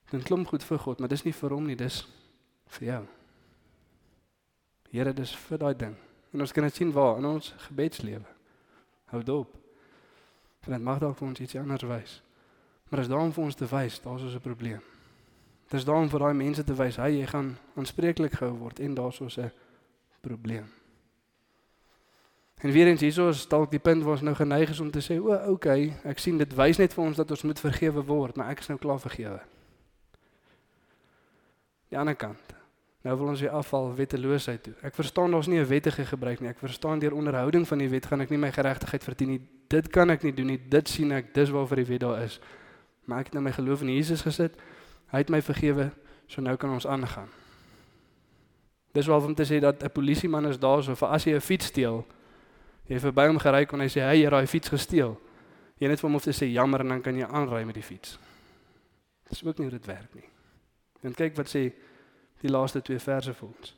Dit 0.10 0.26
klink 0.28 0.52
goed 0.52 0.66
vir 0.66 0.80
God, 0.84 1.00
maar 1.00 1.12
dis 1.12 1.24
nie 1.24 1.36
vir 1.38 1.54
hom 1.54 1.68
nie, 1.70 1.78
dis 1.80 2.02
vir 2.76 2.88
jou. 2.88 3.02
Here, 4.90 5.14
dis 5.14 5.36
vir 5.46 5.62
daai 5.62 5.76
ding. 5.78 5.96
En 6.34 6.42
ons 6.42 6.54
kan 6.54 6.66
dit 6.66 6.76
sien 6.76 6.92
waar 6.92 7.20
in 7.22 7.28
ons 7.30 7.54
gebedslewe. 7.70 8.26
Hou 9.14 9.24
dop. 9.24 9.54
Want 10.66 10.76
dit 10.76 10.86
mag 10.86 11.00
dalk 11.00 11.18
vir 11.18 11.28
ons 11.30 11.44
iets 11.46 11.60
anders 11.62 11.86
wys. 11.88 12.22
Maar 12.90 13.06
as 13.06 13.12
daarom 13.12 13.32
vir 13.34 13.44
ons 13.44 13.56
te 13.56 13.70
wys, 13.70 14.02
daar's 14.02 14.26
ons 14.26 14.36
'n 14.36 14.42
probleem. 14.42 14.82
Dis 15.70 15.86
daarom 15.86 16.10
vir 16.10 16.20
daai 16.20 16.34
mense 16.34 16.64
te 16.64 16.74
wys, 16.74 16.98
hy 16.98 17.20
jy 17.20 17.26
gaan 17.30 17.58
aanspreeklik 17.78 18.34
gehou 18.34 18.56
word 18.58 18.80
en 18.80 18.96
daar's 18.98 19.22
ons 19.22 19.38
'n 19.38 19.52
probleem. 20.22 20.66
En 22.60 22.72
weer 22.72 22.88
eens 22.88 23.02
hierso 23.02 23.30
is 23.30 23.48
dalk 23.48 23.72
die 23.72 23.80
punt 23.80 24.04
waar 24.04 24.18
ons 24.18 24.22
nou 24.22 24.36
geneig 24.36 24.70
is 24.70 24.80
om 24.80 24.92
te 24.92 25.00
sê, 25.00 25.20
"O, 25.20 25.52
okay, 25.52 25.94
ek 26.04 26.20
sien 26.20 26.38
dit 26.38 26.56
wys 26.56 26.78
net 26.78 26.94
vir 26.94 27.04
ons 27.04 27.18
dat 27.18 27.32
ons 27.32 27.44
moet 27.44 27.60
vergewe 27.60 28.04
word, 28.04 28.36
maar 28.36 28.50
ek 28.50 28.60
is 28.60 28.68
nou 28.68 28.80
klaar 28.80 29.00
vergewe." 29.00 29.40
Die 31.90 31.98
ander 31.98 32.16
kant. 32.16 32.54
Nou 33.02 33.16
wil 33.18 33.28
ons 33.28 33.40
weer 33.40 33.54
afval 33.56 33.94
wetteloosheid 33.96 34.64
toe. 34.64 34.74
Ek 34.84 34.96
verstaan 34.96 35.32
daar's 35.32 35.48
nie 35.48 35.60
'n 35.60 35.68
wettige 35.68 36.06
gebruik 36.06 36.40
nie. 36.40 36.50
Ek 36.50 36.60
verstaan 36.60 37.00
deur 37.00 37.14
onderhouding 37.14 37.68
van 37.68 37.78
die 37.78 37.90
wet 37.90 38.06
gaan 38.06 38.22
ek 38.22 38.30
nie 38.30 38.38
my 38.38 38.52
geregtigheid 38.52 39.04
verdien 39.04 39.30
nie. 39.30 39.42
Dit 39.68 39.90
kan 39.90 40.10
ek 40.10 40.24
nie 40.24 40.34
doen 40.34 40.46
nie. 40.46 40.60
Dit 40.70 40.90
sien 40.90 41.12
ek. 41.12 41.34
Dis 41.34 41.50
waarvoor 41.50 41.76
die 41.76 41.86
wet 41.86 42.00
daar 42.00 42.22
is. 42.22 42.40
Maar 43.06 43.20
ek 43.20 43.26
het 43.26 43.34
nou 43.34 43.44
my 43.44 43.52
geloof 43.52 43.82
in 43.82 43.96
Jesus 43.96 44.22
gesit. 44.22 44.54
Hy 45.12 45.18
het 45.18 45.30
my 45.30 45.42
vergewe. 45.42 45.90
So 46.28 46.42
nou 46.42 46.56
kan 46.58 46.70
ons 46.70 46.88
aangaan. 46.88 47.30
Dis 48.94 49.08
wel 49.08 49.22
om 49.22 49.36
te 49.36 49.46
sê 49.46 49.60
dat 49.60 49.84
'n 49.84 49.92
polisieman 49.92 50.48
is 50.48 50.60
daar 50.60 50.84
so 50.84 50.96
vir 50.96 51.08
as 51.08 51.24
jy 51.24 51.36
'n 51.36 51.42
fiets 51.42 51.66
steel. 51.66 52.06
Jy 52.88 53.00
verby 53.00 53.28
hom 53.28 53.40
gery 53.40 53.66
kon 53.66 53.80
hy 53.80 53.88
sê, 53.88 54.02
"Hey, 54.02 54.18
jy 54.18 54.24
het 54.24 54.32
daai 54.32 54.48
fiets 54.48 54.70
gesteel." 54.70 55.18
Jy 55.78 55.88
net 55.88 56.00
vir 56.00 56.08
hom 56.08 56.14
hoef 56.14 56.24
te 56.24 56.32
sê 56.32 56.52
jammer 56.52 56.80
en 56.80 56.88
dan 56.88 57.02
kan 57.02 57.16
jy 57.16 57.26
aanry 57.26 57.64
met 57.64 57.76
die 57.76 57.84
fiets. 57.84 58.18
Dis 59.30 59.44
ook 59.44 59.58
nie 59.58 59.70
hoe 59.70 59.78
dit 59.78 59.86
werk 59.86 60.14
nie. 60.14 60.30
En 61.04 61.14
kyk 61.14 61.36
wat 61.36 61.48
sê 61.48 61.72
die 62.42 62.52
laaste 62.52 62.82
twee 62.82 63.00
verse 63.00 63.34
vir 63.34 63.48
ons. 63.48 63.76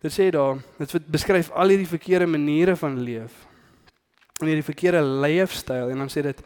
Dit 0.00 0.14
sê 0.14 0.30
daar, 0.30 0.60
dit 0.78 1.10
beskryf 1.10 1.50
al 1.50 1.68
hierdie 1.68 1.90
verkeerde 1.90 2.26
maniere 2.26 2.76
van 2.76 3.00
leef. 3.02 3.46
En 4.40 4.46
hierdie 4.46 4.64
verkeerde 4.64 5.02
leefstyl 5.02 5.90
en 5.90 5.98
dan 5.98 6.08
sê 6.12 6.22
dit 6.22 6.42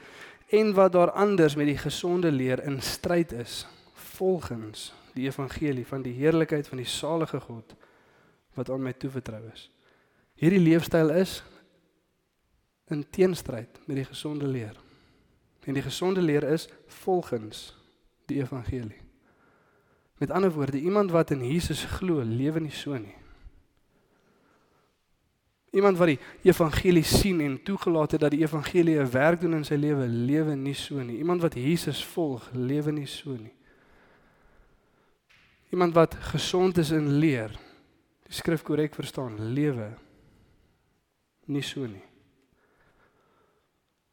en 0.53 0.75
wat 0.77 0.93
daar 0.93 1.11
anders 1.11 1.55
met 1.55 1.67
die 1.67 1.79
gesonde 1.79 2.33
leer 2.33 2.63
in 2.63 2.83
stryd 2.83 3.33
is 3.33 3.67
volgens 3.93 4.93
die 5.15 5.25
evangelie 5.25 5.87
van 5.87 6.03
die 6.03 6.13
heerlikheid 6.13 6.69
van 6.69 6.77
die 6.77 6.87
salige 6.87 7.41
God 7.41 7.75
wat 8.55 8.71
aan 8.71 8.83
my 8.83 8.93
toevertrou 8.93 9.41
is. 9.53 9.71
Hierdie 10.37 10.61
leefstyl 10.61 11.11
is 11.17 11.43
in 12.93 13.07
teenstryd 13.11 13.81
met 13.87 13.97
die 13.97 14.05
gesonde 14.05 14.47
leer. 14.47 14.77
En 15.65 15.75
die 15.75 15.83
gesonde 15.83 16.23
leer 16.23 16.45
is 16.45 16.69
volgens 16.87 17.71
die 18.27 18.43
evangelie. 18.43 19.01
Met 20.19 20.31
ander 20.31 20.53
woorde, 20.53 20.79
iemand 20.79 21.11
wat 21.11 21.31
in 21.31 21.47
Jesus 21.47 21.85
glo, 21.85 22.21
lewe 22.25 22.61
nie 22.61 22.75
so 22.75 22.99
nie. 22.99 23.17
Iemand 25.73 25.97
wat 25.97 26.11
die 26.13 26.19
evangelie 26.45 27.05
sien 27.05 27.41
en 27.41 27.55
toegelaat 27.65 28.13
het 28.13 28.21
dat 28.21 28.35
die 28.35 28.43
evangelie 28.45 28.99
'n 29.01 29.11
werk 29.11 29.41
doen 29.41 29.55
in 29.55 29.65
sy 29.65 29.75
lewe, 29.75 30.07
lewe 30.07 30.55
nie 30.55 30.75
so 30.75 31.01
nie. 31.01 31.17
Iemand 31.19 31.41
wat 31.41 31.55
Jesus 31.55 32.05
volg, 32.05 32.51
lewe 32.53 32.93
nie 32.93 33.07
so 33.07 33.31
nie. 33.31 33.55
Iemand 35.71 35.95
wat 35.95 36.15
gesond 36.15 36.79
is 36.79 36.91
in 36.91 37.19
leer, 37.19 37.51
die 38.23 38.35
skrif 38.35 38.63
korrek 38.63 38.95
verstaan, 38.95 39.53
lewe 39.55 39.95
nie 41.45 41.63
so 41.63 41.87
nie. 41.87 42.05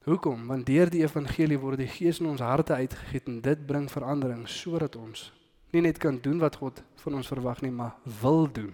Hoekom? 0.04 0.48
Want 0.48 0.66
deur 0.66 0.90
die 0.90 1.04
evangelie 1.04 1.60
word 1.60 1.78
die 1.78 1.88
Gees 1.88 2.20
in 2.20 2.26
ons 2.26 2.40
harte 2.42 2.74
uitgegiet 2.74 3.28
en 3.28 3.42
dit 3.42 3.66
bring 3.66 3.92
verandering 3.92 4.48
sodat 4.48 4.96
ons 4.96 5.34
nie 5.72 5.82
net 5.82 5.98
kan 5.98 6.22
doen 6.22 6.40
wat 6.40 6.56
God 6.56 6.84
van 6.96 7.14
ons 7.14 7.28
verwag 7.28 7.62
nie, 7.62 7.72
maar 7.72 7.98
wil 8.22 8.48
doen 8.52 8.74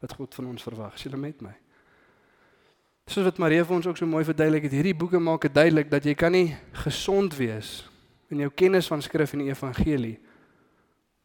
wat 0.00 0.12
God 0.12 0.34
van 0.34 0.46
ons 0.46 0.62
verwag. 0.62 0.94
Is 0.94 1.02
jy 1.02 1.16
met 1.16 1.44
my? 1.44 1.63
Soos 3.04 3.26
wat 3.26 3.38
Maria 3.38 3.64
vir 3.64 3.76
ons 3.76 3.86
ook 3.86 3.98
so 4.00 4.08
mooi 4.08 4.24
verduidelik 4.24 4.64
het, 4.64 4.72
hierdie 4.72 4.96
boeke 4.96 5.20
maak 5.20 5.44
dit 5.44 5.54
duidelik 5.54 5.90
dat 5.92 6.06
jy 6.08 6.14
kan 6.16 6.32
nie 6.32 6.54
gesond 6.84 7.36
wees 7.36 7.82
in 8.32 8.40
jou 8.40 8.48
kennis 8.50 8.88
van 8.88 9.02
skrif 9.04 9.34
en 9.34 9.44
die 9.44 9.50
evangelie 9.52 10.16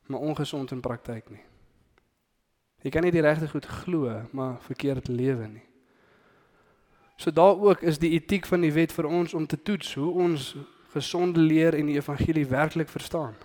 maar 0.09 0.25
ongesond 0.25 0.71
in 0.73 0.81
praktyk 0.81 1.29
nie. 1.29 1.43
Jy 2.83 2.91
kan 2.91 3.05
nie 3.05 3.13
die 3.13 3.23
regte 3.23 3.47
goed 3.51 3.67
glo 3.83 4.11
maar 4.35 4.57
verkeerd 4.65 5.07
lewe 5.07 5.47
nie. 5.47 5.65
So 7.19 7.31
daar 7.31 7.55
ook 7.55 7.83
is 7.83 7.99
die 7.99 8.11
etiek 8.15 8.47
van 8.47 8.63
die 8.63 8.73
wet 8.73 8.91
vir 8.95 9.07
ons 9.07 9.33
om 9.37 9.47
te 9.47 9.59
toets 9.61 9.93
hoe 9.99 10.09
ons 10.23 10.53
gesonde 10.95 11.39
leer 11.39 11.77
en 11.77 11.91
die 11.91 11.99
evangelie 11.99 12.47
werklik 12.47 12.89
verstaan. 12.89 13.35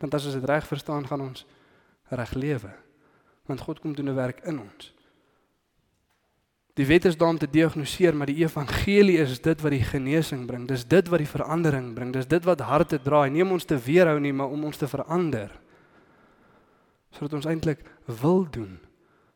Want 0.00 0.14
as 0.14 0.26
ons 0.26 0.34
dit 0.34 0.44
reg 0.48 0.66
verstaan, 0.66 1.06
gaan 1.06 1.20
ons 1.20 1.46
reg 2.08 2.32
lewe. 2.34 2.72
Want 3.46 3.60
God 3.60 3.80
kom 3.80 3.94
doen 3.94 4.10
'n 4.10 4.14
werk 4.14 4.40
in 4.44 4.60
ons. 4.60 4.97
Die 6.78 6.86
wet 6.86 7.08
is 7.10 7.16
daar 7.18 7.32
om 7.34 7.38
te 7.38 7.50
diagnoseer, 7.50 8.14
maar 8.14 8.30
die 8.30 8.44
evangelie 8.44 9.16
is 9.18 9.40
dit 9.42 9.60
wat 9.60 9.74
die 9.74 9.82
genesing 9.82 10.44
bring. 10.46 10.68
Dis 10.68 10.84
dit 10.86 11.08
wat 11.10 11.18
die 11.18 11.30
verandering 11.30 11.88
bring. 11.94 12.12
Dis 12.14 12.28
dit 12.30 12.44
wat 12.46 12.62
harte 12.62 13.00
draai, 13.02 13.32
nie 13.34 13.42
om 13.42 13.56
ons 13.56 13.66
te 13.66 13.78
weerhou 13.82 14.20
nie, 14.22 14.32
maar 14.32 14.52
om 14.54 14.68
ons 14.68 14.78
te 14.78 14.86
verander. 14.86 15.50
Sodat 17.10 17.34
ons 17.40 17.48
eintlik 17.50 17.82
wil 18.20 18.46
doen 18.54 18.76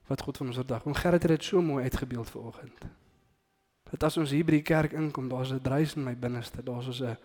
wat 0.07 0.23
God 0.23 0.39
van 0.39 0.53
ons 0.53 0.61
verwag. 0.61 0.87
Om 0.87 0.95
Gerrit 0.95 1.27
het 1.27 1.35
dit 1.35 1.51
so 1.51 1.63
mooi 1.63 1.83
uitgebeeld 1.83 2.31
vanoggend. 2.31 2.87
Dat 3.91 4.07
as 4.07 4.17
ons 4.23 4.31
hier 4.31 4.47
by 4.47 4.61
die 4.61 4.67
kerk 4.67 4.95
inkom, 4.95 5.29
daar's 5.29 5.53
'n 5.53 5.63
dreis 5.63 5.97
in 5.97 6.05
my 6.05 6.15
binneste. 6.15 6.63
Daar's 6.63 6.87
so 6.95 7.05
'n 7.05 7.17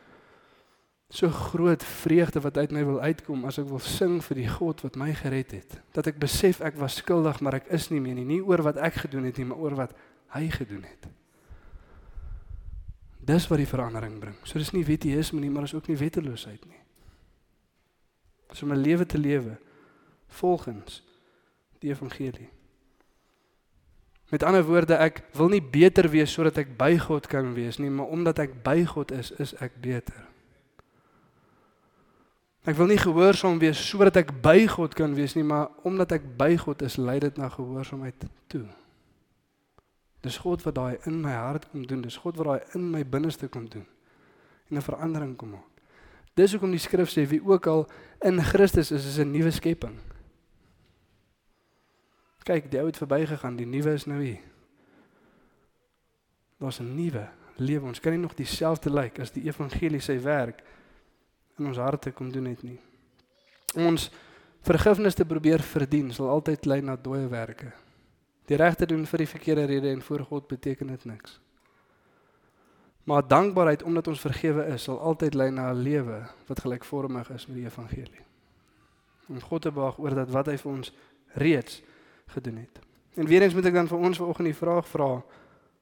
so 1.10 1.30
groot 1.30 1.84
vreugde 1.84 2.42
wat 2.42 2.58
uit 2.58 2.72
my 2.72 2.86
wil 2.86 3.00
uitkom 3.00 3.46
as 3.46 3.58
ek 3.58 3.70
wil 3.70 3.80
sing 3.80 4.20
vir 4.24 4.36
die 4.36 4.50
God 4.52 4.82
wat 4.84 4.96
my 5.00 5.14
gered 5.16 5.52
het. 5.52 5.80
Dat 5.96 6.08
ek 6.08 6.20
besef 6.20 6.60
ek 6.60 6.76
was 6.76 7.00
skuldig, 7.00 7.40
maar 7.40 7.54
ek 7.62 7.70
is 7.72 7.88
nie 7.90 8.02
meer 8.04 8.16
nie, 8.16 8.26
nie 8.26 8.42
oor 8.44 8.62
wat 8.62 8.76
ek 8.76 8.94
gedoen 9.06 9.24
het 9.24 9.38
nie, 9.38 9.46
maar 9.46 9.58
oor 9.64 9.76
wat 9.76 9.96
hy 10.36 10.50
gedoen 10.50 10.84
het. 10.84 11.08
Dis 13.28 13.48
wat 13.48 13.60
die 13.60 13.68
verandering 13.68 14.20
bring. 14.20 14.36
So 14.44 14.60
dis 14.60 14.72
nie 14.72 14.86
wetteisme 14.88 15.40
nie, 15.40 15.50
maar 15.52 15.68
is 15.68 15.76
ook 15.76 15.88
nie 15.88 15.98
wetteloosheid 16.00 16.66
nie. 16.66 16.80
So 18.52 18.66
om 18.66 18.72
'n 18.72 18.82
lewe 18.82 19.06
te 19.06 19.18
lewe 19.18 19.58
volgens 20.28 21.04
die 21.80 21.90
evangelie. 21.90 22.50
Met 24.30 24.44
ander 24.44 24.64
woorde, 24.64 24.94
ek 24.94 25.22
wil 25.34 25.48
nie 25.48 25.64
beter 25.64 26.10
wees 26.10 26.34
sodat 26.34 26.58
ek 26.58 26.78
by 26.78 26.98
God 26.98 27.28
kan 27.28 27.54
wees 27.54 27.78
nie, 27.78 27.90
maar 27.90 28.06
omdat 28.12 28.40
ek 28.40 28.64
by 28.64 28.86
God 28.86 29.12
is, 29.12 29.32
is 29.40 29.54
ek 29.64 29.80
beter. 29.82 30.28
Ek 32.68 32.76
wil 32.76 32.90
nie 32.92 33.00
gehoorsaam 33.00 33.60
wees 33.60 33.80
sodat 33.80 34.20
ek 34.20 34.34
by 34.44 34.66
God 34.68 34.94
kan 34.94 35.16
wees 35.16 35.38
nie, 35.38 35.46
maar 35.48 35.70
omdat 35.88 36.12
ek 36.12 36.28
by 36.38 36.58
God 36.60 36.82
is, 36.84 36.98
lei 37.00 37.20
dit 37.24 37.38
na 37.38 37.48
gehoorsaamheid 37.50 38.28
toe. 38.52 38.66
Dis 40.28 40.42
God 40.44 40.66
wat 40.68 40.76
daai 40.76 40.98
in 41.08 41.22
my 41.24 41.32
hart 41.32 41.70
kom 41.72 41.86
doen, 41.88 42.02
dis 42.04 42.20
God 42.20 42.36
wat 42.42 42.50
daai 42.50 42.76
in 42.76 42.90
my 42.92 43.04
binneste 43.08 43.48
kom 43.48 43.70
doen 43.72 43.86
en 44.68 44.78
'n 44.78 44.82
verandering 44.82 45.38
kom 45.38 45.50
maak. 45.50 45.72
Dis 46.36 46.52
hoekom 46.52 46.72
die 46.72 46.80
skrif 46.80 47.10
sê 47.10 47.24
wie 47.26 47.42
ook 47.42 47.68
al 47.68 47.88
in 48.22 48.44
Christus 48.44 48.92
is, 48.92 49.06
is 49.06 49.20
'n 49.20 49.32
nuwe 49.32 49.52
skepping. 49.52 49.98
Kyk, 52.44 52.72
die 52.72 52.80
ou 52.80 52.86
het 52.86 52.98
verbygegaan, 52.98 53.56
die 53.56 53.66
nuwe 53.66 53.94
is 53.94 54.06
nou 54.06 54.22
hier. 54.22 54.40
Daar's 56.60 56.80
'n 56.80 56.96
nuwe 56.96 57.30
lewe. 57.56 57.86
Ons 57.86 58.00
kan 58.00 58.12
nie 58.12 58.22
nog 58.22 58.34
dieselfde 58.34 58.90
lyk 58.90 59.04
like 59.04 59.22
as 59.22 59.32
die 59.32 59.44
evangelie 59.44 60.00
sy 60.00 60.20
werk 60.20 60.64
in 61.58 61.66
ons 61.68 61.78
harte 61.78 62.12
kom 62.12 62.32
doen 62.32 62.46
het 62.46 62.64
nie. 62.64 62.80
Ons 63.76 64.12
vergifnis 64.62 65.14
te 65.14 65.26
probeer 65.26 65.62
verdien 65.62 66.12
sal 66.14 66.30
altyd 66.30 66.66
lei 66.66 66.82
na 66.82 66.96
dooie 66.96 67.28
werke. 67.28 67.74
Die 68.48 68.56
regte 68.56 68.86
doen 68.88 69.06
vir 69.06 69.24
die 69.24 69.28
verkeerde 69.28 69.66
rede 69.66 69.92
en 69.92 70.02
voor 70.02 70.24
God 70.30 70.48
beteken 70.48 70.88
dit 70.88 71.06
niks. 71.06 71.40
Maar 73.08 73.28
dankbaarheid 73.28 73.84
omdat 73.84 74.08
ons 74.08 74.20
vergewe 74.20 74.66
is, 74.66 74.84
sal 74.84 75.00
altyd 75.00 75.34
lei 75.34 75.50
na 75.52 75.72
'n 75.72 75.82
lewe 75.82 76.28
wat 76.48 76.60
gelykvormig 76.60 77.30
is 77.30 77.48
met 77.48 77.56
die 77.56 77.66
evangelie. 77.66 78.24
Om 79.28 79.42
God 79.42 79.62
te 79.62 79.72
behaag 79.72 79.98
oor 80.00 80.16
dat 80.16 80.30
wat 80.30 80.46
hy 80.46 80.58
vir 80.58 80.72
ons 80.72 80.94
reeds 81.34 81.82
gedoen 82.26 82.56
het. 82.56 82.80
En 83.14 83.26
weer 83.26 83.42
eens 83.42 83.54
moet 83.54 83.66
ek 83.66 83.74
dan 83.74 83.88
vir 83.88 83.98
ons 83.98 84.18
vanoggend 84.18 84.48
die 84.48 84.56
vraag 84.56 84.88
vra: 84.88 85.24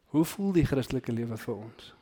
Hoe 0.06 0.26
voel 0.26 0.52
die 0.52 0.66
Christelike 0.66 1.12
lewe 1.12 1.38
vir 1.38 1.56
ons? 1.56 1.94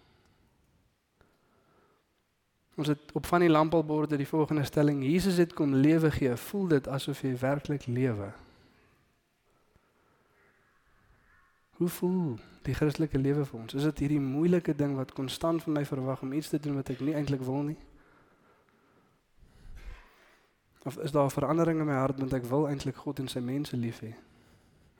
Ons 2.76 2.88
het 2.88 3.12
op 3.14 3.26
van 3.26 3.40
die 3.40 3.50
lampelborde 3.50 4.18
die 4.18 4.28
volgende 4.28 4.64
stelling: 4.64 5.04
Jesus 5.04 5.38
het 5.38 5.54
kom 5.54 5.76
lewe 5.76 6.12
gee. 6.12 6.36
Voel 6.36 6.68
dit 6.68 6.88
asof 6.88 7.22
jy 7.22 7.38
werklik 7.38 7.86
lewe? 7.86 8.32
Hoe 11.74 11.88
voel 11.90 12.38
die 12.62 12.74
Christelike 12.74 13.18
lewe 13.18 13.46
vir 13.46 13.60
ons? 13.60 13.74
Is 13.74 13.84
dit 13.84 14.04
hierdie 14.06 14.22
moeilike 14.22 14.76
ding 14.76 14.96
wat 14.96 15.14
konstant 15.18 15.64
van 15.64 15.74
my 15.74 15.86
verwag 15.86 16.22
om 16.22 16.34
iets 16.34 16.50
te 16.54 16.60
doen 16.60 16.78
wat 16.78 16.90
ek 16.94 17.02
nie 17.02 17.16
eintlik 17.18 17.42
wil 17.42 17.64
nie? 17.72 17.78
Of 20.84 20.98
is 20.98 21.12
daar 21.12 21.26
'n 21.26 21.38
verandering 21.38 21.80
in 21.80 21.86
my 21.86 22.00
hart 22.00 22.20
want 22.20 22.34
ek 22.34 22.46
wil 22.46 22.68
eintlik 22.68 22.96
God 22.96 23.20
en 23.20 23.28
sy 23.28 23.40
mense 23.40 23.78
lief 23.78 24.02
hê? 24.02 24.14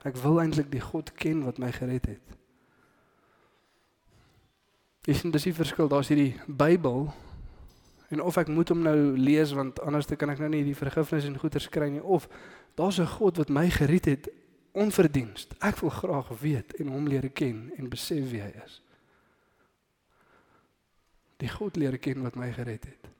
Ek 0.04 0.16
wil 0.16 0.40
eintlik 0.40 0.70
die 0.70 0.80
God 0.80 1.12
ken 1.12 1.44
wat 1.44 1.58
my 1.58 1.72
gered 1.72 2.06
het. 2.06 2.20
Dis 5.04 5.22
dis 5.22 5.42
die 5.42 5.54
verskil, 5.54 5.88
daar's 5.88 6.08
hierdie 6.08 6.40
Bybel 6.46 7.12
en 8.08 8.20
of 8.22 8.36
ek 8.36 8.48
moet 8.48 8.68
hom 8.68 8.82
nou 8.82 9.16
lees 9.18 9.52
want 9.52 9.80
anders 9.80 10.06
kan 10.06 10.30
ek 10.30 10.38
nou 10.38 10.48
nie 10.48 10.64
die 10.64 10.76
vergifnis 10.76 11.24
en 11.24 11.38
goeder 11.38 11.68
kry 11.70 11.88
nie 11.88 12.02
of 12.02 12.28
daar's 12.74 12.98
'n 12.98 13.06
God 13.06 13.36
wat 13.36 13.48
my 13.48 13.70
gered 13.70 14.04
het 14.04 14.28
onverdienst. 14.74 15.54
Ek 15.62 15.78
wil 15.82 15.92
graag 15.94 16.32
weet 16.40 16.74
en 16.82 16.90
hom 16.90 17.06
leer 17.08 17.28
ken 17.30 17.68
en 17.78 17.90
besef 17.90 18.26
wie 18.32 18.42
hy 18.42 18.50
is. 18.64 18.80
Die 21.42 21.50
God 21.50 21.78
leer 21.78 21.96
ken 21.98 22.24
wat 22.26 22.38
my 22.38 22.50
gered 22.54 22.86
het. 22.88 23.10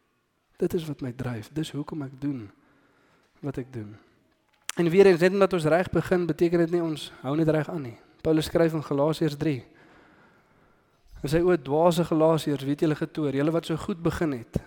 Dit 0.59 0.75
is 0.75 0.87
wat 0.89 1.03
my 1.03 1.13
dryf. 1.15 1.51
Dis 1.55 1.71
hoekom 1.75 2.03
ek 2.07 2.19
doen 2.21 2.49
wat 3.45 3.59
ek 3.61 3.71
doen. 3.75 3.95
En 4.75 4.91
weer 4.91 5.07
eens 5.07 5.21
net 5.21 5.35
omdat 5.35 5.53
ons 5.53 5.69
reg 5.71 5.91
begin, 5.91 6.27
beteken 6.27 6.65
dit 6.65 6.75
nie 6.75 6.83
ons 6.83 7.11
hou 7.23 7.35
net 7.39 7.51
reg 7.55 7.69
aan 7.71 7.83
nie. 7.91 7.97
Paulus 8.25 8.49
skryf 8.51 8.75
in 8.75 8.83
Galasiërs 8.83 9.37
3. 9.39 9.59
Hy 11.23 11.31
sê 11.31 11.43
o 11.45 11.55
dwaase 11.57 12.07
Galasiërs, 12.09 12.65
weet 12.67 12.83
julle 12.83 12.97
getoor, 12.99 13.37
julle 13.37 13.55
wat 13.55 13.69
so 13.69 13.79
goed 13.79 14.01
begin 14.03 14.35
het. 14.39 14.59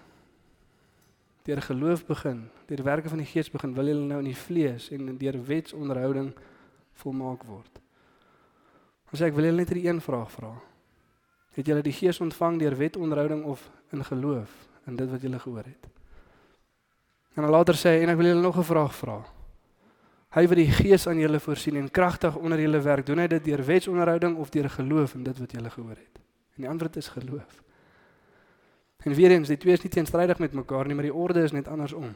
Deur 1.48 1.62
geloof 1.64 2.06
begin, 2.08 2.46
deur 2.68 2.84
werke 2.84 3.12
van 3.12 3.24
die 3.24 3.28
Gees 3.28 3.50
begin, 3.52 3.76
wil 3.76 3.92
julle 3.92 4.06
nou 4.08 4.20
in 4.24 4.30
die 4.32 4.38
vlees 4.38 4.90
en 4.96 5.16
deur 5.20 5.40
wetsonderhouding 5.48 6.32
volmaak 7.04 7.44
word. 7.48 7.80
Ons 9.12 9.22
sê 9.22 9.30
ek 9.30 9.36
wil 9.38 9.48
julle 9.48 9.64
net 9.64 9.72
'n 9.72 9.86
een 9.86 10.02
vraag 10.02 10.32
vra. 10.32 10.54
Het 11.56 11.66
julle 11.66 11.82
die 11.82 11.94
Gees 11.94 12.20
ontvang 12.20 12.60
deur 12.60 12.76
wetonderhouding 12.78 13.44
of 13.44 13.70
in 13.92 14.04
geloof 14.04 14.68
in 14.88 14.96
dit 14.96 15.10
wat 15.10 15.22
julle 15.22 15.40
gehoor 15.40 15.66
het? 15.66 15.88
En 17.36 17.44
dan 17.44 17.52
later 17.52 17.76
sê 17.76 17.90
hy 17.90 18.04
en 18.04 18.10
ek 18.10 18.18
wil 18.18 18.26
julle 18.26 18.42
nog 18.42 18.58
'n 18.58 18.64
vraag 18.64 18.96
vra. 18.96 19.26
Hy 20.30 20.48
wat 20.48 20.58
die 20.58 20.72
Gees 20.72 21.08
aan 21.08 21.20
julle 21.20 21.40
voorsien 21.40 21.76
en 21.76 21.92
kragtig 21.92 22.36
onder 22.36 22.60
julle 22.60 22.82
werk, 22.82 23.06
doen 23.06 23.20
hy 23.20 23.28
dit 23.28 23.44
deur 23.44 23.66
wetsonderhouding 23.66 24.38
of 24.38 24.50
deur 24.50 24.70
geloof 24.70 25.14
in 25.16 25.24
dit 25.24 25.40
wat 25.40 25.52
julle 25.52 25.70
gehoor 25.70 25.96
het? 25.96 26.20
En 26.56 26.62
die 26.62 26.70
antwoord 26.70 26.96
is 26.96 27.08
geloof. 27.08 27.64
En 28.98 29.14
weer 29.14 29.32
eens, 29.32 29.48
die 29.48 29.58
twee 29.58 29.74
is 29.74 29.82
nie 29.82 29.92
teenstrydig 29.92 30.40
met 30.40 30.54
mekaar 30.54 30.86
nie, 30.86 30.96
maar 30.96 31.08
die 31.08 31.14
orde 31.14 31.42
is 31.42 31.52
net 31.52 31.68
andersom. 31.68 32.16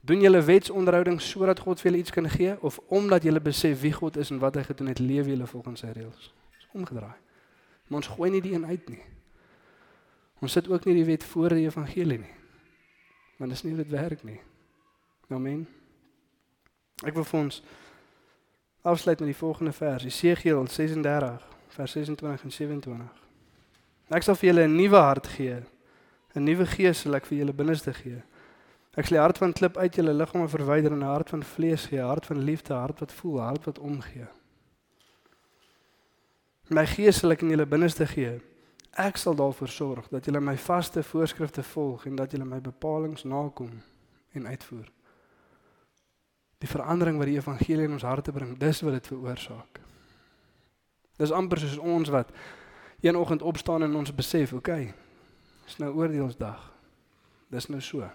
Doen 0.00 0.20
julle 0.20 0.42
wetsonderhouding 0.42 1.20
sodat 1.20 1.60
God 1.60 1.80
vir 1.80 1.90
julle 1.90 2.02
iets 2.02 2.14
kan 2.14 2.28
gee 2.30 2.54
of 2.62 2.78
omdat 2.88 3.22
julle 3.22 3.40
besef 3.40 3.80
wie 3.80 3.92
God 3.92 4.16
is 4.16 4.30
en 4.30 4.38
wat 4.38 4.54
hy 4.54 4.62
gedoen 4.62 4.92
het, 4.92 4.98
leef 4.98 5.26
julle 5.26 5.46
volgens 5.46 5.80
sy 5.80 5.90
reëls? 5.92 6.32
Dis 6.56 6.68
omgedraai. 6.72 7.16
Maar 7.88 8.00
ons 8.02 8.10
gooi 8.14 8.30
nie 8.30 8.42
die 8.44 8.54
een 8.54 8.66
uit 8.66 8.88
nie. 8.88 9.02
Ons 10.40 10.52
sit 10.52 10.68
ook 10.68 10.84
nie 10.84 10.94
die 10.94 11.08
wet 11.08 11.24
voor 11.24 11.56
die 11.56 11.66
evangelie 11.66 12.18
nie. 12.18 12.34
Want 13.38 13.50
dis 13.50 13.62
nie 13.62 13.74
hoe 13.74 13.82
dit 13.82 13.92
werk 13.92 14.22
nie. 14.22 14.40
Amen. 15.28 15.66
Ek 17.06 17.14
wil 17.14 17.26
vir 17.26 17.40
ons 17.40 17.62
afsluit 18.82 19.20
met 19.20 19.32
die 19.32 19.38
volgende 19.38 19.72
vers, 19.72 20.02
Jesegiel 20.02 20.66
36 20.66 21.46
vers 21.78 21.92
26 21.92 22.42
en 22.42 22.52
27. 22.52 23.26
Ek 24.08 24.24
sal 24.24 24.38
vir 24.40 24.48
julle 24.48 24.66
'n 24.66 24.76
nuwe 24.76 24.96
hart 24.96 25.26
gee. 25.26 25.62
'n 26.34 26.44
Nuwe 26.44 26.66
gees 26.66 27.00
sal 27.00 27.14
ek 27.14 27.26
vir 27.26 27.38
julle 27.38 27.52
binneste 27.52 27.92
gee. 27.92 28.22
Ek 28.96 29.08
die 29.08 29.18
hart 29.18 29.38
van 29.38 29.52
klip 29.52 29.76
uit 29.76 29.94
julle 29.94 30.14
liggame 30.14 30.48
verwyder 30.48 30.92
en 30.92 30.98
'n 31.04 31.12
hart 31.12 31.30
van 31.30 31.42
vlees 31.42 31.86
gee, 31.86 32.00
hart 32.00 32.26
van 32.26 32.38
liefde, 32.38 32.74
hart 32.74 33.00
wat 33.00 33.12
voel, 33.12 33.40
hart 33.40 33.64
wat 33.64 33.78
omgee. 33.78 34.26
My 36.68 36.86
gees 36.86 37.18
sal 37.18 37.30
ek 37.32 37.42
in 37.42 37.50
julle 37.50 37.66
binneste 37.66 38.06
gee. 38.06 38.40
Ek 38.92 39.16
sal 39.16 39.34
daarvoor 39.34 39.68
sorg 39.68 40.08
dat 40.08 40.24
julle 40.24 40.40
my 40.40 40.56
vaste 40.56 41.02
voorskrifte 41.02 41.62
volg 41.62 42.06
en 42.06 42.16
dat 42.16 42.30
julle 42.30 42.44
my 42.44 42.60
bepalinge 42.60 43.24
nakom 43.24 43.70
en 44.32 44.46
uitvoer. 44.46 44.88
Die 46.58 46.68
verandering 46.68 47.18
wat 47.18 47.26
die 47.30 47.38
evangelie 47.38 47.86
in 47.86 47.92
ons 47.92 48.02
harte 48.02 48.32
bring, 48.32 48.56
dis 48.58 48.80
wat 48.80 48.92
dit 48.92 49.06
veroorsaak. 49.06 49.80
Dis 51.16 51.32
amper 51.32 51.58
soos 51.58 51.78
ons 51.78 52.08
wat 52.08 52.32
een 53.00 53.16
oggend 53.16 53.42
opstaan 53.42 53.82
en 53.82 53.94
ons 53.94 54.14
besef, 54.14 54.52
oké, 54.52 54.70
okay, 54.70 54.94
dis 55.64 55.78
nou 55.78 55.92
oordeelsdag. 55.94 56.72
Dis 57.48 57.68
nou 57.70 57.80
so. 57.80 58.10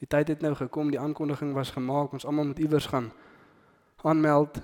Die 0.00 0.08
tyd 0.08 0.28
het 0.32 0.40
nou 0.40 0.54
gekom, 0.56 0.90
die 0.90 1.00
aankondiging 1.00 1.52
was 1.52 1.70
gemaak, 1.76 2.12
ons 2.16 2.24
almal 2.24 2.48
moet 2.50 2.58
iewers 2.58 2.86
gaan 2.88 3.10
aanmeld. 4.02 4.56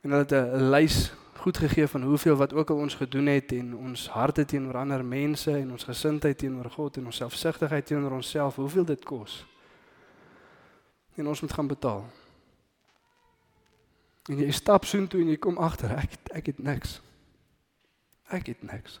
En 0.00 0.10
hulle 0.10 0.24
het 0.24 0.32
'n 0.32 0.70
lys 0.72 1.12
goed 1.42 1.58
gegee 1.58 1.86
van 1.86 2.02
hoeveel 2.02 2.36
wat 2.36 2.52
ook 2.52 2.70
al 2.70 2.76
ons 2.76 2.94
gedoen 2.94 3.26
het 3.26 3.52
en 3.52 3.76
ons 3.76 4.08
harte 4.08 4.44
teenoor 4.44 4.76
ander 4.76 5.04
mense 5.04 5.50
en 5.50 5.70
ons 5.70 5.84
gesindheid 5.84 6.38
teenoor 6.38 6.70
God 6.70 6.96
en 6.96 7.06
ons 7.06 7.16
selfsugtigheid 7.16 7.86
teenoor 7.86 8.10
onsself, 8.10 8.56
hoeveel 8.56 8.84
dit 8.84 9.04
kos. 9.04 9.46
En 11.14 11.26
ons 11.26 11.40
moet 11.40 11.52
gaan 11.52 11.66
betaal. 11.66 12.04
En 14.30 14.38
jy 14.38 14.50
stap 14.50 14.84
soontoe 14.84 15.20
en 15.20 15.28
jy 15.28 15.36
kom 15.36 15.58
agter, 15.58 15.96
ek 15.98 16.14
ek 16.30 16.46
het 16.46 16.58
niks. 16.58 17.00
Ek 18.30 18.46
het 18.46 18.62
niks. 18.62 19.00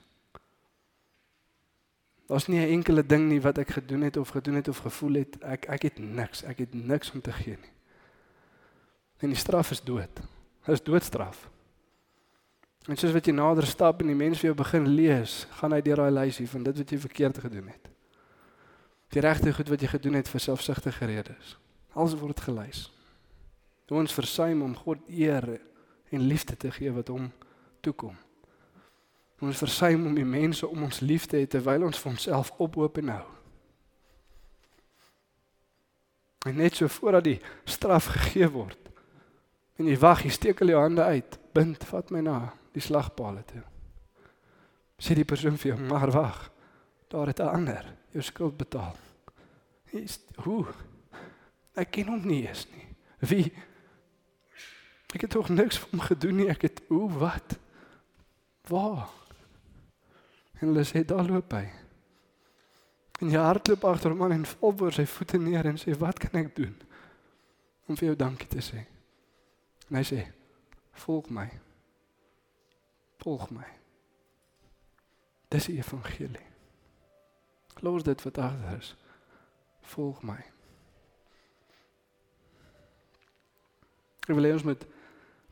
Daar's 2.32 2.46
nie 2.46 2.64
'n 2.64 2.68
enkele 2.68 3.06
ding 3.06 3.28
nie 3.28 3.40
wat 3.40 3.58
ek 3.58 3.68
gedoen 3.70 4.00
het 4.00 4.16
of 4.16 4.28
gedoen 4.28 4.54
het 4.54 4.68
of 4.68 4.78
gevoel 4.78 5.12
het. 5.12 5.42
Ek 5.42 5.64
ek 5.64 5.82
het 5.82 5.98
niks. 5.98 6.42
Ek 6.42 6.58
het 6.58 6.74
niks 6.74 7.12
om 7.12 7.20
te 7.20 7.32
gee 7.32 7.56
nie. 7.60 7.72
En 9.18 9.28
die 9.28 9.36
straf 9.36 9.70
is 9.70 9.82
dood. 9.82 10.14
Dit 10.64 10.74
is 10.74 10.82
doodstraf. 10.82 11.50
En 12.88 12.96
soos 12.96 13.12
wat 13.12 13.26
jy 13.26 13.32
nader 13.32 13.66
stap 13.66 14.00
en 14.00 14.06
die 14.06 14.16
mens 14.16 14.38
vir 14.38 14.46
jou 14.46 14.54
begin 14.54 14.88
lees, 14.88 15.46
gaan 15.50 15.72
hy 15.72 15.82
deur 15.82 15.96
daai 15.96 16.10
lysie 16.10 16.48
van 16.48 16.62
dit 16.62 16.76
wat 16.76 16.90
jy 16.90 16.98
verkeerd 16.98 17.38
gedoen 17.38 17.68
het. 17.68 17.88
Die 19.08 19.20
regte 19.20 19.52
goed 19.52 19.68
wat 19.68 19.80
jy 19.80 19.88
gedoen 19.88 20.14
het 20.14 20.28
vir 20.28 20.40
selfsugtige 20.40 21.04
redes. 21.04 21.58
Alles 21.92 22.14
word 22.14 22.40
gelys. 22.40 22.92
Ons 23.88 24.14
versuim 24.14 24.62
om 24.62 24.74
God 24.74 24.98
eer 25.08 25.60
en 26.08 26.20
liefde 26.20 26.56
te 26.56 26.70
gee 26.70 26.92
wat 26.92 27.08
hom 27.08 27.32
toe 27.80 27.92
kom. 29.42 29.50
Ons 29.50 29.58
versuim 29.58 30.06
om 30.06 30.14
die 30.14 30.26
mense 30.26 30.66
om 30.66 30.86
ons 30.86 31.00
lief 31.02 31.26
te 31.26 31.40
hê 31.40 31.48
terwyl 31.50 31.88
ons 31.88 31.98
vir 31.98 32.12
onsself 32.12 32.52
ophoop 32.62 33.00
en 33.02 33.10
hou. 33.16 33.26
En 36.46 36.56
net 36.58 36.78
so 36.78 36.88
voordat 36.88 37.24
die 37.24 37.40
straf 37.64 38.06
gegee 38.14 38.48
word. 38.50 38.78
En 39.78 39.86
jy 39.86 39.98
wag, 39.98 40.24
jy 40.24 40.32
steek 40.34 40.62
al 40.62 40.72
jou 40.72 40.80
hande 40.80 41.02
uit, 41.02 41.38
bind, 41.54 41.84
vat 41.90 42.10
my 42.10 42.22
na 42.22 42.38
die 42.74 42.82
slagpale 42.82 43.42
toe. 43.46 43.62
Sê 45.02 45.14
die 45.18 45.26
persoon 45.26 45.58
vir 45.58 45.72
jou, 45.72 45.78
maar 45.90 46.10
wag. 46.14 46.50
Daar 47.10 47.26
het 47.26 47.40
'n 47.40 47.54
ander 47.54 47.84
jou 48.12 48.22
skuld 48.22 48.56
betaal. 48.56 48.96
Is 49.92 50.20
hoe? 50.44 50.66
Ek 51.74 51.90
ken 51.90 52.06
hom 52.06 52.26
nie 52.26 52.46
eens 52.46 52.66
nie. 52.74 52.86
Wie? 53.18 53.52
Ek 55.14 55.20
het 55.20 55.30
tog 55.30 55.48
niks 55.48 55.78
vir 55.78 55.88
hom 55.90 56.00
gedoen 56.00 56.36
nie. 56.36 56.48
Ek 56.48 56.62
het 56.62 56.80
hoe 56.88 57.10
wat? 57.10 57.58
Waar? 58.68 59.21
En 60.62 60.70
hulle 60.70 60.84
sê 60.86 61.02
daar 61.02 61.26
loop 61.26 61.52
hy. 61.58 61.66
En 63.22 63.30
jy 63.30 63.42
hardloop 63.42 63.84
agter 63.86 64.14
hom 64.14 64.22
aan 64.22 64.36
en 64.36 64.46
val 64.46 64.76
voor 64.78 64.94
sy 64.94 65.04
voete 65.10 65.38
neer 65.38 65.66
en 65.66 65.78
sê 65.78 65.94
wat 65.98 66.22
kan 66.22 66.38
ek 66.38 66.54
doen 66.56 66.74
om 67.90 67.98
vir 67.98 68.12
jou 68.12 68.16
dankie 68.18 68.48
te 68.50 68.62
sê? 68.62 68.84
En 69.90 69.98
hy 69.98 70.04
sê 70.06 70.22
volg 71.04 71.28
my. 71.34 71.48
Volg 73.22 73.50
my. 73.54 73.66
Dis 75.52 75.66
die 75.70 75.76
evangelie. 75.82 76.46
Los 77.82 78.06
dit 78.06 78.22
wat 78.22 78.38
agter 78.38 78.78
is. 78.78 78.94
Volg 79.92 80.22
my. 80.26 80.38
Ek 84.22 84.34
wil 84.34 84.46
hê 84.46 84.54
ons 84.54 84.66
moet 84.66 84.86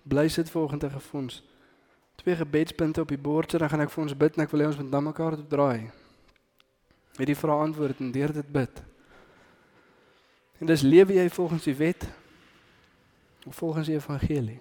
bly 0.06 0.28
sit 0.30 0.50
volgende 0.50 0.90
gefonds. 0.90 1.42
Twee 2.20 2.36
gebedspunte 2.36 3.00
op 3.00 3.08
die 3.08 3.18
bord, 3.18 3.50
so 3.50 3.58
dan 3.58 3.70
gaan 3.72 3.80
ek 3.86 3.92
vir 3.94 4.02
ons 4.02 4.16
bid 4.22 4.34
en 4.36 4.44
ek 4.44 4.50
wil 4.52 4.60
hê 4.60 4.68
ons 4.68 4.76
moet 4.76 4.90
na 4.92 5.00
mekaar 5.06 5.38
toe 5.40 5.46
draai. 5.48 5.88
Met 7.16 7.30
die 7.30 7.36
vrae 7.38 7.62
antwoord 7.64 8.02
en 8.04 8.10
deur 8.12 8.34
dit 8.36 8.50
bid. 8.52 8.82
En 10.60 10.68
dis 10.68 10.84
lewe 10.84 11.16
jy 11.16 11.24
volgens 11.32 11.64
die 11.64 11.76
wet 11.78 12.04
of 13.48 13.56
volgens 13.56 13.88
die 13.88 13.96
evangelie? 13.96 14.58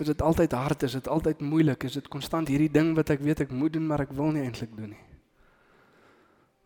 Is 0.00 0.08
dit 0.08 0.24
altyd 0.24 0.56
hard, 0.56 0.88
is 0.88 0.96
dit 0.96 1.12
altyd 1.12 1.44
moeilik, 1.44 1.84
is 1.84 2.00
dit 2.00 2.08
konstant 2.08 2.48
hierdie 2.48 2.72
ding 2.72 2.94
wat 2.96 3.12
ek 3.12 3.20
weet 3.20 3.44
ek 3.44 3.52
moet 3.52 3.76
doen 3.76 3.84
maar 3.84 4.06
ek 4.06 4.16
wil 4.16 4.32
nie 4.32 4.46
eintlik 4.46 4.72
doen 4.72 4.94
nie? 4.94 5.06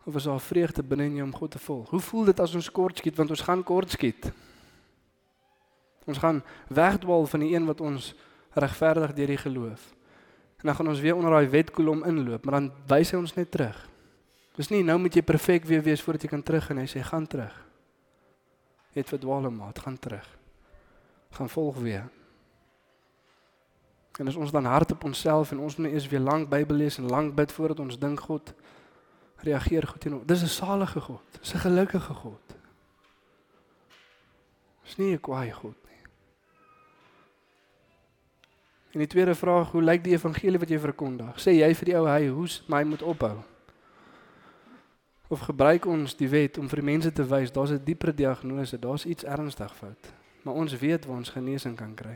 Of 0.07 0.15
is 0.15 0.31
daar 0.31 0.39
vreugde 0.39 0.83
binne 0.87 1.09
in 1.09 1.19
jou 1.19 1.27
om 1.27 1.35
God 1.35 1.51
te 1.51 1.59
volg? 1.59 1.91
Hoe 1.91 2.03
voel 2.07 2.31
dit 2.31 2.39
as 2.39 2.55
ons 2.55 2.71
kort 2.71 3.03
skiet 3.03 3.19
want 3.19 3.35
ons 3.35 3.43
gaan 3.43 3.67
kort 3.67 3.91
skiet? 3.91 4.31
Ons 6.05 6.17
gaan 6.17 6.43
wegdwaal 6.67 7.25
van 7.25 7.39
die 7.39 7.53
een 7.55 7.65
wat 7.65 7.81
ons 7.81 8.13
regverdig 8.53 9.13
deur 9.13 9.27
die 9.27 9.37
geloof. 9.37 9.93
En 10.57 10.65
dan 10.65 10.75
gaan 10.75 10.87
ons 10.87 10.99
weer 10.99 11.15
onder 11.15 11.31
daai 11.31 11.47
wetkolom 11.47 12.03
inloop, 12.03 12.45
maar 12.45 12.59
dan 12.59 12.71
wys 12.87 13.11
hy 13.11 13.17
ons 13.17 13.33
net 13.33 13.51
terug. 13.51 13.77
Dis 14.55 14.69
nie 14.71 14.83
nou 14.83 14.99
moet 14.99 15.13
jy 15.13 15.21
perfek 15.21 15.65
weer 15.65 15.81
wees 15.83 16.01
voordat 16.01 16.23
jy 16.23 16.29
kan 16.31 16.43
terug 16.43 16.69
en 16.69 16.79
hy 16.79 16.87
sê 16.87 17.01
gaan 17.03 17.27
terug. 17.27 17.55
Jy 18.93 19.03
het 19.03 19.11
verdwaal 19.11 19.49
maat, 19.51 19.79
gaan 19.79 19.99
terug. 19.99 20.27
Gaan 21.35 21.49
volg 21.49 21.81
weer. 21.83 22.05
En 24.19 24.27
as 24.31 24.37
ons 24.39 24.51
dan 24.51 24.65
hard 24.65 24.91
op 24.91 25.03
onsself 25.03 25.51
en 25.51 25.59
ons 25.59 25.75
moet 25.75 25.91
eers 25.91 26.07
weer 26.07 26.23
lank 26.23 26.49
Bybel 26.49 26.77
lees 26.85 26.97
en 26.97 27.09
lank 27.11 27.35
bid 27.35 27.51
voordat 27.51 27.79
ons 27.83 27.99
dink 27.99 28.19
God 28.19 28.53
reageer 29.43 29.87
goed 29.87 30.01
teenoor. 30.01 30.25
Dis 30.25 30.43
'n 30.43 30.47
salige 30.47 31.01
God. 31.01 31.25
Dis 31.41 31.53
'n 31.53 31.59
gelukkige 31.59 32.13
God. 32.13 32.55
Dis 34.83 34.95
nie 34.97 35.11
'n 35.11 35.19
kwaai 35.19 35.51
God 35.51 35.84
En 38.95 39.01
die 39.03 39.07
tweede 39.07 39.35
vraag, 39.35 39.71
hoe 39.71 39.81
lyk 39.83 40.03
die 40.05 40.13
evangelie 40.15 40.59
wat 40.61 40.69
jy 40.71 40.77
verkondig? 40.79 41.35
Sê 41.43 41.51
jy 41.57 41.67
vir 41.75 41.89
die 41.89 41.95
ou 41.99 42.05
hy 42.07 42.29
hoes, 42.31 42.61
hy 42.71 42.79
moet 42.87 43.01
ophou. 43.03 43.33
Of 45.27 45.41
gebruik 45.49 45.83
ons 45.91 46.13
die 46.15 46.29
wet 46.31 46.55
om 46.61 46.69
vir 46.71 46.79
die 46.79 46.87
mense 46.93 47.11
te 47.11 47.25
wys 47.27 47.51
daar's 47.51 47.73
'n 47.75 47.83
dieper 47.83 48.15
diagnose, 48.15 48.79
daar's 48.79 49.03
iets 49.05 49.27
ernstig 49.27 49.75
fout. 49.75 50.13
Maar 50.43 50.53
ons 50.53 50.77
weet 50.79 51.05
waar 51.05 51.17
ons 51.17 51.29
genesing 51.29 51.75
kan 51.75 51.95
kry. 51.95 52.15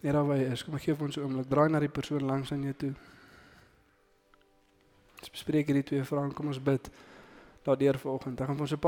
Net 0.00 0.12
daar 0.12 0.26
waar 0.26 0.36
jy 0.36 0.52
is, 0.52 0.64
kom 0.64 0.78
gee 0.78 0.94
vir 0.94 1.06
ons 1.06 1.16
'n 1.16 1.20
oomblik. 1.20 1.48
Draai 1.48 1.70
na 1.70 1.80
die 1.80 1.88
persoon 1.88 2.22
langs 2.24 2.52
aan 2.52 2.62
jou 2.62 2.74
toe. 2.74 2.94
Ons 5.18 5.30
bespreek 5.30 5.66
hierdie 5.66 5.82
twee 5.82 6.04
vrae, 6.04 6.32
kom 6.32 6.46
ons 6.46 6.62
bid. 6.62 6.90
Daardeur 7.64 7.98
vanoggend. 7.98 8.36
Dan 8.36 8.46
gaan 8.46 8.60
ons 8.60 8.72
'n 8.72 8.78